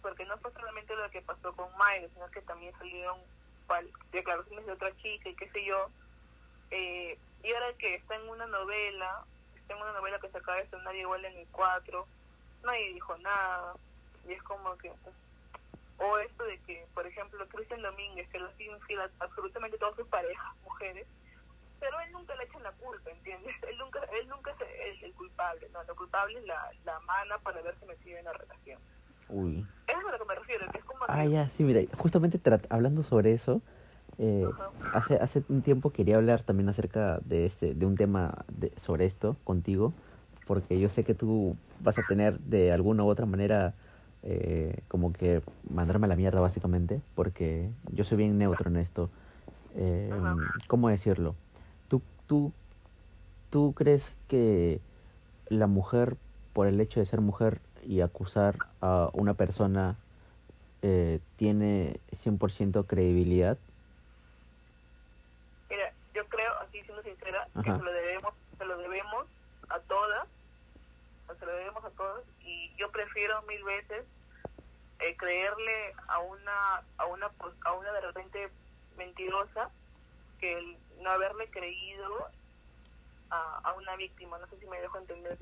porque 0.02 0.26
no 0.26 0.38
fue 0.38 0.52
solamente 0.54 0.96
lo 0.96 1.10
que 1.12 1.22
pasó 1.22 1.54
con 1.54 1.68
Mayra, 1.78 2.08
sino 2.14 2.28
que 2.32 2.42
también 2.42 2.74
salieron 2.78 3.18
declaraciones 4.12 4.66
de 4.66 4.72
otra 4.72 4.96
chica 4.98 5.30
y 5.30 5.36
qué 5.36 5.50
sé 5.50 5.66
yo. 5.66 5.90
Eh, 6.72 7.18
y 7.44 7.54
ahora 7.54 7.68
que 7.80 7.96
está 7.96 8.16
en 8.16 8.28
una 8.30 8.46
novela, 8.48 9.24
está 9.56 9.74
en 9.76 9.82
una 9.82 9.94
novela 9.94 10.20
que 10.20 10.30
se 10.30 10.38
acaba 10.38 10.58
de 10.58 10.64
estrenar 10.64 10.96
igual 10.96 11.24
en 11.26 11.38
el 11.38 11.48
4, 11.52 12.06
nadie 12.64 12.94
dijo 12.94 13.18
nada. 13.18 13.74
Y 14.28 14.34
es 14.34 14.44
como 14.44 14.76
que... 14.78 14.92
o 16.00 16.18
esto 16.20 16.44
de 16.46 16.60
que, 16.62 16.86
por 16.94 17.06
ejemplo, 17.08 17.48
Cristian 17.50 17.82
Domínguez, 17.82 18.28
que 18.30 18.40
lo 18.40 18.52
sigue 18.56 18.72
infiel 18.72 19.02
a 19.02 19.12
absolutamente 19.20 19.78
todas 19.78 19.96
sus 19.96 20.08
parejas, 20.08 20.46
mujeres, 20.64 21.08
pero 21.80 22.00
él 22.02 22.12
nunca 22.12 22.36
le 22.36 22.44
echan 22.46 22.64
la 22.64 22.72
culpa, 22.74 23.10
¿entiendes? 23.12 23.56
Él 23.70 23.78
nunca, 23.78 24.00
él 24.20 24.28
nunca 24.30 24.52
es 24.52 25.04
el, 25.04 25.14
culpable, 25.14 25.68
no, 25.74 25.84
lo 25.84 25.96
culpable 25.96 26.40
es 26.40 26.46
la, 26.46 26.60
la 26.86 27.00
mana 27.02 27.38
para 27.44 27.60
haberse 27.60 27.86
metido 27.86 28.18
en 28.18 28.26
la 28.26 28.34
relación. 28.34 28.80
uy. 29.30 29.66
Eso 29.88 30.00
es 30.00 30.06
a 30.06 30.12
lo 30.12 30.18
que 30.20 30.26
me 30.26 30.36
refiero, 30.36 30.72
que 30.72 30.80
es 30.80 30.86
como 30.86 31.06
Ah, 31.08 31.24
que- 31.24 31.30
ya, 31.32 31.50
sí, 31.50 31.64
mira, 31.64 31.82
justamente 31.98 32.40
hablando 32.70 33.04
sobre 33.04 33.32
eso, 33.34 33.62
eh, 34.18 34.46
hace, 34.94 35.16
hace 35.16 35.44
un 35.50 35.62
tiempo 35.62 35.92
quería 35.92 36.18
hablar 36.18 36.42
también 36.44 36.68
acerca 36.70 37.20
de 37.20 37.46
este, 37.46 37.74
de 37.76 37.86
un 37.86 37.96
tema 37.96 38.46
de, 38.48 38.72
sobre 38.78 39.06
esto 39.06 39.38
contigo, 39.44 39.94
porque 40.46 40.80
yo 40.80 40.90
sé 40.90 41.04
que 41.04 41.14
tú 41.14 41.56
vas 41.80 42.00
a 42.00 42.04
tener 42.04 42.40
de 42.40 42.72
alguna 42.72 43.04
u 43.04 43.08
otra 43.10 43.26
manera 43.26 43.74
eh, 44.30 44.82
como 44.90 45.14
que 45.14 45.42
mandarme 45.70 46.06
a 46.06 46.10
la 46.10 46.18
mierda 46.18 46.42
básicamente, 46.42 47.00
porque 47.16 47.70
yo 47.94 48.04
soy 48.04 48.18
bien 48.18 48.38
neutro 48.38 48.70
en 48.70 48.76
esto. 48.76 49.10
Eh. 49.78 50.12
¿Cómo 50.68 50.90
decirlo? 50.90 51.34
¿Tú, 51.88 52.02
tú, 52.28 52.52
¿Tú 53.50 53.74
crees 53.74 54.14
que 54.28 54.82
la 55.48 55.68
mujer, 55.68 56.18
por 56.52 56.68
el 56.68 56.82
hecho 56.82 57.00
de 57.00 57.06
ser 57.06 57.22
mujer 57.22 57.62
y 57.84 58.02
acusar 58.02 58.58
a 58.82 59.10
una 59.14 59.34
persona, 59.34 59.96
eh, 60.82 61.22
tiene 61.38 62.02
100% 62.12 62.86
credibilidad? 62.86 63.58
Mira, 65.70 65.94
yo 66.14 66.26
creo, 66.28 66.52
así 66.68 66.82
siendo 66.82 67.02
sincera, 67.02 67.48
que 67.64 67.72
se 67.72 67.82
lo 67.82 67.94
debemos, 67.94 68.34
se 68.58 68.66
lo 68.66 68.78
debemos 68.78 69.26
a 69.70 69.80
todas, 69.80 70.28
se 71.40 71.46
lo 71.46 71.52
debemos 71.54 71.86
a 71.86 71.90
todos, 71.92 72.24
y 72.44 72.74
yo 72.78 72.92
prefiero 72.92 73.42
mil 73.44 73.64
veces 73.64 74.04
eh, 75.00 75.16
creerle 75.16 75.94
a 76.08 76.20
una, 76.20 76.84
a 76.98 77.06
una, 77.06 77.32
a 77.66 77.74
una 77.74 77.92
de 77.92 78.02
repente 78.02 78.50
mentirosa 78.98 79.70
que 80.40 80.54
el 80.54 80.78
no 81.02 81.10
haberle 81.12 81.50
creído 81.50 82.28
a, 83.30 83.60
a 83.64 83.74
una 83.74 83.96
víctima, 83.96 84.38
no 84.40 84.48
sé 84.48 84.58
si 84.60 84.66
me 84.68 84.80
dejo 84.82 84.98
entender. 84.98 85.38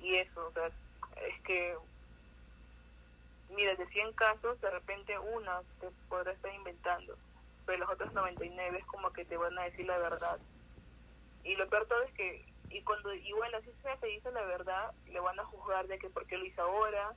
Y 0.00 0.14
eso, 0.16 0.46
o 0.46 0.52
sea, 0.52 0.66
es 0.66 1.40
que, 1.42 1.76
mira, 3.50 3.74
de 3.74 3.86
100 3.86 4.12
casos, 4.12 4.60
de 4.60 4.70
repente 4.70 5.18
una 5.18 5.60
te 5.80 5.90
podrá 6.08 6.32
estar 6.32 6.54
inventando, 6.54 7.16
pero 7.66 7.80
los 7.80 7.90
otros 7.90 8.12
99 8.12 8.78
es 8.78 8.86
como 8.86 9.12
que 9.12 9.24
te 9.24 9.36
van 9.36 9.58
a 9.58 9.64
decir 9.64 9.86
la 9.86 9.98
verdad. 9.98 10.38
Y 11.44 11.56
lo 11.56 11.68
peor 11.68 11.86
todo 11.86 12.02
es 12.02 12.12
que, 12.12 12.44
y 12.70 12.82
cuando 12.82 13.12
igual 13.12 13.54
así 13.54 13.70
sea 13.82 13.96
te 13.96 14.06
dice 14.06 14.30
la 14.32 14.42
verdad, 14.42 14.92
le 15.10 15.20
van 15.20 15.38
a 15.40 15.44
juzgar 15.44 15.86
de 15.86 15.98
que 15.98 16.10
por 16.10 16.26
qué 16.26 16.36
lo 16.36 16.44
hizo 16.44 16.62
ahora, 16.62 17.14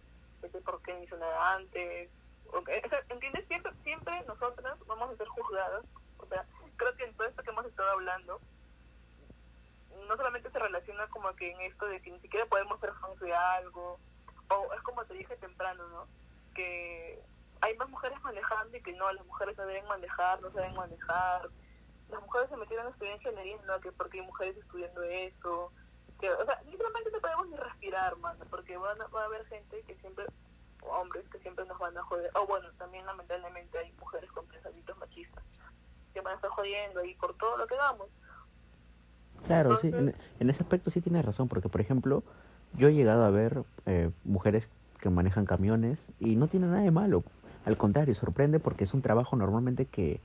por 0.50 0.82
antes. 1.40 2.10
O 2.52 2.64
sea, 2.64 3.04
¿Entiendes? 3.10 3.48
Siempre, 3.48 3.72
siempre 3.84 4.24
nosotras 4.28 4.78
vamos 4.88 5.12
a 5.12 5.18
ser 5.18 5.28
juzgadas. 5.28 5.86
O 6.18 6.26
sea, 6.28 6.46
creo 6.78 6.96
que 6.96 7.06
en 7.06 7.14
todo 7.16 7.28
esto 7.28 7.44
que 7.44 7.50
hemos 7.50 7.66
estado 7.66 7.90
hablando, 7.92 8.40
no 10.08 10.16
solamente 10.16 10.52
se 10.52 10.60
relaciona 10.60 11.08
como 11.08 11.34
que 11.36 11.52
en 11.52 11.62
esto 11.62 11.86
de 11.86 12.02
que 12.02 12.12
ni 12.12 12.20
siquiera 12.20 12.46
podemos 12.46 12.80
ser 12.80 12.94
fans 12.96 13.20
de 13.20 13.34
algo, 13.34 14.00
o 14.50 14.74
es 14.74 14.82
como 14.82 15.06
te 15.06 15.14
dije 15.14 15.36
temprano, 15.38 15.88
¿no? 15.90 16.08
Que 16.54 17.22
hay 17.62 17.76
más 17.78 17.90
mujeres 17.90 18.20
manejando 18.22 18.76
y 18.76 18.82
que 18.82 18.94
no, 18.94 19.12
las 19.12 19.26
mujeres 19.26 19.58
no 19.58 19.66
deben 19.66 19.88
manejar, 19.88 20.42
no 20.42 20.52
saben 20.52 20.76
manejar. 20.76 21.50
Las 22.10 22.22
mujeres 22.22 22.50
se 22.50 22.58
metieron 22.58 22.88
a 22.88 22.90
estudiar 22.90 23.16
ingeniería, 23.16 23.58
no, 23.66 23.80
que 23.80 23.92
porque 23.92 24.20
hay 24.20 24.26
mujeres 24.26 24.58
estudiando 24.58 25.04
eso. 25.04 25.72
Que, 26.22 26.32
o 26.32 26.46
sea, 26.46 26.62
literalmente 26.70 27.12
no 27.12 27.20
podemos 27.20 27.50
ni 27.50 27.58
respirar, 27.58 28.18
mano, 28.18 28.46
porque 28.50 28.78
van 28.78 29.02
a, 29.02 29.08
va 29.08 29.24
a 29.24 29.26
haber 29.26 29.46
gente 29.48 29.82
que 29.88 29.96
siempre, 29.96 30.26
hombres 30.82 31.28
que 31.30 31.40
siempre 31.40 31.66
nos 31.66 31.78
van 31.80 31.98
a 31.98 32.04
joder. 32.04 32.32
O 32.36 32.46
bueno, 32.48 32.70
también 32.78 33.06
lamentablemente 33.06 33.80
hay 33.80 33.92
mujeres 34.00 34.32
con 34.32 34.46
pensamientos 34.46 34.98
machistas 34.98 35.44
que 36.14 36.22
van 36.22 36.34
a 36.34 36.36
estar 36.36 36.52
jodiendo 36.52 37.00
ahí 37.00 37.16
por 37.16 37.36
todo 37.38 37.58
lo 37.58 37.68
que 37.68 37.76
damos. 37.76 38.08
Claro, 39.48 39.78
sí, 39.80 39.88
en, 39.88 40.16
en, 40.40 40.50
ese 40.50 40.62
aspecto 40.62 40.92
sí 40.92 41.02
tienes 41.02 41.26
razón, 41.26 41.48
porque 41.48 41.68
por 41.68 41.82
ejemplo, 41.82 42.24
yo 42.74 42.88
he 42.88 42.94
llegado 42.94 43.26
a 43.26 43.32
ver 43.32 43.64
eh, 43.88 44.12
mujeres 44.24 44.68
que 45.00 45.10
manejan 45.10 45.46
camiones 45.46 46.00
y 46.20 46.36
no 46.36 46.48
tiene 46.48 46.68
nada 46.68 46.82
de 46.82 46.92
malo. 46.92 47.24
Al 47.66 47.78
contrario, 47.78 48.16
sorprende 48.16 48.60
porque 48.60 48.84
es 48.86 48.94
un 48.94 49.02
trabajo 49.02 49.36
normalmente 49.36 49.86
que, 49.86 50.22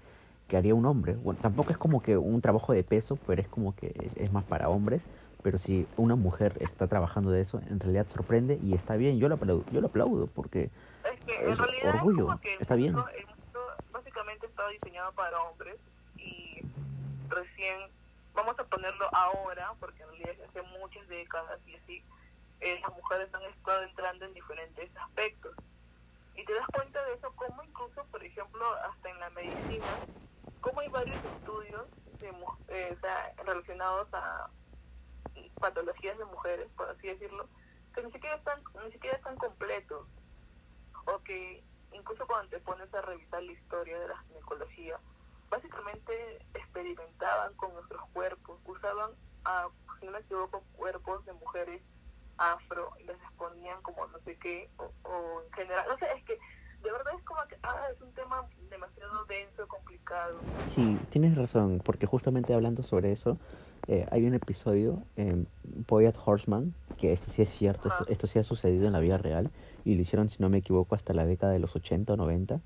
que 0.48 0.56
haría 0.56 0.74
un 0.74 0.86
hombre. 0.86 1.14
Bueno, 1.14 1.40
tampoco 1.40 1.70
es 1.70 1.78
como 1.78 2.02
que 2.02 2.16
un 2.16 2.40
trabajo 2.40 2.72
de 2.72 2.84
peso, 2.84 3.18
pero 3.26 3.40
es 3.42 3.48
como 3.48 3.74
que 3.74 4.10
es 4.16 4.32
más 4.32 4.44
para 4.44 4.68
hombres. 4.68 5.02
Pero 5.42 5.58
si 5.58 5.86
una 5.96 6.16
mujer 6.16 6.56
está 6.60 6.88
trabajando 6.88 7.30
de 7.30 7.40
eso, 7.40 7.60
en 7.68 7.78
realidad 7.78 8.06
sorprende 8.08 8.58
y 8.62 8.74
está 8.74 8.96
bien. 8.96 9.18
Yo 9.18 9.28
lo 9.28 9.36
aplaudo, 9.36 9.64
yo 9.70 9.80
lo 9.80 9.88
aplaudo 9.88 10.26
porque 10.26 10.70
es, 11.04 11.24
que 11.24 11.50
es 11.50 11.58
realidad 11.58 11.94
orgullo. 11.94 12.32
Es 12.34 12.40
que 12.40 12.56
está 12.60 12.74
bien. 12.74 12.88
El 12.90 12.96
mundo, 12.96 13.10
el 13.10 13.26
mundo 13.26 13.60
básicamente 13.92 14.46
está 14.46 14.68
diseñado 14.68 15.12
para 15.12 15.40
hombres 15.42 15.76
y 16.16 16.62
recién 17.28 17.78
vamos 18.36 18.58
a 18.58 18.64
ponerlo 18.64 19.08
ahora, 19.12 19.72
porque 19.80 20.02
en 20.02 20.08
realidad 20.10 20.46
hace 20.48 20.62
muchas 20.78 21.08
décadas 21.08 21.58
y 21.66 21.74
así, 21.74 22.04
eh, 22.60 22.78
las 22.80 22.94
mujeres 22.94 23.34
han 23.34 23.42
estado 23.44 23.82
entrando 23.82 24.26
en 24.26 24.34
diferentes 24.34 24.90
aspectos. 24.96 25.54
Y 26.36 26.44
te 26.44 26.52
das 26.52 26.66
cuenta 26.72 27.02
de 27.04 27.14
eso, 27.14 27.32
como 27.34 27.62
incluso, 27.64 28.04
por 28.10 28.22
ejemplo, 28.22 28.64
hasta 28.90 29.08
en 29.08 29.20
la 29.20 29.30
medicina, 29.30 29.86
como 30.60 30.80
hay 30.80 30.88
varios 30.88 31.16
estudios 31.16 31.86
de, 32.20 32.28
eh, 32.68 32.96
relacionados 33.44 34.08
a 34.12 34.50
patologías 35.60 36.18
de 36.18 36.24
mujeres, 36.24 36.68
por 36.76 36.88
así 36.90 37.08
decirlo, 37.08 37.48
que 37.94 38.02
ni 38.02 38.12
siquiera 38.12 38.36
están, 38.36 38.60
ni 38.84 38.92
siquiera 38.92 39.16
están 39.16 39.36
completos. 39.36 40.06
O 41.06 41.18
que 41.22 41.62
incluso 41.92 42.26
cuando 42.26 42.48
te 42.48 42.58
pones 42.60 42.92
a 42.94 43.02
revisar 43.02 43.42
la 43.42 43.52
historia 43.52 43.98
de 43.98 44.08
la 44.08 44.18
ginecología, 44.28 44.98
básicamente 45.50 46.44
experimentaban 46.54 47.54
con 47.54 47.72
nuestros 47.74 48.02
cuerpos, 48.12 48.58
usaban, 48.66 49.10
a, 49.44 49.68
si 50.00 50.06
no 50.06 50.12
me 50.12 50.18
equivoco, 50.18 50.62
cuerpos 50.76 51.24
de 51.24 51.32
mujeres 51.34 51.82
afro 52.38 52.90
y 53.00 53.04
les 53.04 53.16
exponían 53.16 53.80
como 53.82 54.06
no 54.08 54.18
sé 54.20 54.36
qué, 54.38 54.68
o, 54.78 54.90
o, 55.08 55.42
en 55.42 55.52
general, 55.52 55.86
no 55.88 55.96
sé, 55.98 56.06
es 56.14 56.24
que 56.24 56.38
de 56.82 56.92
verdad 56.92 57.14
es 57.16 57.24
como 57.24 57.42
que 57.48 57.56
ah, 57.62 57.88
es 57.92 58.00
un 58.00 58.12
tema 58.12 58.46
demasiado 58.68 59.24
denso, 59.24 59.66
complicado. 59.66 60.38
Sí, 60.66 60.98
tienes 61.10 61.36
razón, 61.36 61.80
porque 61.84 62.06
justamente 62.06 62.52
hablando 62.54 62.82
sobre 62.82 63.12
eso, 63.12 63.38
eh, 63.88 64.06
hay 64.10 64.26
un 64.26 64.34
episodio 64.34 65.02
en 65.16 65.46
Boyat 65.88 66.16
Horseman, 66.24 66.74
que 66.98 67.12
esto 67.12 67.30
sí 67.30 67.42
es 67.42 67.48
cierto, 67.48 67.88
esto, 67.88 68.06
esto 68.08 68.26
sí 68.26 68.38
ha 68.38 68.42
sucedido 68.42 68.86
en 68.86 68.92
la 68.92 69.00
vida 69.00 69.16
real, 69.16 69.50
y 69.84 69.94
lo 69.94 70.02
hicieron, 70.02 70.28
si 70.28 70.42
no 70.42 70.48
me 70.48 70.58
equivoco, 70.58 70.94
hasta 70.94 71.12
la 71.14 71.24
década 71.24 71.52
de 71.52 71.60
los 71.60 71.76
80 71.76 72.12
o 72.12 72.16
90, 72.16 72.60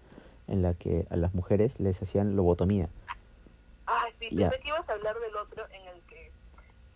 en 0.49 0.62
la 0.62 0.75
que 0.75 1.07
a 1.11 1.16
las 1.16 1.35
mujeres 1.35 1.79
les 1.79 2.01
hacían 2.03 2.37
lobotomía. 2.37 2.89
Ah, 3.87 4.07
sí, 4.18 4.35
pensé 4.35 4.61
que 4.61 4.68
ibas 4.68 4.89
a 4.89 4.93
hablar 4.93 5.18
del 5.21 5.37
otro 5.37 5.64
en 5.71 5.87
el 5.89 6.01
que, 6.03 6.33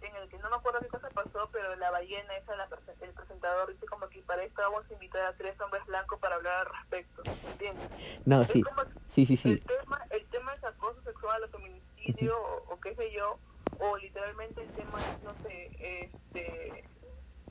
en 0.00 0.16
el 0.16 0.28
que 0.28 0.38
no 0.38 0.48
me 0.48 0.56
acuerdo 0.56 0.80
qué 0.80 0.88
cosa 0.88 1.08
pasó, 1.10 1.48
pero 1.52 1.76
la 1.76 1.90
ballena 1.90 2.36
esa, 2.36 2.56
la, 2.56 2.68
el 3.02 3.10
presentador 3.10 3.72
dice 3.72 3.86
como 3.86 4.08
que 4.08 4.22
para 4.22 4.42
esto 4.42 4.62
vamos 4.62 4.84
a 4.88 4.92
invitar 4.94 5.26
a 5.26 5.32
tres 5.34 5.60
hombres 5.60 5.84
blancos 5.86 6.18
para 6.18 6.36
hablar 6.36 6.66
al 6.66 6.72
respecto, 6.72 7.22
¿entiendes? 7.50 7.88
No, 8.24 8.40
Es 8.40 8.48
sí, 8.48 8.64
sí, 9.08 9.26
sí, 9.26 9.36
sí. 9.36 9.50
El 9.50 9.60
tema, 9.60 10.00
el 10.10 10.24
tema 10.26 10.54
es 10.54 10.64
acoso 10.64 11.02
sexual 11.02 11.42
o 11.44 11.48
feminicidio 11.48 12.34
o, 12.36 12.74
o 12.74 12.80
qué 12.80 12.94
sé 12.94 13.12
yo, 13.12 13.38
o 13.80 13.96
literalmente 13.98 14.62
el 14.62 14.68
tema 14.70 14.98
es, 14.98 15.22
no 15.24 15.32
sé, 15.42 15.70
este, 15.78 16.84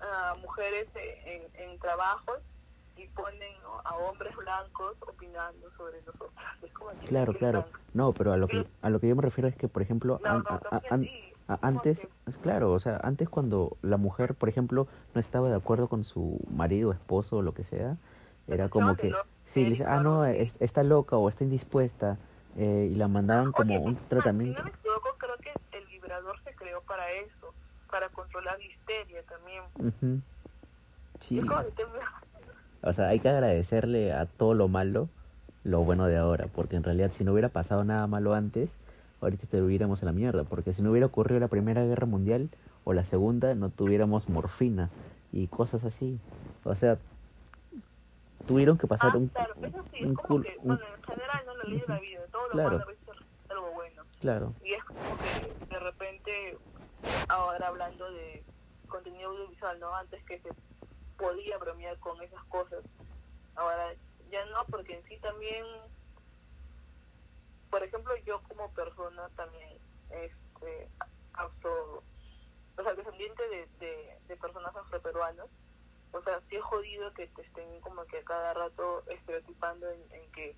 a 0.02 0.34
mujeres 0.42 0.88
en, 1.26 1.44
en 1.56 1.80
trabajos 1.80 2.40
y 2.96 3.08
ponen 3.10 3.52
¿no? 3.64 3.80
a 3.86 3.96
hombres 3.96 4.36
blancos 4.36 4.96
opinando 5.02 5.72
sobre 5.78 6.00
nosotros. 6.02 6.32
Claro, 7.08 7.34
claro. 7.34 7.66
No, 7.94 8.14
pero 8.14 8.34
a 8.34 8.38
lo 8.38 8.48
que 8.48 8.66
a 8.82 8.90
lo 8.90 9.00
que 9.00 9.08
yo 9.08 9.16
me 9.16 9.22
refiero 9.22 9.48
es 9.48 9.56
que, 9.56 9.68
por 9.68 9.82
ejemplo, 9.82 10.20
No, 10.24 10.30
an- 10.30 10.44
no, 10.44 10.50
a- 10.50 10.56
a- 10.56 10.60
también 10.80 10.94
an- 10.94 11.04
sí. 11.04 11.34
a- 11.48 11.58
Como 11.58 11.68
antes, 11.70 12.08
claro, 12.42 12.72
o 12.72 12.80
sea, 12.80 13.00
antes 13.04 13.30
cuando 13.30 13.78
la 13.82 13.98
mujer, 13.98 14.36
por 14.36 14.50
ejemplo, 14.50 14.88
no 15.14 15.20
estaba 15.22 15.50
de 15.50 15.56
acuerdo 15.56 15.88
con 15.88 16.04
su 16.04 16.40
marido, 16.50 16.92
esposo 16.92 17.38
o 17.38 17.42
lo 17.42 17.54
que 17.54 17.64
sea, 17.64 17.98
era 18.48 18.70
como 18.70 18.96
que 18.96 19.14
sí, 19.46 19.64
le 19.64 19.72
dice, 19.72 19.86
ah, 19.86 20.00
no, 20.00 20.26
es- 20.26 20.56
está 20.60 20.84
loca 20.84 21.18
o 21.18 21.30
está 21.30 21.44
indispuesta, 21.44 22.18
eh, 22.58 22.90
y 22.92 22.96
la 22.96 23.08
mandaban 23.08 23.52
como 23.52 23.76
Oye, 23.76 23.86
un 23.86 23.96
tratamiento. 24.08 24.62
Si 24.62 24.66
no 24.66 24.72
me 24.72 24.78
equivoco, 24.78 25.16
creo 25.18 25.38
que 25.38 25.52
el 25.78 25.86
vibrador 25.88 26.36
se 26.44 26.54
creó 26.56 26.82
para 26.84 27.12
eso, 27.12 27.54
para 27.94 28.10
controlar 28.10 28.58
la 28.58 28.66
histeria 28.66 29.22
también. 29.30 30.24
Sí, 31.20 31.40
o 32.82 32.92
sea, 32.94 33.08
hay 33.10 33.20
que 33.20 33.30
agradecerle 33.30 34.12
a 34.14 34.26
todo 34.26 34.56
lo 34.56 34.68
malo 34.68 35.10
lo 35.64 35.82
bueno 35.84 36.08
de 36.08 36.18
ahora, 36.18 36.48
porque 36.54 36.76
en 36.76 36.84
realidad 36.84 37.12
si 37.14 37.24
no 37.24 37.32
hubiera 37.34 37.50
pasado 37.50 37.84
nada 37.84 38.08
malo 38.08 38.34
antes, 38.34 38.80
ahorita 39.22 39.44
estuviéramos 39.44 40.02
en 40.02 40.08
la 40.08 40.12
mierda, 40.12 40.44
porque 40.44 40.74
si 40.74 40.82
no 40.82 40.90
hubiera 40.90 41.06
ocurrido 41.06 41.40
la 41.40 41.48
Primera 41.50 41.86
Guerra 41.86 42.08
Mundial 42.08 42.50
o 42.84 42.94
la 42.94 43.06
Segunda, 43.06 43.54
no 43.54 43.70
tuviéramos 43.70 44.28
morfina 44.28 44.90
y 45.32 45.46
cosas 45.48 45.84
así. 45.86 46.20
O 46.64 46.76
sea, 46.76 46.98
tuvieron 48.48 48.80
que 48.80 48.88
pasar 48.88 49.12
ah, 49.14 49.18
un, 49.20 49.28
claro, 49.28 49.54
eso 49.62 49.84
sí, 49.94 50.04
un 50.04 50.12
es 50.14 50.18
como 50.18 50.42
que, 50.42 50.58
un- 50.64 50.68
bueno, 50.78 50.82
en 50.98 51.04
general, 51.04 51.44
no 51.46 51.56
la 51.58 51.64
ley 51.66 51.80
de 51.80 51.88
la 51.88 52.00
vida, 52.00 52.20
todo 52.32 52.44
lo 52.48 52.52
Claro. 52.54 52.78
malo 52.80 52.92
es 52.92 53.52
algo 53.52 53.72
bueno. 53.72 54.02
claro, 54.20 54.54
Y 54.66 54.74
es 54.74 54.84
como 54.84 55.00
que 55.00 55.74
de 55.74 55.80
repente, 55.80 56.58
ahora 57.30 57.68
hablando 57.68 58.12
de 58.12 58.44
contenido 58.88 59.30
audiovisual, 59.30 59.80
¿no? 59.80 59.96
Antes 59.96 60.24
que 60.26 60.40
se 60.40 60.50
podía 61.18 61.58
bromear 61.58 61.98
con 62.00 62.22
esas 62.22 62.44
cosas, 62.46 62.84
ahora 63.56 63.94
ya 64.30 64.46
no, 64.46 64.66
porque 64.66 64.96
en 64.96 65.04
sí 65.06 65.18
también, 65.18 65.66
por 67.70 67.84
ejemplo, 67.84 68.16
yo 68.26 68.42
como 68.44 68.72
persona 68.74 69.30
también, 69.36 69.78
este, 70.10 70.90
afro, 71.34 72.04
o 72.78 72.84
sea, 72.84 72.94
descendiente 72.94 73.48
de, 73.50 73.68
de, 73.80 74.18
de 74.28 74.38
personas 74.38 74.76
afroperuanas, 74.76 75.48
o 76.12 76.22
sea, 76.22 76.40
sí 76.50 76.56
es 76.56 76.64
jodido 76.64 77.14
que 77.14 77.28
te 77.28 77.42
estén 77.42 77.82
como 77.82 78.06
que 78.06 78.20
a 78.20 78.24
cada 78.24 78.54
rato 78.54 79.04
estereotipando 79.08 79.90
en, 79.90 80.02
en 80.12 80.32
que 80.32 80.56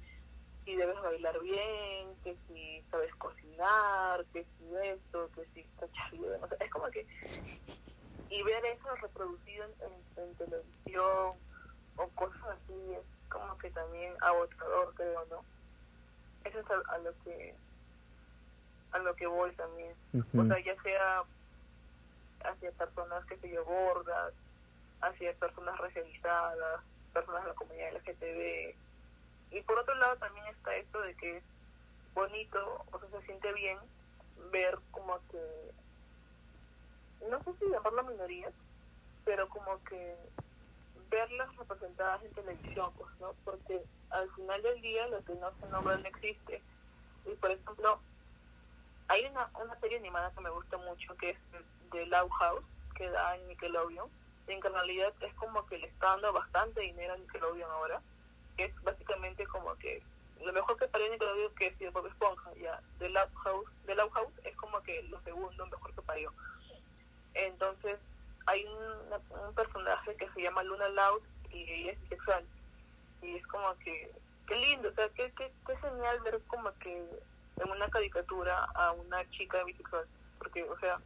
si 0.66 0.76
debes 0.76 1.00
bailar 1.02 1.40
bien, 1.42 2.16
que 2.24 2.36
si 2.48 2.84
sabes 2.92 3.14
cocinar, 3.16 4.26
que 4.34 4.46
si 4.58 4.76
esto, 4.84 5.30
que 5.32 5.46
si 5.54 5.64
cachar 5.80 6.12
bien, 6.12 6.44
o 6.44 6.48
sea, 6.48 6.58
es 6.60 6.72
como 6.72 6.90
que 6.90 7.06
y 8.30 8.42
ver 8.44 8.66
eso 8.66 8.96
reproducido 8.96 9.66
en, 9.66 10.04
en- 10.18 10.36
televisión 10.36 11.34
o 11.98 12.10
cosas 12.16 12.44
así 12.58 12.94
es 12.94 13.06
como 13.30 13.58
que 13.60 13.70
también 13.72 14.16
agotador 14.22 14.94
creo 14.96 15.26
no 15.28 15.46
eso 16.44 16.60
es 16.60 16.66
a, 16.72 16.94
a 16.94 16.98
lo 17.00 17.16
que 17.20 17.56
a 18.92 19.00
lo 19.00 19.16
que 19.16 19.28
voy 19.28 19.52
también. 19.56 19.96
O 20.42 20.48
sea 20.48 20.60
ya 20.66 20.82
sea 20.82 21.24
hacia 22.46 22.72
personas 22.74 23.26
que 23.26 23.38
se 23.38 23.50
yo 23.50 23.64
gordas 23.66 24.34
hacia 25.02 25.34
personas 25.38 25.78
racializadas 25.78 26.82
personas 27.14 27.44
de 27.44 27.50
la 27.50 27.56
comunidad 27.56 27.94
LGTB 27.96 28.76
y 29.56 29.62
por 29.62 29.80
otro 29.80 29.96
lado 29.96 30.18
también 30.18 30.46
está 30.48 30.76
esto 30.76 31.02
de 31.02 31.16
que 31.16 31.38
es 31.38 31.44
bonito 32.14 32.86
o 32.92 33.00
sea 33.00 33.10
se 33.10 33.26
siente 33.26 33.54
bien 33.54 33.78
ver 34.52 34.78
como 34.92 35.20
que 35.30 35.72
no 37.30 37.42
sé 37.44 37.54
si 37.60 37.70
llamarlo 37.70 38.04
minorías 38.04 38.54
pero 39.24 39.50
como 39.50 39.84
que 39.86 40.16
verlas 41.10 41.56
representadas 41.58 42.24
en 42.24 42.34
televisión 42.34 42.92
pues 42.98 43.10
no 43.20 43.34
porque 43.44 43.84
al 44.10 44.30
final 44.32 44.62
del 44.62 44.82
día 44.82 45.08
lo 45.08 45.24
que 45.24 45.36
no 45.36 45.52
se 45.60 45.68
nombra 45.68 45.98
no 45.98 46.08
existe. 46.08 46.62
Y 47.26 47.36
por 47.36 47.52
ejemplo 47.52 48.00
hay 49.08 49.26
una, 49.26 49.50
una 49.62 49.80
serie 49.80 50.00
animada 50.00 50.32
que 50.32 50.42
me 50.42 50.50
gusta 50.50 50.78
mucho 50.78 51.16
que 51.18 51.32
es 51.32 51.38
de 51.92 52.06
Love 52.08 52.32
House 52.40 52.66
que 52.96 53.10
da 53.10 53.36
en 53.36 53.48
Nickelodeon. 53.48 54.10
En 54.48 54.62
realidad 54.62 55.14
es 55.22 55.34
como 55.36 55.66
que 55.66 55.78
le 55.78 55.88
está 55.88 56.12
dando 56.12 56.34
bastante 56.34 56.82
dinero 56.82 57.14
a 57.14 57.18
Nickelodeon 57.18 57.70
ahora, 57.72 58.02
que 58.58 58.66
es 58.66 58.84
básicamente 58.84 59.46
como 59.48 59.76
que 59.76 60.02
lo 60.42 60.54
mejor 60.54 60.78
que 60.78 60.88
parió 60.88 61.10
Nickelodeon 61.10 61.56
que 61.56 61.76
es 61.80 61.94
Bob 61.94 62.06
Esponja, 62.08 62.54
ya, 62.56 62.80
The 63.00 63.10
Love 63.10 63.34
House, 63.44 63.70
The 63.86 63.96
Love 63.96 64.12
House 64.14 64.34
es 64.44 64.56
como 64.58 64.82
que 64.82 65.02
lo 65.04 65.20
segundo 65.22 65.66
mejor 65.68 65.94
que 65.94 66.02
parió. 66.02 66.32
Entonces, 67.34 68.00
hay 68.46 68.66
un, 68.66 69.54
personaje 69.56 70.16
que 70.16 70.30
se 70.32 70.42
llama 70.42 70.64
Luna 70.64 70.88
Loud 70.90 71.22
y 71.52 71.64
ella 71.72 71.92
es 71.94 72.02
bisexual. 72.02 72.46
Y 73.22 73.36
es 73.36 73.48
como 73.48 73.74
que, 73.80 74.12
qué 74.48 74.56
lindo, 74.56 74.90
o 74.90 74.94
sea, 74.94 75.10
qué, 75.10 75.32
qué, 75.38 75.52
qué 75.66 75.78
genial 75.78 76.20
ver 76.22 76.40
como 76.48 76.72
que 76.80 76.98
en 77.58 77.70
una 77.70 77.90
caricatura 77.90 78.66
a 78.76 78.92
una 78.92 79.30
chica 79.32 79.64
bisexual. 79.64 80.06
Porque, 80.38 80.64
o 80.64 80.78
sea, 80.80 81.00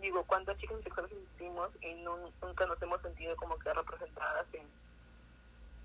digo, 0.00 0.24
¿cuántas 0.24 0.56
chicas 0.58 0.78
bisexuales 0.78 1.12
existimos 1.12 1.70
y 1.80 1.94
nunca 1.94 2.66
nos 2.66 2.80
hemos 2.82 3.02
sentido 3.02 3.34
como 3.36 3.58
que 3.58 3.72
representadas 3.72 4.46
en... 4.52 4.66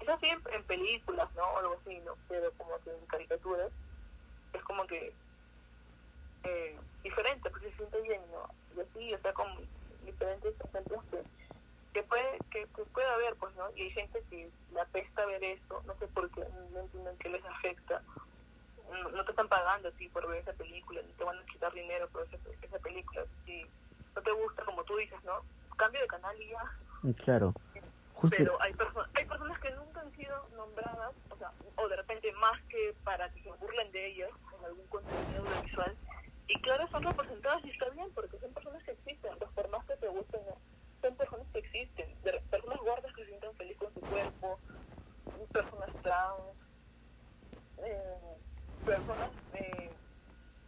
Es 0.03 0.09
así 0.09 0.27
en, 0.27 0.63
películas, 0.63 1.29
¿no? 1.33 1.43
O 1.43 1.57
algo 1.59 1.77
así, 1.79 1.97
¿no? 1.99 2.15
Pero 2.27 2.51
como 2.57 2.77
que 2.79 2.89
en 2.89 3.05
caricaturas 3.05 3.71
es 4.51 4.61
como 4.63 4.85
que 4.85 5.13
eh, 6.43 6.77
diferente, 7.01 7.49
porque 7.49 7.69
se 7.69 7.77
siente 7.77 8.01
bien, 8.01 8.21
¿no? 8.29 8.49
Y 8.75 8.81
así, 8.81 9.13
o 9.13 9.19
sea, 9.19 9.31
con 9.31 9.47
diferentes 10.05 10.53
que, 11.09 11.23
que 11.93 12.03
puede 12.03 12.37
que, 12.51 12.67
que 12.75 12.83
puede 12.83 13.07
haber, 13.07 13.35
pues, 13.35 13.55
¿no? 13.55 13.69
Y 13.77 13.83
hay 13.83 13.91
gente 13.91 14.21
que 14.29 14.49
le 14.73 14.81
apesta 14.81 15.25
ver 15.25 15.41
esto, 15.41 15.81
no 15.85 15.95
sé 15.95 16.07
por 16.09 16.29
qué, 16.31 16.45
no 16.73 16.81
entienden 16.81 17.17
qué 17.19 17.29
les 17.29 17.45
afecta. 17.45 18.01
No, 19.13 19.23
te 19.23 19.31
están 19.31 19.47
pagando 19.47 19.87
a 19.87 19.91
ti 19.93 20.09
por 20.09 20.27
ver 20.27 20.39
esa 20.39 20.51
película, 20.51 21.01
ni 21.01 21.13
te 21.13 21.23
van 21.23 21.39
a 21.39 21.45
quitar 21.45 21.73
dinero 21.73 22.09
por 22.09 22.23
esa, 22.23 22.37
esa 22.61 22.79
película. 22.79 23.23
Si 23.45 23.65
no 24.13 24.21
te 24.21 24.31
gusta, 24.31 24.65
como 24.65 24.83
tú 24.83 24.97
dices, 24.97 25.23
¿no? 25.23 25.39
Cambio 25.77 26.01
de 26.01 26.07
canal 26.07 26.35
y 26.41 26.49
ya. 26.49 26.77
Claro. 27.23 27.53
Justo, 28.13 28.37
Pero 28.37 28.61
hay, 28.61 28.73
perso 28.73 29.03
hay 29.15 29.25
personas 29.25 29.59
que 29.59 29.71
nunca 29.71 30.01
han 30.01 30.11
sido 30.15 30.47
nombradas, 30.55 31.13
o 31.29 31.37
sea, 31.37 31.51
o 31.75 31.87
de 31.87 31.95
repente 31.95 32.31
más 32.33 32.61
que 32.69 32.95
para 33.03 33.29
que 33.31 33.43
se 33.43 33.51
burlen 33.51 33.91
de 33.91 34.07
ellas 34.07 34.29
en 34.57 34.65
algún 34.65 34.87
contenido 34.87 35.43
audiovisual. 35.43 35.95
Y 36.47 36.59
claro, 36.61 36.87
son 36.89 37.03
representadas 37.03 37.65
y 37.65 37.71
está 37.71 37.89
bien, 37.89 38.09
porque 38.13 38.37
son 38.39 38.53
personas 38.53 38.83
que 38.83 38.91
existen, 38.91 39.31
pues 39.39 39.51
por 39.51 39.69
más 39.69 39.85
que 39.85 39.95
te 39.95 40.07
gusten, 40.07 40.41
son 41.01 41.15
personas 41.15 41.47
que 41.51 41.59
existen, 41.59 42.07
de, 42.23 42.31
personas 42.49 42.79
gordas 42.79 43.13
que 43.13 43.23
se 43.23 43.29
sienten 43.29 43.53
felices 43.55 43.77
con 43.77 43.93
su 43.93 44.01
cuerpo, 44.01 44.59
personas 45.51 45.89
trans, 46.01 46.41
eh, 47.79 48.37
personas 48.85 49.29
eh, 49.53 49.89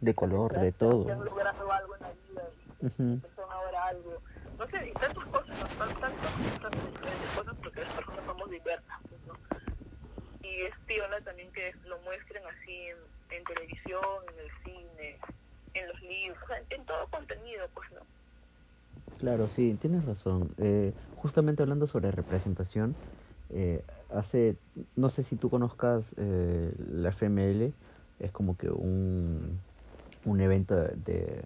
de 0.00 0.14
color, 0.14 0.58
de 0.58 0.72
todo. 0.72 1.06
que 1.06 1.12
han 1.12 1.24
logrado 1.24 1.72
algo 1.72 1.94
en 1.96 2.02
la 2.02 2.10
vida 2.10 2.50
y 2.80 3.34
son 3.34 3.50
ahora 3.50 3.84
algo. 3.84 4.20
No 4.58 4.66
sé, 4.68 4.88
y 4.88 4.92
tantas 4.92 5.24
cosas, 5.26 5.56
tantas, 5.76 6.12
tantas 6.60 6.92
diferentes 6.92 7.30
cosas 7.36 7.54
porque 7.62 7.80
las 7.80 7.92
personas 7.92 8.24
somos 8.24 8.50
diversas, 8.50 9.00
¿no? 9.26 9.34
Y 10.42 10.62
es 10.62 10.74
piola 10.86 11.20
también 11.20 11.52
que 11.52 11.74
lo 11.86 11.98
muestren 12.00 12.42
así 12.46 12.86
en, 12.88 12.96
en 13.36 13.44
televisión, 13.44 14.02
en 14.32 14.44
el 14.44 14.50
cine, 14.64 15.18
en 15.74 15.88
los 15.88 16.00
libros, 16.02 16.42
en 16.70 16.84
todo 16.86 17.06
contenido, 17.08 17.68
pues, 17.74 17.90
¿no? 17.92 18.00
Claro, 19.18 19.48
sí, 19.48 19.76
tienes 19.80 20.04
razón. 20.04 20.54
Eh, 20.58 20.92
justamente 21.16 21.62
hablando 21.62 21.86
sobre 21.86 22.10
representación, 22.10 22.94
eh, 23.50 23.82
hace, 24.14 24.56
no 24.96 25.08
sé 25.08 25.22
si 25.22 25.36
tú 25.36 25.50
conozcas 25.50 26.14
eh, 26.18 26.72
la 26.90 27.10
FML, 27.10 27.72
es 28.20 28.32
como 28.32 28.56
que 28.56 28.68
un, 28.70 29.58
un 30.24 30.40
evento 30.40 30.74
de, 30.74 31.42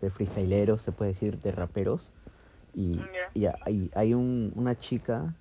de 0.00 0.10
freestyleros, 0.10 0.82
se 0.82 0.92
puede 0.92 1.12
decir, 1.12 1.38
de 1.40 1.52
raperos. 1.52 2.10
Y, 2.74 2.96
Ya. 2.96 3.30
y 3.34 3.46
hay, 3.64 3.90
hay 3.94 4.14
un, 4.14 4.52
una 4.54 4.78
chica 4.78 5.34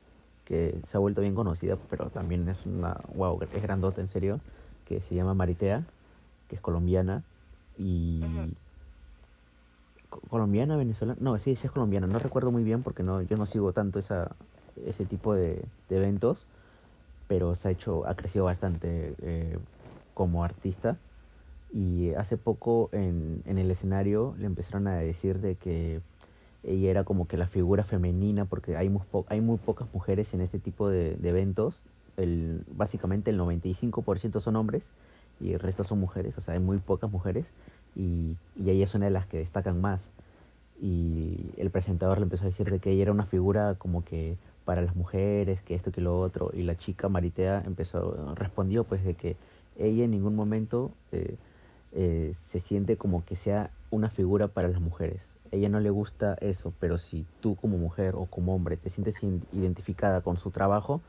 que 0.46 0.76
se 0.84 0.98
ha 0.98 1.00
vuelto 1.00 1.22
bien 1.22 1.36
conocida, 1.36 1.78
pero 1.90 2.10
también 2.10 2.48
es 2.50 2.66
una, 2.66 2.98
wow, 3.16 3.40
es 3.42 3.62
grandota 3.62 4.02
en 4.02 4.08
serio, 4.08 4.40
que 4.86 5.02
se 5.02 5.16
llama 5.16 5.34
Maritea, 5.34 5.84
que 6.50 6.56
es 6.56 6.62
colombiana. 6.62 7.24
Y, 7.78 8.22
colombiana, 10.30 10.76
venezolana, 10.76 11.18
no, 11.22 11.38
sí, 11.38 11.56
sí 11.56 11.68
es 11.68 11.72
colombiana, 11.72 12.08
no 12.08 12.20
recuerdo 12.20 12.52
muy 12.52 12.64
bien 12.64 12.84
porque 12.84 13.04
no, 13.04 13.22
yo 13.22 13.38
no 13.38 13.46
sigo 13.46 13.72
tanto 13.72 14.00
esa, 14.00 14.36
ese 14.86 15.06
tipo 15.06 15.34
de, 15.34 15.64
de 15.90 15.98
eventos, 15.98 16.46
pero 17.28 17.56
se 17.56 17.70
ha 17.70 17.72
hecho, 17.72 18.06
ha 18.08 18.16
crecido 18.16 18.46
bastante 18.46 19.16
eh, 19.22 19.58
como 20.14 20.44
artista 20.44 20.98
y 21.74 22.14
hace 22.16 22.36
poco 22.38 22.90
en, 22.92 23.42
en 23.46 23.58
el 23.58 23.72
escenario 23.72 24.36
le 24.38 24.46
empezaron 24.48 24.88
a 24.88 24.98
decir 24.98 25.40
de 25.40 25.56
que 25.56 26.02
ella 26.64 26.92
era 26.92 27.04
como 27.04 27.28
que 27.28 27.38
la 27.38 27.48
figura 27.48 27.84
femenina 27.84 28.46
porque 28.46 28.78
hay 28.78 28.90
muy, 28.90 29.02
hay 29.28 29.42
muy 29.42 29.58
pocas 29.58 29.88
mujeres 29.94 30.34
en 30.34 30.42
este 30.42 30.60
tipo 30.60 30.90
de, 30.90 31.16
de 31.16 31.30
eventos, 31.30 31.84
el, 32.18 32.64
básicamente 32.76 33.32
el 33.32 33.40
95% 33.40 34.40
son 34.40 34.56
hombres 34.56 34.90
y 35.40 35.54
el 35.54 35.60
resto 35.60 35.84
son 35.84 36.00
mujeres, 36.00 36.38
o 36.38 36.42
sea, 36.42 36.54
hay 36.54 36.60
muy 36.60 36.78
pocas 36.78 37.12
mujeres 37.12 37.46
y, 37.96 38.36
y 38.56 38.70
ella 38.70 38.84
es 38.84 38.94
una 38.94 39.06
de 39.06 39.12
las 39.12 39.26
que 39.26 39.38
destacan 39.38 39.82
más. 39.82 40.10
Y 40.82 41.52
el 41.58 41.70
presentador 41.70 42.18
le 42.18 42.24
empezó 42.24 42.44
a 42.44 42.48
decir 42.48 42.70
de 42.70 42.80
que 42.80 42.92
ella 42.92 43.04
era 43.04 43.12
una 43.12 43.26
figura 43.26 43.76
como 43.76 44.04
que 44.04 44.36
para 44.66 44.82
las 44.82 44.96
mujeres, 44.96 45.62
que 45.62 45.76
esto, 45.76 45.92
que 45.92 46.02
lo 46.02 46.20
otro, 46.20 46.52
y 46.54 46.64
la 46.64 46.76
chica 46.76 47.10
Maritea 47.10 47.64
empezó, 47.66 48.34
respondió 48.36 48.84
pues 48.84 49.04
de 49.04 49.14
que 49.14 49.36
ella 49.78 50.06
en 50.06 50.12
ningún 50.12 50.36
momento 50.36 50.92
eh, 51.12 51.36
eh, 51.94 52.32
se 52.36 52.60
siente 52.60 52.98
como 52.98 53.26
que 53.26 53.36
sea 53.36 53.70
una 53.90 54.10
figura 54.10 54.48
para 54.48 54.68
las 54.68 54.82
mujeres. 54.82 55.31
Ella 55.52 55.70
no 55.70 55.80
le 55.80 55.90
gusta 55.90 56.38
eso, 56.42 56.74
pero 56.80 56.98
si 56.98 57.26
tú 57.42 57.56
como 57.56 57.78
mujer 57.78 58.16
o 58.16 58.26
como 58.26 58.56
hombre 58.56 58.78
te 58.78 58.90
sientes 58.90 59.22
identificada 59.52 60.22
con 60.22 60.38
su 60.38 60.52
trabajo, 60.52 61.02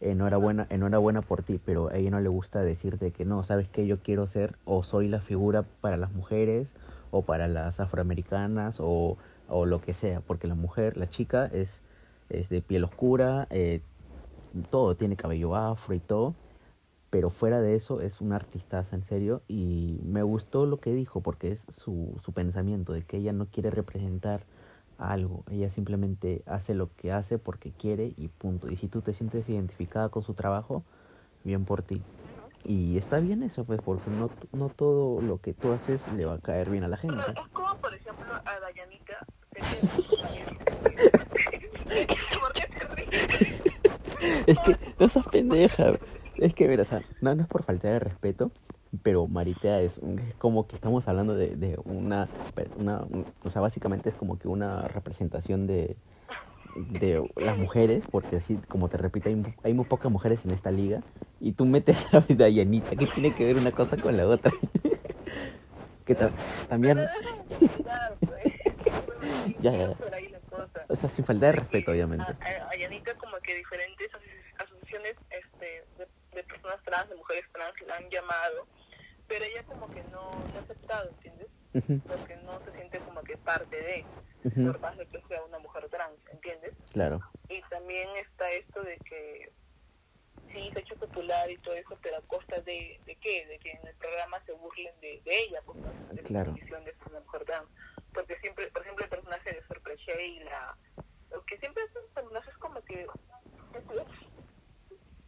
enhorabuena, 0.00 0.66
enhorabuena 0.70 1.22
por 1.22 1.42
ti, 1.42 1.60
pero 1.64 1.88
a 1.88 1.96
ella 1.96 2.10
no 2.10 2.20
le 2.20 2.28
gusta 2.28 2.62
decir 2.62 2.98
de 2.98 3.10
que 3.10 3.24
no, 3.24 3.42
sabes 3.42 3.68
que 3.68 3.86
yo 3.86 3.98
quiero 3.98 4.26
ser 4.26 4.54
o 4.64 4.82
soy 4.82 5.08
la 5.08 5.20
figura 5.20 5.64
para 5.80 5.96
las 5.96 6.12
mujeres 6.12 6.74
o 7.10 7.22
para 7.22 7.48
las 7.48 7.80
afroamericanas 7.80 8.78
o, 8.80 9.16
o 9.48 9.66
lo 9.66 9.80
que 9.80 9.94
sea, 9.94 10.20
porque 10.20 10.46
la 10.46 10.54
mujer, 10.54 10.96
la 10.96 11.08
chica 11.08 11.46
es, 11.46 11.82
es 12.28 12.48
de 12.48 12.62
piel 12.62 12.84
oscura, 12.84 13.46
eh, 13.50 13.80
todo, 14.70 14.94
tiene 14.94 15.16
cabello 15.16 15.56
afro 15.56 15.94
y 15.94 16.00
todo, 16.00 16.34
pero 17.10 17.30
fuera 17.30 17.60
de 17.60 17.74
eso 17.74 18.00
es 18.00 18.20
una 18.20 18.36
artistaza 18.36 18.94
en 18.94 19.04
serio 19.04 19.42
y 19.48 19.98
me 20.04 20.22
gustó 20.22 20.66
lo 20.66 20.78
que 20.78 20.92
dijo 20.92 21.20
porque 21.20 21.50
es 21.50 21.66
su, 21.70 22.14
su 22.22 22.32
pensamiento 22.32 22.92
de 22.92 23.02
que 23.02 23.16
ella 23.16 23.32
no 23.32 23.46
quiere 23.46 23.70
representar 23.70 24.44
algo, 24.98 25.44
ella 25.50 25.70
simplemente 25.70 26.42
hace 26.46 26.74
lo 26.74 26.90
que 26.96 27.12
hace 27.12 27.38
porque 27.38 27.72
quiere 27.72 28.12
y 28.16 28.28
punto. 28.28 28.68
Y 28.68 28.76
si 28.76 28.88
tú 28.88 29.00
te 29.00 29.12
sientes 29.12 29.48
identificada 29.48 30.08
con 30.08 30.22
su 30.22 30.34
trabajo, 30.34 30.82
bien 31.44 31.64
por 31.64 31.82
ti. 31.82 32.02
Y 32.64 32.98
está 32.98 33.20
bien 33.20 33.44
eso, 33.44 33.64
pues, 33.64 33.80
porque 33.80 34.10
no, 34.10 34.30
no 34.52 34.68
todo 34.68 35.22
lo 35.22 35.40
que 35.40 35.54
tú 35.54 35.72
haces 35.72 36.02
le 36.16 36.26
va 36.26 36.34
a 36.34 36.38
caer 36.38 36.68
bien 36.68 36.82
a 36.82 36.88
la 36.88 36.96
gente. 36.96 37.22
Es 37.30 37.48
como, 37.52 37.74
por 37.76 37.94
ejemplo, 37.94 38.34
a 38.34 38.60
Dayanita. 38.60 39.26
Es 44.46 44.58
que 44.60 44.76
no 44.98 45.08
seas 45.08 45.28
pendeja. 45.28 45.92
Es 46.38 46.54
que, 46.54 46.68
mira, 46.68 46.82
o 46.82 46.84
sea, 46.84 47.02
no, 47.20 47.34
no 47.34 47.42
es 47.42 47.48
por 47.48 47.62
falta 47.64 47.88
de 47.88 47.98
respeto, 47.98 48.50
pero 49.02 49.26
Maritea 49.26 49.80
es, 49.80 49.98
un- 49.98 50.18
es 50.20 50.34
como 50.36 50.66
que 50.66 50.74
estamos 50.76 51.06
hablando 51.08 51.34
de, 51.34 51.56
de 51.56 51.78
una, 51.84 52.28
una, 52.76 53.00
un- 53.02 53.26
o 53.44 53.50
sea, 53.50 53.60
básicamente 53.60 54.08
es 54.10 54.14
como 54.14 54.38
que 54.38 54.48
una 54.48 54.82
representación 54.88 55.66
de, 55.66 55.96
de 56.76 57.28
las 57.36 57.56
mujeres, 57.58 58.04
porque 58.10 58.36
así, 58.36 58.56
como 58.68 58.88
te 58.88 58.96
repito, 58.96 59.28
hay, 59.28 59.42
hay 59.64 59.74
muy 59.74 59.84
pocas 59.84 60.10
mujeres 60.12 60.44
en 60.44 60.52
esta 60.52 60.70
liga, 60.70 61.02
y 61.40 61.52
tú 61.52 61.64
metes 61.66 62.06
a 62.14 62.20
Dayanita, 62.28 62.90
¿qué 62.96 63.06
tiene 63.06 63.34
que 63.34 63.44
ver 63.44 63.56
una 63.56 63.72
cosa 63.72 63.96
con 63.96 64.16
la 64.16 64.26
otra? 64.26 64.52
que 66.06 66.14
ta- 66.14 66.30
también. 66.68 66.98
Ya, 69.60 69.72
ya, 69.72 69.78
ya. 69.88 69.96
O 70.88 70.94
sea, 70.96 71.08
sin 71.08 71.24
falta 71.24 71.46
de 71.46 71.52
respeto, 71.52 71.90
obviamente. 71.90 72.24
A, 72.24 72.28
a- 72.64 72.70
a 72.70 72.76
Yanita 72.76 73.14
como 73.14 73.36
que 73.42 73.54
diferentes 73.56 74.08
aso- 74.14 74.64
asociaciones 74.64 75.14
este, 75.30 75.84
de, 75.98 76.06
de 76.36 76.42
personas 76.68 76.84
trans, 76.84 77.08
de 77.10 77.16
mujeres 77.16 77.44
trans, 77.52 77.80
la 77.82 77.96
han 77.96 78.10
llamado, 78.10 78.66
pero 79.26 79.44
ella 79.44 79.62
como 79.64 79.88
que 79.90 80.02
no, 80.04 80.30
no 80.30 80.58
ha 80.58 80.62
aceptado, 80.62 81.08
¿entiendes? 81.10 81.48
Porque 82.06 82.36
no 82.44 82.60
se 82.64 82.72
siente 82.72 82.98
como 83.00 83.22
que 83.22 83.36
parte 83.38 83.76
de, 83.80 84.04
ujú, 84.44 84.66
por 84.72 84.80
más 84.80 84.96
de 84.96 85.06
que 85.06 85.22
sea 85.28 85.42
una 85.44 85.58
mujer 85.58 85.88
trans, 85.88 86.18
¿entiendes? 86.32 86.74
Claro, 86.92 87.20
Y 87.48 87.62
también 87.70 88.08
está 88.16 88.50
esto 88.52 88.82
de 88.82 88.96
que 88.98 89.52
sí 90.52 90.70
se 90.72 90.78
ha 90.78 90.82
hecho 90.82 90.96
popular 90.96 91.50
y 91.50 91.56
todo 91.56 91.74
eso, 91.74 91.96
pero 92.02 92.16
a 92.16 92.22
costa 92.22 92.60
de, 92.62 93.00
de 93.04 93.16
qué? 93.16 93.46
De 93.46 93.58
que 93.58 93.70
en 93.70 93.86
el 93.86 93.94
programa 93.96 94.40
se 94.44 94.52
burlen 94.52 94.98
de, 95.00 95.20
de 95.24 95.38
ella, 95.40 95.60
pues, 95.64 95.78
¿no? 95.78 95.90
de 96.14 96.22
Claro. 96.22 96.46
la 96.50 96.52
condición 96.52 96.84
de 96.84 96.94
ser 96.94 97.08
una 97.10 97.20
mujer 97.20 97.44
trans. 97.44 97.68
Porque 98.12 98.38
siempre, 98.40 98.66
por 98.68 98.82
ejemplo, 98.82 99.04
el 99.04 99.10
personaje 99.10 99.52
de 99.52 99.66
Sorpresa 99.66 100.20
y 100.20 100.40
la... 100.40 100.76
Lo 101.30 101.44
que 101.44 101.58
siempre 101.58 101.82
hacen 101.84 102.02
personajes 102.14 102.56
como 102.56 102.82
que... 102.82 103.06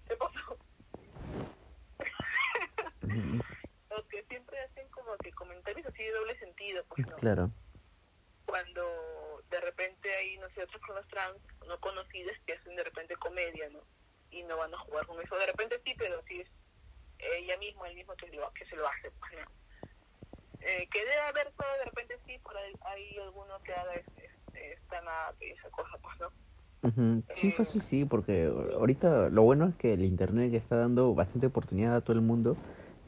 ¿Qué 0.09 0.17
pasó? 0.17 0.57
Lo 3.03 4.07
que 4.09 4.23
siempre 4.25 4.59
hacen 4.61 4.89
como 4.91 5.17
que 5.17 5.33
comentarios 5.33 5.87
así 5.87 6.03
de 6.03 6.13
doble 6.13 6.39
sentido, 6.39 6.85
pues, 6.89 7.07
¿no? 7.09 7.17
claro, 7.17 7.51
cuando 8.51 9.43
de 9.51 9.61
repente 9.61 10.13
hay, 10.15 10.37
no 10.39 10.49
sé, 10.49 10.61
y 10.61 10.63
otras 10.63 10.81
personas 10.81 11.07
trans 11.09 11.39
no 11.69 11.79
conocidas 11.81 12.37
que 12.47 12.55
hacen 12.55 12.75
de 12.77 12.85
repente 12.85 13.17
comedia, 13.17 13.69
¿no? 13.71 13.81
Y 14.31 14.43
no 14.43 14.57
van 14.57 14.75
a 14.75 14.79
jugar 14.79 15.07
con 15.07 15.21
eso. 15.21 15.37
De 15.37 15.47
repente 15.47 15.81
sí, 15.85 15.95
pero 15.97 16.23
sí 16.27 16.41
es 16.41 16.49
ella 17.19 17.57
misma, 17.59 17.89
el 17.89 17.97
mismo 17.97 18.15
que, 18.15 18.29
lo, 18.29 18.51
que 18.53 18.65
se 18.67 18.77
lo 18.77 18.89
hace, 18.89 19.11
pues, 19.13 19.33
¿no? 19.33 19.61
Eh, 20.61 20.89
que 20.91 21.01
debe 21.01 21.19
haber 21.21 21.53
todo, 21.53 21.69
de 21.79 21.85
repente 21.85 22.19
sí, 22.27 22.39
por 22.39 22.57
ahí 22.57 22.73
hay 22.87 23.19
alguno 23.19 23.61
que 23.63 23.73
haga 23.73 23.95
este, 23.95 24.73
esta 24.73 25.01
nada 25.01 25.35
y 25.41 25.51
esa 25.51 25.71
cosa, 25.71 25.97
pues, 26.03 26.21
¿no? 26.21 26.33
Ujú, 26.83 27.23
Sí, 27.35 27.49
Eh, 27.49 27.53
fácil 27.53 27.83
sí, 27.83 28.05
porque 28.05 28.47
ahorita 28.47 29.29
lo 29.29 29.43
bueno 29.43 29.69
es 29.69 29.75
que 29.77 29.93
el 29.93 30.05
internet 30.05 30.51
ya 30.51 30.59
está 30.59 30.77
dando 30.77 31.15
bastante 31.15 31.47
oportunidad 31.47 31.95
a 31.95 32.01
todo 32.01 32.15
el 32.15 32.23
mundo 32.23 32.57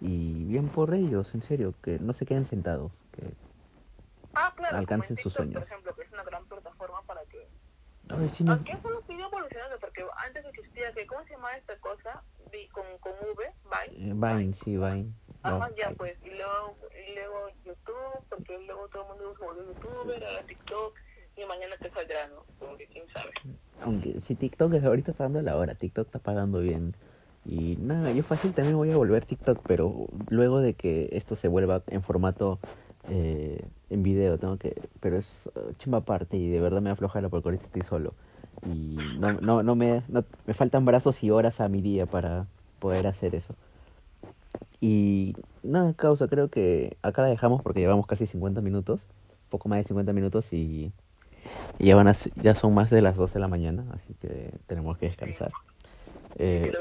y 0.03 0.45
bien 0.45 0.69
por 0.69 0.93
ellos, 0.95 1.33
en 1.35 1.43
serio, 1.43 1.75
que 1.83 1.99
no 2.01 2.13
se 2.13 2.27
queden 2.27 2.45
sentados, 2.45 3.05
que 3.13 3.23
Ah, 4.35 4.53
claro, 4.57 4.79
alcancen 4.79 5.17
sus 5.17 5.33
sueños. 5.33 5.55
Por 5.55 5.63
ejemplo, 5.63 5.95
que 5.95 6.03
es 6.03 6.13
una 6.13 6.25
gran 6.25 6.45
plataforma 6.47 7.03
para 7.03 7.23
que... 7.27 7.47
Ay, 8.09 8.29
sí, 8.29 8.43
no. 8.45 8.53
Aunque 8.53 8.73
eso 8.73 8.91
lo 8.91 9.01
sigue 9.03 9.23
evolucionando, 9.23 9.79
porque 9.79 10.05
antes 10.27 10.45
existía, 10.47 10.93
que 10.93 11.07
¿cómo 11.07 11.23
se 11.25 11.31
llamaba 11.31 11.55
esta 11.57 11.77
cosa? 11.79 12.23
Con, 12.73 12.85
con 13.01 13.13
V, 13.13 13.53
Vine. 13.65 14.11
Eh, 14.11 14.15
Vine, 14.15 14.53
sí, 14.53 14.77
Vine. 14.77 15.13
Ajá, 15.43 15.59
No, 15.69 15.77
ya 15.77 15.89
ay, 15.89 15.95
pues, 15.97 16.17
y 16.25 16.31
luego, 16.31 16.77
y 17.09 17.15
luego 17.15 17.49
YouTube, 17.65 18.25
porque 18.29 18.59
luego 18.67 18.89
todo 18.89 19.03
el 19.03 19.09
mundo 19.09 19.35
se 19.39 19.45
volvió 19.45 19.65
youtuber, 19.73 20.25
ahora 20.25 20.43
TikTok, 20.47 20.95
y 21.37 21.45
mañana 21.45 21.77
te 21.81 21.91
saldrá, 21.91 22.29
¿no? 22.29 22.45
Como 22.59 22.77
que 22.77 22.87
quién 22.89 23.09
sabe. 23.11 23.31
Aunque 23.83 24.21
si 24.21 24.35
TikTok 24.35 24.75
es 24.75 24.85
ahorita 24.85 25.13
está 25.13 25.25
dando 25.25 25.43
la 25.43 25.57
hora, 25.57 25.75
TikTok 25.75 26.07
está 26.07 26.19
pagando 26.19 26.61
bien. 26.61 26.95
Y 27.53 27.77
nada, 27.83 28.11
yo 28.13 28.23
fácil 28.23 28.55
también 28.55 28.79
voy 28.79 28.91
a 28.93 28.97
volver 28.97 29.27
TikTok, 29.27 29.61
pero 29.67 30.07
luego 30.31 30.61
de 30.61 30.73
que 30.73 31.11
esto 31.13 31.37
se 31.37 31.49
vuelva 31.49 31.83
en 31.89 32.03
formato 32.03 32.59
eh, 33.11 33.63
en 33.91 34.03
video, 34.03 34.39
tengo 34.39 34.57
que, 34.57 34.81
pero 35.01 35.19
es 35.19 35.51
eh, 35.55 35.73
chimba 35.77 35.99
aparte 35.99 36.39
y 36.39 36.49
de 36.49 36.61
verdad 36.63 36.81
me 36.81 36.89
aflojara 36.89 37.29
porque 37.29 37.49
ahorita 37.49 37.67
estoy 37.67 37.83
solo. 37.83 38.15
Y 38.67 38.97
no, 39.19 39.33
no, 39.43 39.63
no 39.63 39.75
me, 39.75 40.03
no, 40.09 40.25
me 40.47 40.55
faltan 40.55 40.87
brazos 40.87 41.23
y 41.23 41.31
horas 41.31 41.61
a 41.61 41.69
mi 41.69 41.83
día 41.83 42.07
para 42.07 42.47
poder 42.79 43.07
hacer 43.07 43.35
eso. 43.35 43.55
Y 44.81 45.37
nada, 45.63 45.93
causa, 45.93 46.29
creo 46.29 46.49
que 46.49 46.97
acá 47.03 47.21
la 47.21 47.29
dejamos 47.29 47.61
porque 47.61 47.81
llevamos 47.81 48.07
casi 48.07 48.25
50 48.25 48.63
minutos, 48.63 49.07
poco 49.51 49.69
más 49.69 49.77
de 49.77 49.85
50 49.85 50.15
minutos 50.15 50.55
y 50.55 50.91
y 51.79 51.87
ya, 51.87 51.97
van 51.97 52.09
a, 52.09 52.13
ya 52.37 52.55
son 52.55 52.73
más 52.73 52.89
de 52.89 53.03
las 53.03 53.17
2 53.17 53.35
de 53.35 53.41
la 53.41 53.49
mañana, 53.49 53.85
así 53.93 54.15
que 54.15 54.53
tenemos 54.67 54.97
que 54.97 55.07
descansar. 55.07 55.53
Eh, 56.39 56.73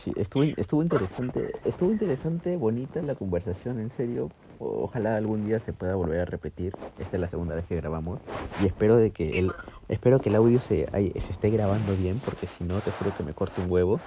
sí, 0.00 0.12
estuvo, 0.16 0.42
estuvo 0.44 0.82
interesante, 0.82 1.52
estuvo 1.64 1.90
interesante, 1.92 2.56
bonita 2.56 3.00
la 3.02 3.14
conversación, 3.14 3.78
en 3.80 3.90
serio. 3.90 4.30
Ojalá 4.58 5.16
algún 5.16 5.46
día 5.46 5.60
se 5.60 5.72
pueda 5.72 5.94
volver 5.94 6.20
a 6.20 6.24
repetir. 6.24 6.74
Esta 6.98 7.16
es 7.16 7.20
la 7.20 7.28
segunda 7.28 7.54
vez 7.54 7.64
que 7.66 7.76
grabamos 7.76 8.20
y 8.62 8.66
espero 8.66 8.96
de 8.96 9.10
que 9.10 9.38
el, 9.38 9.52
espero 9.88 10.20
que 10.20 10.28
el 10.28 10.34
audio 10.36 10.60
se, 10.60 10.88
ay, 10.92 11.12
se 11.20 11.32
esté 11.32 11.50
grabando 11.50 11.94
bien, 11.96 12.18
porque 12.24 12.46
si 12.46 12.64
no 12.64 12.80
te 12.80 12.90
juro 12.90 13.16
que 13.16 13.22
me 13.22 13.32
corte 13.32 13.60
un 13.60 13.70
huevo. 13.70 14.00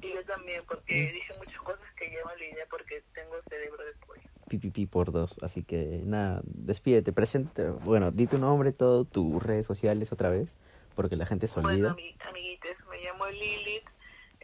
Y 0.00 0.12
yo 0.12 0.22
también, 0.24 0.60
porque 0.68 0.94
dije 1.12 1.32
muchas 1.38 1.60
cosas 1.60 1.86
que 1.96 2.08
llevan 2.10 2.38
la 2.38 2.44
idea 2.44 2.64
porque 2.70 3.02
tengo 3.14 3.32
cerebro 3.48 3.84
de 3.84 3.92
pollo. 4.06 4.20
Pipipi 4.48 4.86
por 4.86 5.10
dos, 5.10 5.38
así 5.42 5.62
que 5.62 6.02
nada, 6.04 6.42
despídete, 6.44 7.12
presente, 7.12 7.70
bueno, 7.70 8.10
di 8.12 8.26
tu 8.26 8.38
nombre, 8.38 8.72
todo, 8.72 9.04
tus 9.06 9.42
redes 9.42 9.66
sociales 9.66 10.12
otra 10.12 10.28
vez, 10.28 10.54
porque 10.94 11.16
la 11.16 11.24
gente 11.26 11.48
se 11.48 11.54
Bueno, 11.60 11.70
olvida. 11.70 11.90
amiguites, 12.28 12.76
me 12.90 13.00
llamo 13.02 13.26
Lilith. 13.26 13.88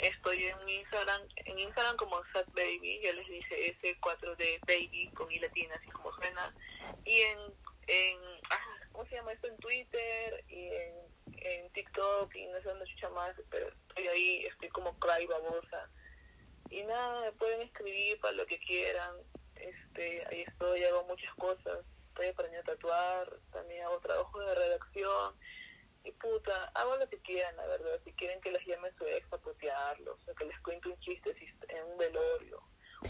Estoy 0.03 0.45
en 0.45 0.69
Instagram, 0.69 1.21
en 1.37 1.59
Instagram 1.59 1.97
como 1.97 2.25
SatBaby, 2.33 3.01
ya 3.03 3.13
les 3.13 3.29
dije 3.29 3.77
S4D 3.83 4.61
Baby 4.67 5.11
con 5.15 5.31
I 5.31 5.39
latina, 5.39 5.75
así 5.79 5.91
como 5.91 6.11
suena. 6.15 6.55
Y 7.05 7.21
en, 7.21 7.39
en 7.87 8.19
ah, 8.51 8.79
¿cómo 8.93 9.05
se 9.07 9.17
llama 9.17 9.33
esto? 9.33 9.49
En 9.49 9.59
Twitter 9.59 10.45
y 10.49 10.69
en, 10.69 10.95
en 11.37 11.71
TikTok 11.73 12.35
y 12.35 12.47
no 12.47 12.63
sé 12.63 12.69
dónde 12.69 12.87
chucha 12.87 13.11
más, 13.11 13.37
pero 13.51 13.69
estoy 13.69 14.09
ahí, 14.09 14.47
estoy 14.47 14.71
como 14.71 14.99
Cry 14.99 15.27
Babosa. 15.27 15.91
Y 16.71 16.83
nada, 16.85 17.21
me 17.21 17.33
pueden 17.33 17.61
escribir 17.61 18.19
para 18.21 18.33
lo 18.33 18.47
que 18.47 18.59
quieran. 18.59 19.17
Este, 19.57 20.25
ahí 20.31 20.45
estoy, 20.47 20.83
hago 20.85 21.05
muchas 21.05 21.35
cosas. 21.35 21.85
Estoy 22.09 22.29
aprendiendo 22.29 22.73
a 22.73 22.75
tatuar, 22.75 23.39
también 23.53 23.85
hago 23.85 24.01
trabajo 24.01 24.41
de 24.41 24.55
redacción. 24.55 25.35
Y 26.05 26.13
puta, 26.13 26.53
hago 26.75 26.97
lo 26.97 27.09
que 27.09 27.19
quieran, 27.19 27.55
la 27.57 27.67
verdad. 27.67 28.01
Si 28.05 28.13
quieren 28.13 28.41
que 28.41 28.51
les 28.51 28.65
llame 28.67 28.89
su 28.99 29.05
ex 29.05 29.31
a 29.33 29.39
putearlos, 29.39 30.17
o 30.29 30.35
que 30.35 30.45
les 30.47 30.59
cuente 30.61 30.89
un 30.89 30.99
chiste 31.01 31.35
si 31.39 31.45
en 31.45 31.85
un 31.93 31.99
velorio, 31.99 32.61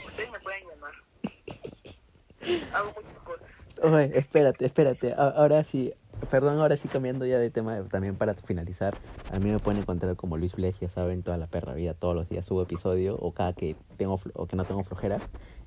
ustedes 0.07 0.31
me 0.33 0.41
pueden 0.41 0.69
llamar. 0.69 0.93
Hago 2.75 2.93
muchas 2.97 3.19
cosas. 3.25 3.47
Oye, 3.83 4.19
espérate, 4.19 4.65
espérate. 4.67 5.13
A- 5.13 5.29
Ahora 5.31 5.63
sí, 5.65 5.93
perdón, 6.31 6.59
ahora 6.59 6.77
sí 6.77 6.89
cambiando 6.89 7.27
ya 7.27 7.39
de 7.39 7.51
tema 7.51 7.83
también 7.89 8.17
para 8.17 8.35
finalizar. 8.35 8.95
A 9.33 9.39
mí 9.39 9.51
me 9.51 9.59
pueden 9.59 9.83
encontrar 9.83 10.17
como 10.17 10.37
Luis 10.37 10.55
Bles, 10.55 10.79
ya 10.81 10.89
saben, 10.89 11.23
toda 11.23 11.37
la 11.37 11.47
perra 11.47 11.75
vida, 11.75 11.95
todos 11.95 12.15
los 12.17 12.29
días 12.29 12.47
subo 12.47 12.63
episodio 12.63 13.17
o 13.17 13.33
cada 13.33 13.53
que 13.53 13.77
tengo 13.99 14.19
o 14.35 14.47
que 14.47 14.57
no 14.57 14.65
tengo 14.65 14.83
flojera. 14.85 15.19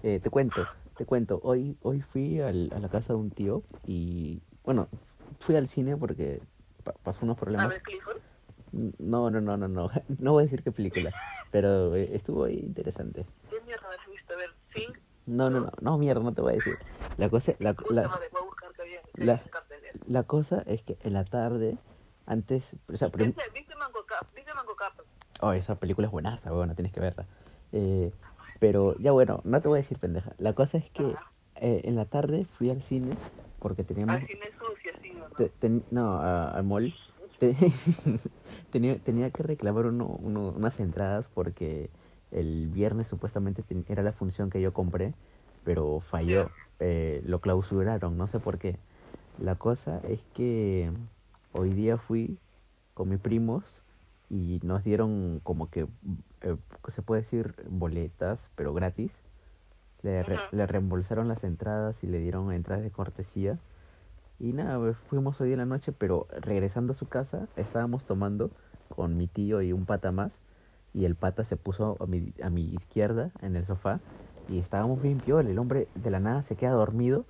Eh, 0.04 0.20
te 0.22 0.30
cuento, 0.30 0.68
te 0.98 1.06
cuento. 1.06 1.40
Hoy 1.44 1.78
hoy 1.84 2.02
fui 2.02 2.40
al- 2.42 2.72
a 2.76 2.80
la 2.80 2.90
casa 2.90 3.14
de 3.14 3.20
un 3.20 3.30
tío 3.32 3.64
y 3.88 4.42
bueno, 4.64 4.88
fui 5.40 5.56
al 5.56 5.68
cine 5.70 5.96
porque 5.98 6.42
pa- 6.84 6.94
pasó 7.04 7.20
unos 7.24 7.38
A 7.38 7.40
problemas. 7.40 7.70
ver, 7.70 7.82
Clifford. 7.82 8.18
No, 9.00 9.30
no, 9.30 9.40
no, 9.42 9.58
no, 9.58 9.68
no. 9.68 9.90
No 10.20 10.32
voy 10.34 10.42
a 10.42 10.46
decir 10.46 10.64
qué 10.64 10.72
película, 10.72 11.12
pero 11.52 11.96
eh, 11.96 12.10
estuvo 12.16 12.48
interesante. 12.48 13.26
¿Qué 13.50 13.60
mierda 13.62 13.88
has 13.90 14.12
visto? 14.12 14.34
A 14.34 14.38
ver, 14.38 14.50
Sing. 14.74 14.94
No, 15.26 15.50
no, 15.50 15.62
no, 15.62 15.72
no, 15.82 15.98
mierda, 15.98 16.22
no 16.22 16.34
te 16.34 16.42
voy 16.42 16.52
a 16.54 16.56
decir. 16.56 16.78
La 17.18 17.30
cosa, 17.30 17.54
la, 17.60 17.76
la, 17.90 18.02
a 18.02 18.20
la- 20.08 20.24
cosa 20.24 20.64
es 20.66 20.82
que 20.82 20.98
en 21.04 21.14
la 21.14 21.24
tarde, 21.24 21.78
antes, 22.26 22.76
o 22.92 22.98
sea, 22.98 23.08
¿Viste, 23.10 23.42
¿Viste 23.54 23.76
Mango 23.76 24.06
Cap? 24.06 24.28
¿Viste 24.36 24.54
Mango 24.54 24.76
Cap? 24.76 24.94
oh, 25.42 25.54
esa 25.54 25.76
película 25.76 26.08
es 26.08 26.12
buenaza, 26.12 26.52
bueno, 26.52 26.76
tienes 26.76 26.92
que 26.94 27.00
verla. 27.00 27.26
Eh, 27.72 28.12
pero 28.60 28.96
ya 28.98 29.12
bueno, 29.12 29.42
no 29.46 29.62
te 29.62 29.68
voy 29.68 29.80
a 29.80 29.82
decir 29.82 30.00
pendeja. 30.00 30.34
La 30.38 30.54
cosa 30.54 30.78
es 30.78 30.90
que 30.90 31.16
eh, 31.56 31.82
en 31.86 31.96
la 31.96 32.06
tarde 32.06 32.46
fui 32.46 32.70
al 32.70 32.82
cine 32.82 33.14
porque 33.60 33.84
teníamos, 33.84 34.16
Al 34.16 34.28
cine 34.28 34.46
sucio, 34.60 34.76
sí. 34.76 34.83
Te- 35.38 35.50
ten- 35.50 35.84
no, 35.92 36.14
a- 36.16 36.52
al 36.52 36.64
mall. 36.64 36.94
Te- 37.40 37.56
tenía, 38.72 38.98
tenía 39.00 39.30
que 39.32 39.44
reclamar 39.44 39.86
uno, 39.88 40.06
uno- 40.22 40.50
unas 40.56 40.80
entradas 40.80 41.28
porque 41.34 41.90
el 42.32 42.68
viernes 42.68 43.08
supuestamente 43.08 43.64
ten- 43.64 43.86
era 43.90 44.04
la 44.04 44.12
función 44.14 44.50
que 44.50 44.62
yo 44.62 44.74
compré, 44.74 45.14
pero 45.64 46.00
falló. 46.00 46.50
Eh, 46.80 47.22
lo 47.26 47.40
clausuraron, 47.40 48.18
no 48.18 48.28
sé 48.28 48.40
por 48.40 48.58
qué. 48.58 48.78
La 49.40 49.56
cosa 49.56 50.00
es 50.08 50.20
que 50.34 50.92
hoy 51.54 51.70
día 51.74 51.98
fui 51.98 52.38
con 52.94 53.10
mis 53.10 53.20
primos 53.20 53.64
y 54.30 54.60
nos 54.64 54.84
dieron 54.84 55.40
como 55.44 55.70
que, 55.70 55.88
eh, 56.42 56.56
se 56.88 57.02
puede 57.02 57.22
decir, 57.22 57.56
boletas, 57.70 58.52
pero 58.56 58.74
gratis. 58.74 59.14
Le, 60.02 60.22
re- 60.24 60.36
le 60.52 60.68
reembolsaron 60.68 61.28
las 61.30 61.44
entradas 61.44 62.04
y 62.04 62.08
le 62.08 62.20
dieron 62.20 62.52
entradas 62.52 62.84
de 62.84 62.92
cortesía. 62.92 63.58
Y 64.40 64.54
nada, 64.54 64.78
pues, 64.78 64.98
fuimos 64.98 65.40
hoy 65.42 65.54
en 65.54 65.60
la 65.60 65.66
noche, 65.66 65.92
pero 65.92 66.28
regresando 66.32 66.92
a 66.92 66.96
su 66.96 67.08
casa, 67.08 67.48
estábamos 67.56 68.06
tomando 68.06 68.52
con 68.90 69.18
mi 69.18 69.28
tío 69.28 69.62
y 69.62 69.74
un 69.74 69.86
pata 69.86 70.12
más. 70.12 70.42
Y 70.94 71.06
el 71.06 71.16
pata 71.16 71.44
se 71.44 71.58
puso 71.58 71.98
a 72.00 72.06
mi, 72.06 72.34
a 72.44 72.50
mi 72.50 72.66
izquierda 72.74 73.32
en 73.42 73.56
el 73.56 73.66
sofá. 73.66 74.00
Y 74.50 74.60
estábamos 74.60 75.02
bien 75.02 75.20
piola. 75.20 75.50
El 75.50 75.58
hombre 75.58 75.88
de 75.96 76.12
la 76.12 76.20
nada 76.20 76.44
se 76.44 76.56
queda 76.56 76.72
dormido. 76.72 77.26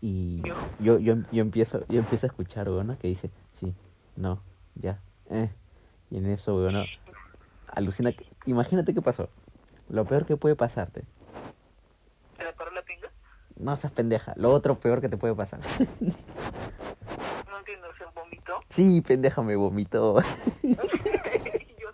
Y 0.00 0.42
Yo. 0.42 0.54
yo, 0.80 0.98
yo, 0.98 1.42
empiezo, 1.42 1.86
yo 1.88 2.00
empiezo 2.00 2.26
a 2.26 2.28
escuchar, 2.28 2.68
weona, 2.68 2.96
que 2.98 3.08
dice, 3.08 3.30
sí, 3.48 3.74
no, 4.16 4.42
ya, 4.74 5.00
eh. 5.30 5.50
Y 6.10 6.18
en 6.18 6.26
eso, 6.26 6.56
weona, 6.56 6.84
alucina. 7.68 8.10
Imagínate 8.44 8.92
qué 8.92 9.00
pasó. 9.00 9.30
Lo 9.88 10.04
peor 10.04 10.26
que 10.26 10.36
puede 10.36 10.56
pasarte. 10.56 11.04
¿Se 12.36 12.44
le 12.44 12.52
paró 12.52 12.70
la 12.72 12.82
pinga? 12.82 13.10
No 13.56 13.76
seas 13.76 13.92
pendeja. 13.92 14.32
Lo 14.36 14.50
otro 14.50 14.74
peor 14.78 15.00
que 15.00 15.08
te 15.08 15.16
puede 15.16 15.34
pasar. 15.34 15.60
No 17.48 17.58
entiendo, 17.60 17.86
¿se 17.96 18.04
vomitó? 18.14 18.60
sí, 18.68 19.00
pendeja, 19.00 19.40
me 19.42 19.54
vomitó. 19.56 20.20
yo 20.62 21.90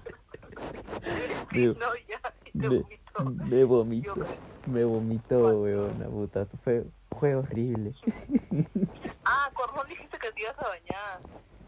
Me- 1.52 1.66
No, 1.74 1.94
ya, 2.08 2.20
te 2.20 2.50
me, 2.54 2.68
vomitó. 2.68 3.24
me 3.24 3.64
vomitó. 3.64 4.14
Yo- 4.16 4.24
Me 4.66 4.84
vomitó, 4.84 5.60
weona, 5.60 6.06
puta. 6.06 6.46
Fue, 6.64 6.84
fue 7.18 7.34
horrible. 7.34 7.92
Ah, 9.24 9.50
con 9.54 9.68
razón 9.68 9.88
dijiste 9.88 10.18
que 10.18 10.32
te 10.32 10.42
ibas 10.42 10.58
a 10.58 10.68
bañar. 10.68 11.20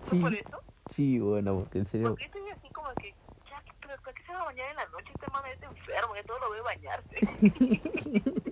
¿Fue 0.02 0.10
Sí. 0.18 0.22
por 0.22 0.34
eso? 0.34 0.58
Sí, 0.96 1.18
bueno, 1.20 1.54
porque 1.60 1.78
en 1.78 1.86
serio. 1.86 2.08
¿Por 2.10 2.18
qué 2.18 2.24
estoy 2.24 2.50
así 2.50 2.68
como 2.70 2.88
que, 2.94 3.14
ya, 3.48 3.62
pero 3.80 3.94
¿para 4.02 4.12
qué 4.16 4.22
se 4.24 4.32
va 4.32 4.40
a 4.40 4.44
bañar 4.46 4.70
en 4.70 4.76
la 4.76 4.86
noche? 4.88 5.12
Este 5.14 5.30
man 5.30 5.44
es 5.46 5.62
enfermo, 5.62 6.14
que 6.14 6.24
todo 6.24 6.38
lo 6.40 6.50
ve 6.50 6.60
bañarse. 6.62 8.51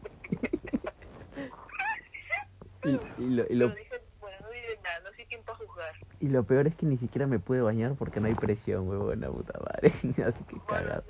Y, 2.84 2.88
y 3.22 3.30
lo, 3.30 3.44
y, 3.48 3.54
lo, 3.56 3.68
Pero 3.68 3.74
dije, 3.80 4.00
bueno, 4.20 4.36
no 4.42 4.50
diré 4.50 4.76
nada, 4.82 5.00
no 5.04 5.10
sé 5.16 5.26
quién 5.28 5.42
para 5.44 5.58
juzgar. 5.58 5.94
y 6.20 6.28
lo 6.28 6.42
peor 6.44 6.66
es 6.66 6.74
que 6.76 6.86
ni 6.86 6.96
siquiera 6.96 7.26
me 7.26 7.38
pude 7.38 7.60
bañar 7.60 7.94
porque 7.96 8.20
no 8.20 8.26
hay 8.28 8.34
presión, 8.34 8.88
weona, 8.88 9.28
puta 9.28 9.58
madre. 9.58 9.88
Así 10.26 10.44
que 10.44 10.56
Bueno, 10.56 10.64
cagado. 10.66 11.04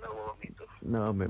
no, 0.00 0.14
vómitos. 0.24 0.68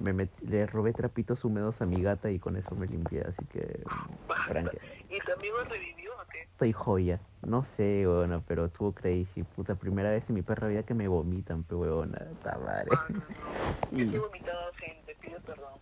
Me, 0.01 0.13
me 0.15 0.29
le 0.41 0.67
robé 0.67 0.93
trapitos 0.95 1.45
húmedos 1.45 1.83
a 1.83 1.87
mi 1.87 2.01
gata 2.03 2.31
y 2.31 2.39
con 2.39 2.57
eso 2.57 2.75
me 2.75 2.87
limpié, 2.87 3.21
así 3.23 3.45
que... 3.53 3.83
Baja 4.29 4.49
Frank. 4.51 4.71
¿Y 5.11 5.19
tu 5.19 5.33
amigo 5.33 5.57
revivió 5.69 6.13
o 6.15 6.27
qué? 6.31 6.41
Estoy 6.43 6.73
joya. 6.73 7.21
No 7.43 7.63
sé, 7.65 8.07
weona, 8.07 8.41
pero 8.47 8.65
estuvo 8.65 8.93
crazy. 8.93 9.43
Puta, 9.43 9.75
primera 9.75 10.11
vez 10.11 10.27
en 10.31 10.37
mi 10.37 10.43
perra 10.43 10.69
vida 10.69 10.85
que 10.85 10.95
me 10.95 11.07
vomitan, 11.09 11.65
pe 11.65 11.75
weona. 11.75 12.19
Ta 12.43 12.57
madre. 12.59 12.89
Ah, 12.93 13.05
no, 13.11 13.19
no. 13.19 13.25
Yo 13.99 14.05
Y- 14.05 14.11
te 14.11 14.17
he 14.17 14.21
vomitado 14.21 14.73
gente, 14.75 15.17
pido 15.21 15.39
perdón. 15.41 15.73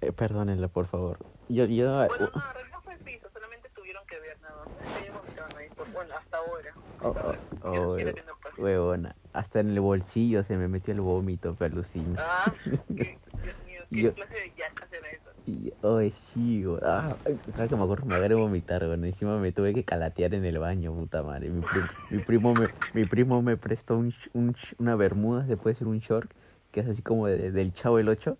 Eh, 0.00 0.10
perdónenla, 0.12 0.66
por 0.68 0.86
favor. 0.88 1.18
Yo, 1.48 1.64
yo, 1.66 2.06
Bueno, 2.06 2.30
no, 2.34 2.42
en 2.48 2.54
realidad 2.54 2.78
fue 2.82 2.92
el 2.94 2.98
piso, 3.00 3.28
solamente 3.32 3.68
tuvieron 3.74 4.04
que 4.06 4.18
ver 4.20 4.40
nada 4.40 4.64
más. 4.64 4.68
No 4.68 5.06
he 5.06 5.10
vomitado 5.10 5.46
a 5.50 5.54
nadie, 5.54 5.70
por, 5.76 5.92
bueno, 5.92 6.14
hasta 6.16 6.36
ahora. 6.38 6.74
Oh, 7.02 7.08
Hasta 7.10 7.68
oh, 7.68 7.72
oh, 7.92 7.98
no. 7.98 8.62
Huevona, 8.62 9.16
hasta 9.32 9.60
en 9.60 9.70
el 9.70 9.80
bolsillo 9.80 10.44
se 10.44 10.56
me 10.56 10.68
metió 10.68 10.92
el 10.94 11.00
vómito, 11.00 11.54
pe 11.54 11.66
alucina. 11.66 12.16
Ah, 12.20 12.52
qué, 12.96 13.18
Dios 13.42 13.56
mío, 13.66 13.82
¿qué 13.90 14.02
Yo- 14.02 14.14
clase 14.14 14.34
de 14.34 14.52
yacas 14.56 14.92
era 14.92 15.08
eso? 15.10 15.30
Y, 15.46 15.72
ay, 15.82 16.10
sí, 16.12 16.62
güey. 16.64 16.78
Ah, 16.84 17.16
cada 17.56 17.66
que 17.66 17.74
me 17.76 17.82
acuerdo 17.82 18.06
me 18.06 18.14
agarré 18.14 18.34
a 18.34 18.38
vomitar, 18.38 18.86
güey. 18.86 19.02
Encima 19.04 19.38
me 19.38 19.50
tuve 19.52 19.74
que 19.74 19.84
calatear 19.84 20.34
en 20.34 20.44
el 20.44 20.58
baño, 20.58 20.94
puta 20.94 21.22
madre. 21.24 21.48
Mi, 21.50 21.62
prim- 21.62 21.88
mi 22.10 22.18
primo 22.20 22.54
me, 22.54 22.68
mi 22.94 23.04
primo 23.06 23.42
me 23.42 23.56
prestó 23.56 23.96
un, 23.96 24.14
un 24.34 24.54
una 24.78 24.94
bermuda, 24.94 25.44
se 25.46 25.56
puede 25.56 25.74
decir 25.74 25.88
un 25.88 25.98
short, 25.98 26.30
que 26.70 26.80
es 26.80 26.88
así 26.88 27.02
como 27.02 27.26
de- 27.26 27.50
del 27.50 27.72
Chavo 27.74 27.98
el 27.98 28.08
8. 28.08 28.38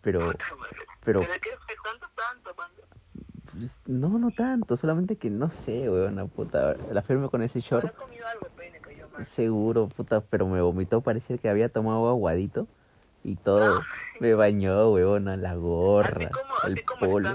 Pero, 0.00 0.32
pero, 1.04 1.20
¿Pero 1.20 1.32
qué 1.40 1.50
fue 1.64 1.74
tanto, 1.84 2.05
no, 3.86 4.18
no 4.18 4.30
tanto, 4.30 4.76
solamente 4.76 5.16
que 5.16 5.30
no 5.30 5.50
sé, 5.50 5.88
una 5.90 6.26
puta. 6.26 6.74
La 6.92 7.02
firme 7.02 7.28
con 7.28 7.42
ese 7.42 7.60
short, 7.60 7.94
comido 7.96 8.26
algo, 8.26 8.46
pene, 8.56 8.80
que 8.80 8.96
yo 8.96 9.06
seguro, 9.24 9.88
puta, 9.88 10.20
pero 10.20 10.46
me 10.46 10.60
vomitó, 10.60 11.00
parecía 11.00 11.38
que 11.38 11.48
había 11.48 11.68
tomado 11.68 12.08
aguadito. 12.08 12.66
Y 13.24 13.34
todo, 13.36 13.82
me 14.20 14.34
bañó, 14.34 14.92
weona, 14.92 15.36
la 15.36 15.54
gorra, 15.56 16.30
el 16.64 16.80
polo. 17.00 17.28
a. 17.28 17.34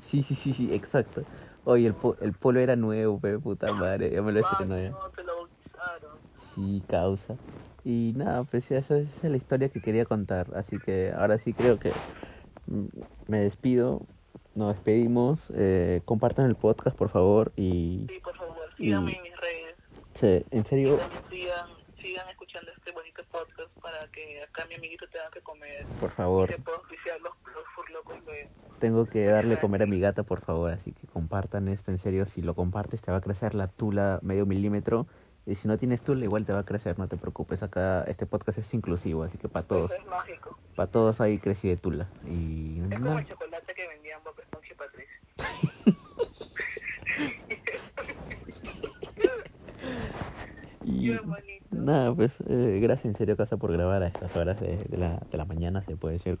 Sí, 0.00 0.22
sí, 0.22 0.34
sí, 0.34 0.52
sí, 0.52 0.74
exacto. 0.74 1.22
Oye, 1.64 1.86
el, 1.86 1.94
po- 1.94 2.16
el 2.20 2.32
polo 2.32 2.60
era 2.60 2.76
nuevo, 2.76 3.18
pe, 3.20 3.38
puta 3.38 3.72
madre. 3.72 4.10
Ya 4.10 4.20
me 4.20 4.32
lo 4.32 4.40
estrenó 4.40 4.78
ya. 4.78 4.90
no, 4.90 4.98
te 5.14 5.22
lo 5.22 5.36
bautizaron. 5.36 6.18
Sí, 6.54 6.82
causa. 6.88 7.36
Y 7.84 8.12
nada, 8.16 8.44
pues 8.44 8.70
esa, 8.70 8.96
esa 8.98 9.26
es 9.26 9.30
la 9.30 9.36
historia 9.36 9.68
que 9.68 9.80
quería 9.80 10.04
contar. 10.04 10.48
Así 10.54 10.78
que 10.78 11.12
ahora 11.16 11.38
sí 11.38 11.52
creo 11.54 11.78
que 11.78 11.92
me 13.28 13.40
despido. 13.40 14.02
Nos 14.54 14.74
despedimos. 14.74 15.52
Eh, 15.56 16.02
compartan 16.04 16.46
el 16.46 16.56
podcast, 16.56 16.96
por 16.96 17.08
favor. 17.08 17.52
Y 17.56 18.06
Sí, 18.08 18.18
por 18.20 18.36
favor, 18.36 18.56
síganme 18.76 19.12
Y- 19.12 19.14
en 19.16 19.22
mis 19.22 19.36
redes. 19.40 19.76
se- 20.12 20.44
en 20.50 20.64
serio, 20.66 20.98
sigan, 21.30 21.68
sigan 22.00 22.28
escuchando 22.28 22.70
este 22.76 22.92
bonito 22.92 23.22
podcast 23.30 23.70
para 23.80 24.06
que 24.08 24.42
acá 24.42 24.66
mi 24.68 24.74
amiguito 24.74 25.06
tenga 25.08 25.30
que 25.30 25.40
comer. 25.40 25.86
por 26.00 26.10
favor, 26.10 26.50
se 26.50 26.58
pueda 26.58 26.78
oficiar 26.78 27.20
los, 27.20 27.32
los 27.54 27.64
furlocos 27.74 28.16
tengo 28.78 29.06
que 29.06 29.26
darle 29.26 29.60
comer 29.60 29.84
a 29.84 29.86
mi 29.86 30.00
gata, 30.00 30.24
por 30.24 30.40
favor. 30.40 30.72
Así 30.72 30.92
que 30.92 31.06
compartan 31.06 31.68
esto. 31.68 31.92
En 31.92 31.98
serio, 31.98 32.26
si 32.26 32.42
lo 32.42 32.54
compartes, 32.56 33.00
te 33.00 33.12
va 33.12 33.18
a 33.18 33.20
crecer 33.20 33.54
la 33.54 33.68
tula 33.68 34.18
medio 34.22 34.44
milímetro. 34.44 35.06
Y 35.46 35.54
si 35.54 35.68
no 35.68 35.78
tienes 35.78 36.02
tula, 36.02 36.24
igual 36.24 36.44
te 36.44 36.52
va 36.52 36.60
a 36.60 36.64
crecer, 36.64 36.98
no 36.98 37.06
te 37.06 37.16
preocupes. 37.16 37.62
Acá 37.62 38.02
este 38.08 38.26
podcast 38.26 38.58
es 38.58 38.74
inclusivo, 38.74 39.22
así 39.22 39.38
que 39.38 39.48
para 39.48 39.64
todos. 39.68 39.92
Eso 39.92 40.00
es 40.02 40.06
mágico. 40.08 40.58
Para 40.74 40.90
todos 40.90 41.20
ahí 41.20 41.38
crecí 41.38 41.68
de 41.68 41.76
tula. 41.76 42.08
Y 42.26 42.80
Es 42.90 42.98
como 42.98 43.18
el 43.20 43.26
chocolate 43.28 43.72
que 43.72 43.86
vendían 43.86 44.20
Bob 44.24 44.34
Esponja 44.40 44.68
y 44.72 44.74
Patricia. 44.74 45.14
Y 50.84 51.12
nada, 51.70 52.14
pues 52.14 52.42
eh, 52.48 52.80
gracias 52.82 53.06
en 53.06 53.14
serio 53.14 53.36
casa 53.36 53.56
por 53.56 53.72
grabar 53.72 54.02
a 54.02 54.08
estas 54.08 54.34
horas 54.36 54.60
de, 54.60 54.76
de 54.76 54.96
la, 54.96 55.20
de 55.30 55.38
la 55.38 55.44
mañana, 55.44 55.82
se 55.82 55.96
puede 55.96 56.14
decir. 56.14 56.38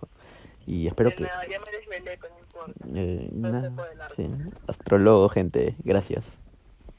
Y 0.66 0.86
espero 0.86 1.10
De 1.10 1.16
que... 1.16 1.24
nada, 1.24 1.46
ya 1.48 1.60
me 1.60 1.70
desvelé, 1.72 2.18
no 2.18 2.38
importa. 2.38 2.72
Eh, 2.94 3.28
No 3.32 3.50
nada, 3.50 3.72
sí, 4.16 4.28
astrólogo, 4.66 5.28
gente, 5.28 5.76
gracias. 5.84 6.41